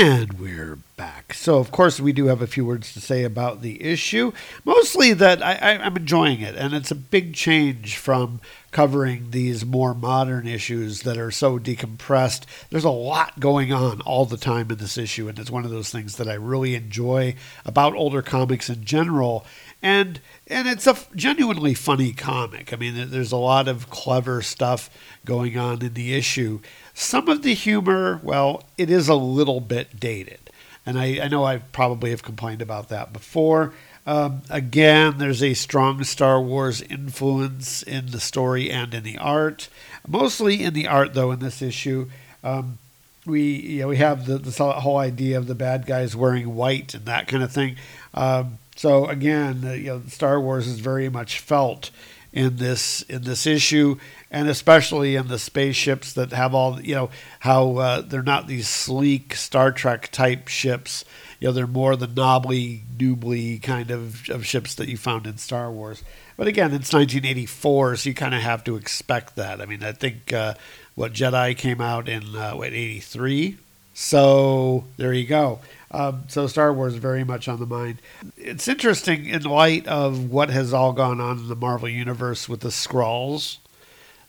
And 0.00 0.34
we're 0.34 0.78
back. 0.96 1.34
So, 1.34 1.58
of 1.58 1.72
course, 1.72 1.98
we 1.98 2.12
do 2.12 2.26
have 2.26 2.40
a 2.40 2.46
few 2.46 2.64
words 2.64 2.92
to 2.92 3.00
say 3.00 3.24
about 3.24 3.62
the 3.62 3.82
issue. 3.82 4.30
Mostly 4.64 5.12
that 5.12 5.44
I, 5.44 5.74
I'm 5.74 5.96
enjoying 5.96 6.40
it, 6.40 6.54
and 6.54 6.72
it's 6.72 6.92
a 6.92 6.94
big 6.94 7.34
change 7.34 7.96
from 7.96 8.40
covering 8.70 9.32
these 9.32 9.64
more 9.64 9.94
modern 9.94 10.46
issues 10.46 11.02
that 11.02 11.18
are 11.18 11.32
so 11.32 11.58
decompressed. 11.58 12.42
There's 12.70 12.84
a 12.84 12.90
lot 12.90 13.40
going 13.40 13.72
on 13.72 14.00
all 14.02 14.24
the 14.24 14.36
time 14.36 14.70
in 14.70 14.76
this 14.76 14.96
issue, 14.96 15.28
and 15.28 15.36
it's 15.36 15.50
one 15.50 15.64
of 15.64 15.72
those 15.72 15.90
things 15.90 16.14
that 16.14 16.28
I 16.28 16.34
really 16.34 16.76
enjoy 16.76 17.34
about 17.66 17.94
older 17.94 18.22
comics 18.22 18.70
in 18.70 18.84
general. 18.84 19.44
And 19.82 20.20
and 20.48 20.66
it's 20.66 20.86
a 20.86 20.96
genuinely 21.14 21.74
funny 21.74 22.12
comic. 22.12 22.72
I 22.72 22.76
mean, 22.76 23.10
there's 23.10 23.32
a 23.32 23.36
lot 23.36 23.68
of 23.68 23.90
clever 23.90 24.42
stuff 24.42 24.90
going 25.24 25.56
on 25.58 25.82
in 25.82 25.94
the 25.94 26.14
issue. 26.14 26.60
Some 26.94 27.28
of 27.28 27.42
the 27.42 27.54
humor, 27.54 28.20
well, 28.22 28.64
it 28.76 28.90
is 28.90 29.08
a 29.08 29.14
little 29.14 29.60
bit 29.60 30.00
dated. 30.00 30.50
And 30.86 30.98
I, 30.98 31.20
I 31.24 31.28
know 31.28 31.44
I 31.44 31.58
probably 31.58 32.10
have 32.10 32.22
complained 32.22 32.62
about 32.62 32.88
that 32.88 33.12
before. 33.12 33.74
Um, 34.06 34.40
again, 34.48 35.18
there's 35.18 35.42
a 35.42 35.52
strong 35.52 36.02
Star 36.02 36.40
Wars 36.40 36.80
influence 36.80 37.82
in 37.82 38.06
the 38.06 38.20
story 38.20 38.70
and 38.70 38.94
in 38.94 39.02
the 39.02 39.18
art. 39.18 39.68
Mostly 40.08 40.64
in 40.64 40.72
the 40.72 40.88
art, 40.88 41.12
though, 41.12 41.30
in 41.30 41.40
this 41.40 41.60
issue. 41.60 42.08
Um, 42.42 42.78
we 43.26 43.42
you 43.42 43.82
know, 43.82 43.88
we 43.88 43.98
have 43.98 44.24
the, 44.24 44.38
the 44.38 44.50
whole 44.72 44.96
idea 44.96 45.36
of 45.36 45.46
the 45.46 45.54
bad 45.54 45.84
guys 45.84 46.16
wearing 46.16 46.54
white 46.54 46.94
and 46.94 47.04
that 47.04 47.28
kind 47.28 47.42
of 47.42 47.52
thing. 47.52 47.76
Um, 48.14 48.58
so 48.78 49.06
again, 49.06 49.62
uh, 49.64 49.72
you 49.72 49.86
know, 49.86 50.02
Star 50.06 50.40
Wars 50.40 50.68
is 50.68 50.78
very 50.78 51.08
much 51.08 51.40
felt 51.40 51.90
in 52.32 52.58
this 52.58 53.02
in 53.02 53.22
this 53.22 53.44
issue, 53.44 53.98
and 54.30 54.48
especially 54.48 55.16
in 55.16 55.26
the 55.26 55.38
spaceships 55.40 56.12
that 56.12 56.30
have 56.30 56.54
all 56.54 56.80
you 56.80 56.94
know 56.94 57.10
how 57.40 57.76
uh, 57.78 58.00
they're 58.02 58.22
not 58.22 58.46
these 58.46 58.68
sleek 58.68 59.34
Star 59.34 59.72
Trek 59.72 60.12
type 60.12 60.46
ships. 60.46 61.04
You 61.40 61.48
know, 61.48 61.52
they're 61.52 61.66
more 61.66 61.96
the 61.96 62.06
knobbly, 62.06 62.82
noobly 62.96 63.60
kind 63.60 63.90
of, 63.90 64.30
of 64.30 64.46
ships 64.46 64.76
that 64.76 64.88
you 64.88 64.96
found 64.96 65.26
in 65.26 65.38
Star 65.38 65.72
Wars. 65.72 66.04
But 66.36 66.46
again, 66.46 66.72
it's 66.72 66.92
1984, 66.92 67.96
so 67.96 68.08
you 68.08 68.14
kind 68.14 68.34
of 68.34 68.42
have 68.42 68.62
to 68.64 68.76
expect 68.76 69.34
that. 69.34 69.60
I 69.60 69.66
mean, 69.66 69.82
I 69.82 69.90
think 69.90 70.32
uh, 70.32 70.54
what 70.94 71.12
Jedi 71.12 71.56
came 71.56 71.80
out 71.80 72.08
in 72.08 72.36
uh, 72.36 72.52
what 72.52 72.72
83. 72.72 73.56
So 73.94 74.84
there 74.96 75.12
you 75.12 75.26
go. 75.26 75.58
Um, 75.90 76.24
so 76.28 76.46
Star 76.46 76.72
Wars 76.72 76.94
is 76.94 76.98
very 76.98 77.24
much 77.24 77.48
on 77.48 77.60
the 77.60 77.66
mind. 77.66 77.98
It's 78.36 78.68
interesting 78.68 79.26
in 79.26 79.42
light 79.42 79.86
of 79.86 80.30
what 80.30 80.50
has 80.50 80.74
all 80.74 80.92
gone 80.92 81.20
on 81.20 81.38
in 81.38 81.48
the 81.48 81.56
Marvel 81.56 81.88
universe 81.88 82.48
with 82.48 82.60
the 82.60 82.68
Skrulls 82.68 83.58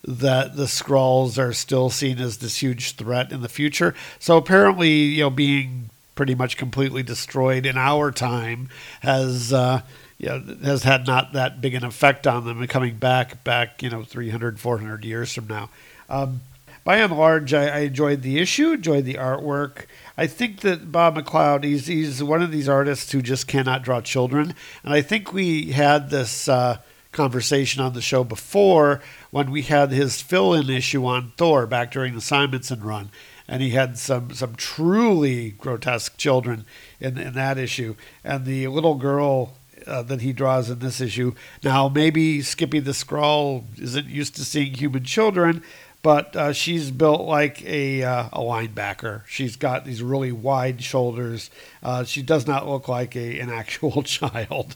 that 0.04 0.56
the 0.56 0.64
Skrulls 0.64 1.38
are 1.38 1.54
still 1.54 1.90
seen 1.90 2.20
as 2.20 2.38
this 2.38 2.62
huge 2.62 2.96
threat 2.96 3.32
in 3.32 3.42
the 3.42 3.50
future. 3.50 3.94
So 4.18 4.38
apparently, 4.38 4.90
you 4.90 5.24
know, 5.24 5.30
being 5.30 5.90
pretty 6.16 6.36
much 6.36 6.58
completely 6.58 7.04
destroyed 7.04 7.66
in 7.66 7.78
our 7.78 8.12
time 8.12 8.70
has 9.02 9.54
uh, 9.54 9.82
you 10.18 10.28
know, 10.28 10.58
has 10.64 10.84
had 10.84 11.08
not 11.08 11.34
that 11.34 11.62
big 11.62 11.74
an 11.74 11.84
effect 11.84 12.28
on 12.28 12.46
them 12.46 12.60
and 12.60 12.70
coming 12.70 12.96
back 12.96 13.42
back 13.46 13.82
you 13.82 13.90
know 13.90 14.04
300 14.04 14.60
400 14.60 15.06
years 15.06 15.34
from 15.34 15.48
now 15.48 15.70
um, 16.10 16.42
by 16.84 16.98
and 16.98 17.16
large 17.16 17.54
I, 17.54 17.68
I 17.68 17.80
enjoyed 17.80 18.22
the 18.22 18.40
issue 18.40 18.72
enjoyed 18.72 19.06
the 19.06 19.16
artwork 19.16 19.86
i 20.18 20.28
think 20.28 20.62
that 20.62 20.92
bob 20.92 21.18
mcleod 21.18 21.64
he's, 21.64 21.88
he's 21.88 22.24
one 22.24 22.42
of 22.42 22.52
these 22.52 22.70
artists 22.70 23.12
who 23.12 23.22
just 23.22 23.48
cannot 23.48 23.84
draw 23.84 24.02
children 24.02 24.54
and 24.84 24.94
i 24.94 25.02
think 25.02 25.34
we 25.34 25.72
had 25.72 26.10
this 26.10 26.48
uh, 26.48 26.78
conversation 27.12 27.82
on 27.82 27.94
the 27.94 28.02
show 28.02 28.24
before 28.24 29.02
when 29.32 29.52
we 29.52 29.64
had 29.64 29.92
his 29.92 30.22
fill-in 30.22 30.70
issue 30.70 31.06
on 31.06 31.34
thor 31.38 31.66
back 31.66 31.92
during 31.92 32.14
the 32.14 32.22
simonson 32.22 32.82
run 32.82 33.10
and 33.50 33.64
he 33.64 33.72
had 33.72 33.98
some 33.98 34.32
some 34.32 34.56
truly 34.56 35.52
grotesque 35.52 36.16
children 36.18 36.66
in 37.00 37.18
in 37.18 37.34
that 37.34 37.58
issue. 37.58 37.96
And 38.24 38.46
the 38.46 38.68
little 38.68 38.96
girl 38.96 39.56
uh, 39.88 40.04
that 40.04 40.22
he 40.22 40.34
draws 40.34 40.70
in 40.70 40.80
this 40.80 41.02
issue. 41.02 41.34
Now 41.64 41.90
maybe 41.90 42.40
Skyppi 42.40 42.84
the 42.84 42.92
Skrull 42.92 43.64
isn't 43.82 44.08
used 44.08 44.36
to 44.36 44.46
seeing 44.46 44.76
human 44.76 45.04
children, 45.04 45.64
but 46.02 46.36
uh, 46.36 46.54
she's 46.54 46.92
built 46.92 47.22
like 47.22 47.64
a 47.66 48.04
uh, 48.04 48.30
a 48.32 48.40
linebacker. 48.40 49.24
She's 49.28 49.56
got 49.56 49.86
these 49.86 50.02
really 50.02 50.32
wide 50.32 50.82
shoulders. 50.82 51.50
Uh, 51.84 52.04
she 52.04 52.22
does 52.22 52.48
not 52.48 52.68
look 52.68 52.88
like 52.88 53.16
a 53.16 53.40
an 53.40 53.50
actual 53.52 54.04
child, 54.04 54.76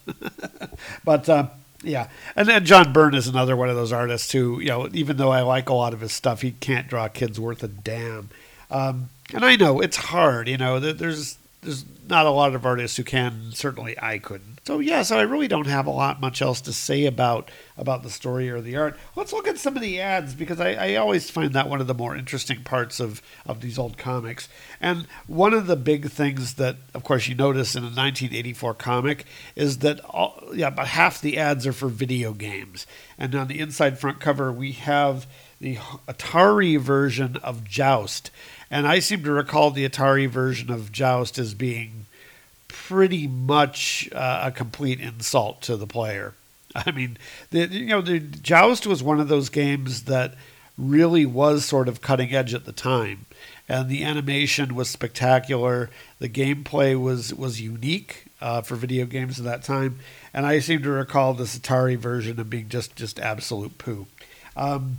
but. 1.04 1.28
Uh, 1.30 1.48
yeah, 1.86 2.08
and 2.38 2.48
then 2.48 2.64
John 2.64 2.94
Byrne 2.94 3.14
is 3.14 3.28
another 3.28 3.58
one 3.58 3.68
of 3.68 3.76
those 3.76 3.92
artists 3.92 4.32
who, 4.32 4.62
you 4.62 4.70
know, 4.70 4.88
even 4.94 5.18
though 5.18 5.32
I 5.32 5.42
like 5.42 5.68
a 5.68 5.74
lot 5.74 5.94
of 5.94 6.00
his 6.00 6.14
stuff, 6.14 6.42
he 6.42 6.52
can't 6.52 6.88
draw 6.88 7.10
kids 7.10 7.42
worth 7.42 7.62
a 7.62 7.68
damn. 7.68 8.30
Um, 8.72 9.10
and 9.34 9.44
I 9.44 9.58
know 9.58 9.82
it's 9.82 9.98
hard, 9.98 10.48
you 10.48 10.58
know. 10.58 10.80
There's 10.80 11.38
there's 11.64 11.86
not 12.10 12.26
a 12.26 12.32
lot 12.32 12.56
of 12.56 12.66
artists 12.66 12.98
who 12.98 13.04
can. 13.04 13.52
Certainly, 13.54 13.96
I 14.02 14.18
couldn't. 14.18 14.60
So 14.66 14.80
yeah, 14.80 15.02
so 15.02 15.18
I 15.18 15.24
really 15.24 15.50
don't 15.50 15.68
have 15.68 15.88
a 15.88 15.92
lot 15.92 16.22
much 16.22 16.42
else 16.42 16.62
to 16.62 16.74
say 16.74 17.06
about 17.06 17.52
about 17.78 18.04
the 18.04 18.10
story 18.10 18.50
or 18.50 18.62
the 18.62 18.78
art. 18.78 18.98
Let's 19.16 19.34
look 19.34 19.48
at 19.48 19.58
some 19.58 19.76
of 19.76 19.82
the 19.82 20.00
ads 20.00 20.36
because 20.36 20.62
I, 20.62 20.74
I 20.74 20.96
always 20.96 21.30
find 21.30 21.52
that 21.54 21.68
one 21.68 21.82
of 21.82 21.88
the 21.88 21.94
more 21.94 22.16
interesting 22.16 22.64
parts 22.64 23.00
of 23.00 23.22
of 23.46 23.60
these 23.60 23.78
old 23.78 23.98
comics. 23.98 24.48
And 24.80 25.06
one 25.28 25.54
of 25.54 25.68
the 25.68 25.76
big 25.76 26.10
things 26.10 26.54
that, 26.56 26.78
of 26.94 27.04
course, 27.04 27.28
you 27.28 27.36
notice 27.36 27.76
in 27.76 27.84
a 27.84 27.88
1984 27.88 28.74
comic 28.76 29.26
is 29.56 29.80
that 29.80 30.00
all, 30.06 30.42
yeah, 30.54 30.68
about 30.68 30.88
half 30.88 31.20
the 31.20 31.38
ads 31.38 31.68
are 31.68 31.74
for 31.74 31.90
video 31.90 32.34
games. 32.34 32.88
And 33.18 33.36
on 33.36 33.48
the 33.48 33.60
inside 33.60 34.00
front 34.00 34.20
cover, 34.20 34.52
we 34.52 34.72
have 34.74 35.28
the 35.60 35.76
Atari 36.08 36.80
version 36.80 37.38
of 37.38 37.64
Joust. 37.64 38.32
And 38.74 38.88
I 38.88 38.98
seem 38.98 39.24
to 39.26 39.32
recall 39.32 39.70
the 39.70 39.88
Atari 39.88 40.28
version 40.28 40.72
of 40.72 40.92
Joust 40.92 41.38
as 41.38 41.54
being 41.54 42.08
pretty 42.68 43.28
much 43.28 44.10
uh, 44.12 44.46
a 44.46 44.52
complete 44.52 45.00
insult 45.00 45.62
to 45.62 45.78
the 45.78 45.86
player. 45.86 46.34
I 46.76 46.90
mean, 46.90 47.20
the, 47.52 47.68
you 47.68 47.86
know, 47.86 48.02
the 48.02 48.18
Joust 48.18 48.88
was 48.88 49.04
one 49.04 49.20
of 49.20 49.28
those 49.28 49.50
games 49.50 50.06
that 50.06 50.34
really 50.76 51.24
was 51.24 51.66
sort 51.66 51.88
of 51.88 52.02
cutting 52.02 52.34
edge 52.34 52.56
at 52.56 52.66
the 52.66 52.72
time, 52.72 53.28
and 53.70 53.90
the 53.90 54.04
animation 54.04 54.74
was 54.74 54.90
spectacular. 54.90 55.92
The 56.18 56.28
gameplay 56.28 57.00
was 57.00 57.32
was 57.32 57.62
unique 57.62 58.26
uh, 58.42 58.62
for 58.62 58.74
video 58.74 59.06
games 59.06 59.38
at 59.38 59.46
that 59.46 59.62
time, 59.62 60.00
and 60.34 60.48
I 60.48 60.58
seem 60.58 60.82
to 60.82 60.90
recall 60.90 61.36
this 61.36 61.60
Atari 61.60 61.96
version 61.96 62.40
of 62.40 62.50
being 62.50 62.70
just 62.70 62.96
just 62.96 63.20
absolute 63.20 63.78
poo. 63.78 64.08
Um, 64.58 64.98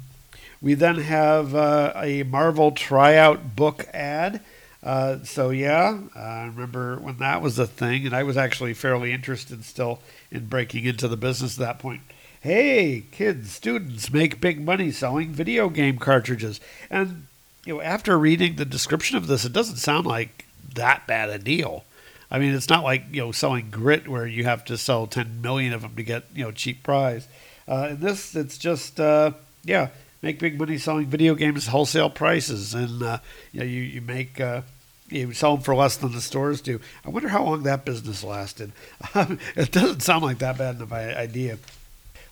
we 0.64 0.74
then 0.74 0.96
have 0.96 1.54
uh, 1.54 1.92
a 1.94 2.24
Marvel 2.24 2.72
tryout 2.72 3.54
book 3.54 3.86
ad 3.94 4.40
uh, 4.84 5.24
so 5.24 5.48
yeah, 5.48 5.98
I 6.14 6.44
remember 6.44 6.96
when 6.96 7.16
that 7.16 7.40
was 7.40 7.58
a 7.58 7.66
thing, 7.66 8.04
and 8.04 8.14
I 8.14 8.22
was 8.22 8.36
actually 8.36 8.74
fairly 8.74 9.12
interested 9.12 9.64
still 9.64 10.00
in 10.30 10.46
breaking 10.46 10.84
into 10.84 11.08
the 11.08 11.16
business 11.16 11.58
at 11.58 11.66
that 11.66 11.78
point. 11.78 12.02
Hey, 12.42 13.04
kids, 13.10 13.50
students 13.50 14.12
make 14.12 14.42
big 14.42 14.62
money 14.62 14.90
selling 14.90 15.32
video 15.32 15.70
game 15.70 15.96
cartridges, 15.96 16.60
and 16.90 17.26
you 17.64 17.76
know, 17.76 17.80
after 17.80 18.18
reading 18.18 18.56
the 18.56 18.66
description 18.66 19.16
of 19.16 19.26
this, 19.26 19.46
it 19.46 19.54
doesn't 19.54 19.76
sound 19.76 20.06
like 20.06 20.44
that 20.74 21.06
bad 21.06 21.30
a 21.30 21.38
deal. 21.38 21.84
I 22.30 22.38
mean, 22.38 22.54
it's 22.54 22.68
not 22.68 22.84
like 22.84 23.04
you 23.10 23.22
know 23.22 23.32
selling 23.32 23.70
grit 23.70 24.06
where 24.06 24.26
you 24.26 24.44
have 24.44 24.66
to 24.66 24.76
sell 24.76 25.06
10 25.06 25.40
million 25.40 25.72
of 25.72 25.80
them 25.80 25.96
to 25.96 26.02
get 26.02 26.24
you 26.34 26.44
know 26.44 26.52
cheap 26.52 26.82
price. 26.82 27.26
Uh, 27.66 27.94
this, 27.94 28.36
it's 28.36 28.58
just 28.58 29.00
uh, 29.00 29.30
yeah, 29.64 29.88
make 30.24 30.38
big 30.38 30.58
money 30.58 30.78
selling 30.78 31.06
video 31.06 31.34
games 31.34 31.66
wholesale 31.66 32.08
prices, 32.08 32.74
and 32.74 33.02
uh, 33.02 33.18
you 33.52 33.60
know 33.60 33.66
you 33.66 33.82
you 33.82 34.00
make 34.00 34.40
uh, 34.40 34.62
you 35.10 35.32
sell 35.34 35.56
them 35.56 35.62
for 35.62 35.74
less 35.74 35.96
than 35.96 36.12
the 36.12 36.20
stores 36.20 36.62
do. 36.62 36.80
I 37.04 37.10
wonder 37.10 37.28
how 37.28 37.44
long 37.44 37.62
that 37.64 37.84
business 37.84 38.24
lasted. 38.24 38.72
it 39.14 39.70
doesn't 39.70 40.00
sound 40.00 40.24
like 40.24 40.38
that 40.38 40.56
bad 40.56 40.80
of 40.80 40.92
an 40.92 41.16
idea. 41.16 41.58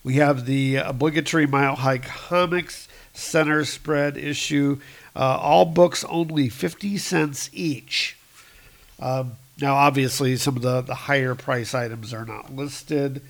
We 0.02 0.14
have 0.14 0.46
the 0.46 0.76
obligatory 0.76 1.46
Mile 1.46 1.76
High 1.76 1.98
Comics 1.98 2.88
center 3.12 3.64
spread 3.64 4.16
issue. 4.16 4.80
Uh, 5.14 5.36
all 5.40 5.66
books 5.66 6.02
only 6.04 6.48
50 6.48 6.96
cents 6.96 7.50
each. 7.52 8.16
Um, 8.98 9.32
now, 9.60 9.74
obviously, 9.74 10.36
some 10.36 10.56
of 10.56 10.62
the, 10.62 10.80
the 10.80 10.94
higher 10.94 11.34
price 11.34 11.74
items 11.74 12.14
are 12.14 12.24
not 12.24 12.56
listed. 12.56 13.20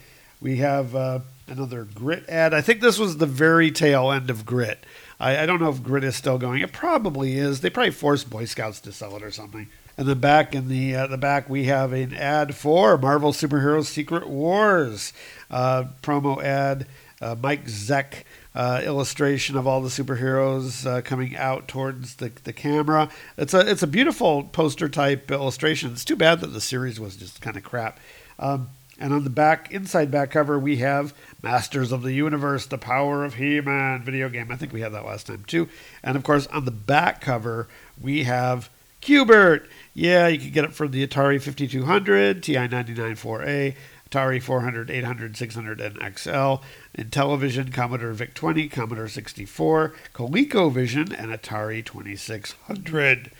We 0.41 0.59
have 0.59 0.95
uh, 0.95 1.19
another 1.49 1.85
Grit 1.85 2.29
ad. 2.29 2.55
I 2.55 2.61
think 2.61 2.81
this 2.81 2.99
was 2.99 3.17
the 3.17 3.27
very 3.27 3.71
tail 3.71 4.11
end 4.11 4.31
of 4.31 4.47
Grit. 4.47 4.85
I, 5.21 5.39
I 5.43 5.47
don't 5.47 5.61
know 5.61 5.71
if 5.71 5.83
Grit 5.83 6.05
is 6.05 6.17
still 6.17 6.39
going. 6.39 6.63
It 6.63 6.73
probably 6.73 7.37
is. 7.37 7.61
They 7.61 7.71
probably 7.71 7.93
forced 7.93 8.31
Boy 8.31 8.45
Scouts 8.45 8.81
to 8.81 8.93
sell 8.93 9.17
it 9.17 9.23
or 9.23 9.31
something. 9.31 9.69
And 9.97 10.09
then 10.09 10.21
back 10.21 10.55
in 10.55 10.69
the 10.69 10.95
uh, 10.95 11.07
the 11.07 11.19
back, 11.19 11.49
we 11.49 11.65
have 11.65 11.93
an 11.93 12.15
ad 12.15 12.55
for 12.55 12.97
Marvel 12.97 13.33
Superheroes 13.33 13.87
Secret 13.87 14.29
Wars 14.29 15.13
uh, 15.51 15.85
promo 16.03 16.43
ad. 16.43 16.87
Uh, 17.21 17.37
Mike 17.41 17.67
Zeck 17.67 18.25
uh, 18.55 18.83
illustration 18.85 19.57
of 19.57 19.67
all 19.67 19.81
the 19.81 19.89
superheroes 19.89 20.85
uh, 20.87 21.01
coming 21.03 21.37
out 21.37 21.69
towards 21.69 22.17
the, 22.17 22.33
the 22.43 22.53
camera. 22.53 23.09
It's 23.37 23.55
a 23.55 23.61
it's 23.61 23.83
a 23.83 23.87
beautiful 23.87 24.45
poster 24.45 24.89
type 24.89 25.31
illustration. 25.31 25.93
It's 25.93 26.05
too 26.05 26.17
bad 26.17 26.41
that 26.41 26.49
the 26.49 26.61
series 26.61 26.99
was 26.99 27.17
just 27.17 27.41
kind 27.41 27.57
of 27.57 27.63
crap. 27.63 28.01
Um, 28.39 28.71
and 28.99 29.13
on 29.13 29.25
the 29.25 29.31
back, 29.31 29.73
inside 29.73 30.11
back 30.11 30.31
cover, 30.31 30.59
we 30.59 30.77
have 30.79 31.15
Masters 31.43 31.91
of 31.91 32.03
the 32.03 32.13
Universe, 32.13 32.67
The 32.67 32.79
Power 32.79 33.25
of 33.25 33.35
He 33.35 33.61
Man 33.61 34.03
video 34.03 34.29
game. 34.29 34.51
I 34.51 34.57
think 34.57 34.73
we 34.73 34.81
had 34.81 34.93
that 34.93 35.05
last 35.05 35.27
time 35.27 35.45
too. 35.47 35.69
And 36.03 36.17
of 36.17 36.23
course, 36.23 36.47
on 36.49 36.65
the 36.65 36.71
back 36.71 37.21
cover, 37.21 37.69
we 38.01 38.25
have 38.25 38.71
Q*bert. 39.01 39.69
Yeah, 39.93 40.29
you 40.29 40.39
can 40.39 40.51
get 40.51 40.65
it 40.65 40.73
for 40.73 40.87
the 40.87 41.05
Atari 41.07 41.43
5200, 41.43 42.43
TI 42.43 42.55
994A, 42.55 43.75
Atari 44.09 44.41
400, 44.41 44.91
800, 44.91 45.37
600, 45.37 45.81
and 45.81 45.97
XL. 46.17 46.57
Intellivision, 46.97 47.73
Commodore 47.73 48.13
VIC 48.13 48.35
20, 48.35 48.69
Commodore 48.69 49.09
64, 49.09 49.95
ColecoVision, 50.15 51.13
and 51.19 51.33
Atari 51.33 51.85
2600. 51.85 53.33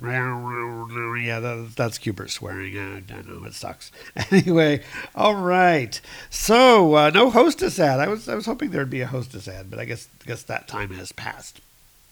Yeah, 0.00 1.40
that, 1.40 1.72
that's 1.76 1.98
Q*bert 1.98 2.30
swearing. 2.30 2.76
I, 2.78 2.96
I 3.12 3.22
know 3.22 3.44
it 3.44 3.54
sucks. 3.54 3.90
Anyway, 4.30 4.82
all 5.14 5.34
right. 5.34 6.00
So 6.30 6.94
uh, 6.96 7.10
no 7.10 7.30
hostess 7.30 7.78
ad. 7.78 8.00
I 8.00 8.08
was 8.08 8.28
I 8.28 8.34
was 8.34 8.46
hoping 8.46 8.70
there'd 8.70 8.90
be 8.90 9.00
a 9.00 9.06
hostess 9.06 9.48
ad, 9.48 9.70
but 9.70 9.78
I 9.78 9.84
guess 9.84 10.08
guess 10.26 10.42
that 10.42 10.68
time 10.68 10.90
has 10.90 11.12
passed. 11.12 11.60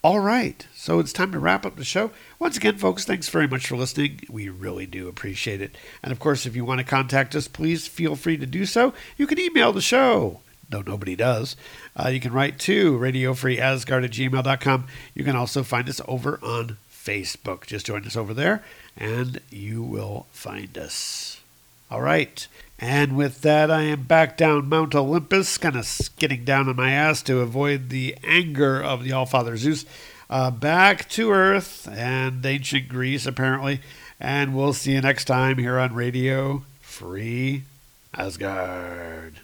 All 0.03 0.21
right, 0.21 0.67
so 0.75 0.99
it's 0.99 1.15
time 1.15 1.33
to 1.33 1.39
wrap 1.39 1.65
up 1.65 1.77
the 1.77 1.85
show. 1.85 2.11
Once 2.39 2.59
again, 2.59 2.77
folks, 2.77 3.07
thanks 3.07 3.31
very 3.31 3.49
much 3.49 3.67
for 3.67 3.77
listening. 3.77 4.21
We 4.29 4.51
really 4.51 4.85
do 4.85 5.09
appreciate 5.09 5.63
it. 5.63 5.75
And 6.03 6.13
of 6.13 6.21
course, 6.21 6.45
if 6.45 6.55
you 6.55 6.63
want 6.63 6.81
to 6.81 6.85
contact 6.85 7.35
us, 7.35 7.49
please 7.49 7.87
feel 7.89 8.15
free 8.15 8.37
to 8.37 8.45
do 8.45 8.67
so. 8.67 8.93
You 9.17 9.27
can 9.27 9.41
email 9.41 9.73
the 9.73 9.81
show, 9.81 10.41
though 10.69 10.83
nobody 10.83 11.17
does. 11.17 11.57
Uh, 11.97 12.09
you 12.09 12.21
can 12.21 12.35
write 12.35 12.59
to 12.61 12.99
radiofreeasgard 12.99 14.05
at 14.05 14.11
gmail.com. 14.11 14.87
You 15.15 15.25
can 15.25 15.37
also 15.37 15.63
find 15.63 15.89
us 15.89 16.03
over 16.07 16.39
on 16.43 16.77
Facebook. 17.05 17.67
Just 17.67 17.87
join 17.87 18.05
us 18.05 18.17
over 18.17 18.33
there 18.35 18.65
and 18.97 19.41
you 19.51 19.83
will 19.83 20.27
find 20.33 20.77
us. 20.79 21.41
All 21.91 22.01
right. 22.01 22.47
And 22.79 23.17
with 23.17 23.43
that, 23.43 23.71
I 23.71 23.83
am 23.83 24.03
back 24.03 24.37
down 24.37 24.69
Mount 24.69 24.95
Olympus, 24.95 25.59
kind 25.59 25.77
of 25.77 26.11
getting 26.19 26.45
down 26.45 26.69
on 26.69 26.77
my 26.77 26.91
ass 26.91 27.23
to 27.23 27.41
avoid 27.41 27.89
the 27.89 28.17
anger 28.25 28.83
of 28.83 29.05
the 29.05 29.13
All 29.13 29.27
Father 29.27 29.57
Zeus. 29.57 29.85
Uh, 30.29 30.51
back 30.51 31.09
to 31.11 31.31
Earth 31.31 31.89
and 31.89 32.45
ancient 32.45 32.89
Greece, 32.89 33.27
apparently. 33.27 33.81
And 34.19 34.57
we'll 34.57 34.73
see 34.73 34.93
you 34.93 35.01
next 35.01 35.27
time 35.27 35.59
here 35.59 35.79
on 35.79 35.95
Radio 35.95 36.65
Free 36.81 37.65
Asgard. 38.15 39.44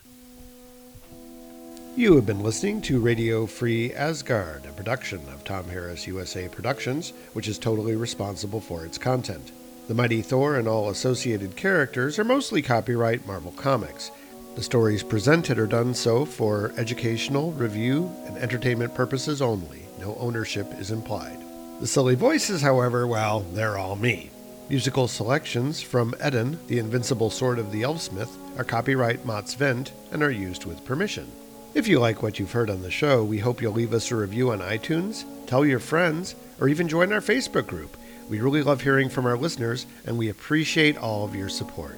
You 1.97 2.15
have 2.15 2.25
been 2.25 2.45
listening 2.45 2.81
to 2.83 3.01
Radio 3.01 3.47
Free 3.47 3.93
Asgard, 3.93 4.65
a 4.65 4.73
production 4.73 5.21
of 5.29 5.43
Tom 5.43 5.69
Harris 5.69 6.07
USA 6.07 6.49
Productions, 6.49 7.13
which 7.33 7.49
is 7.49 7.59
totally 7.59 7.97
responsible 7.97 8.61
for 8.61 8.87
its 8.87 8.97
content. 8.97 9.51
The 9.89 9.95
Mighty 9.95 10.23
Thor 10.23 10.55
and 10.55 10.69
all 10.69 10.91
associated 10.91 11.57
characters 11.57 12.17
are 12.21 12.25
mostly 12.25 12.63
copyright 12.63 13.27
Marvel 13.27 13.51
Comics. 13.53 14.13
The 14.55 14.63
stories 14.63 15.03
presented 15.03 15.59
are 15.59 15.67
done 15.67 15.93
so 15.93 16.25
for 16.25 16.73
educational, 16.77 17.51
review, 17.53 18.11
and 18.25 18.39
entertainment 18.39 18.95
purposes 18.95 19.43
only. 19.43 19.83
No 19.99 20.15
ownership 20.21 20.73
is 20.79 20.93
implied. 20.93 21.39
The 21.81 21.89
silly 21.89 22.15
voices, 22.15 22.63
however, 22.63 23.05
well, 23.09 23.41
they're 23.41 23.79
all 23.79 23.97
me. 23.97 24.31
Musical 24.69 25.09
selections 25.09 25.83
from 25.83 26.15
Eden, 26.25 26.61
the 26.69 26.79
Invincible 26.79 27.31
Sword 27.31 27.59
of 27.59 27.73
the 27.73 27.83
Elfsmith, 27.83 28.31
are 28.57 28.65
copyright 28.65 29.27
Mott's 29.27 29.55
Vent 29.55 29.91
and 30.13 30.23
are 30.23 30.31
used 30.31 30.65
with 30.65 30.85
permission. 30.85 31.31
If 31.73 31.87
you 31.87 32.01
like 32.01 32.21
what 32.21 32.41
you've 32.41 32.51
heard 32.51 32.69
on 32.69 32.83
the 32.83 32.91
show, 32.91 33.23
we 33.23 33.39
hope 33.39 33.63
you'll 33.63 33.73
leave 33.73 33.95
us 33.95 34.11
a 34.11 34.17
review 34.17 34.51
on 34.51 34.59
iTunes, 34.59 35.25
tell 35.47 35.65
your 35.65 35.79
friends, 35.79 36.35
or 36.61 36.69
even 36.69 36.89
join 36.89 37.13
our 37.13 37.21
Facebook 37.21 37.69
group. 37.69 37.97
We 38.29 38.41
really 38.41 38.63
love 38.63 38.81
hearing 38.81 39.09
from 39.09 39.25
our 39.25 39.37
listeners, 39.37 39.87
and 40.05 40.19
we 40.19 40.29
appreciate 40.29 40.99
all 40.99 41.25
of 41.25 41.35
your 41.35 41.49
support. 41.49 41.97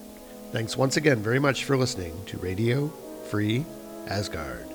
Thanks 0.51 0.77
once 0.77 0.99
again 0.99 1.23
very 1.23 1.39
much 1.39 1.65
for 1.65 1.79
listening 1.79 2.13
to 2.27 2.37
Radio 2.37 2.89
Free 3.31 3.65
Asgard. 4.09 4.72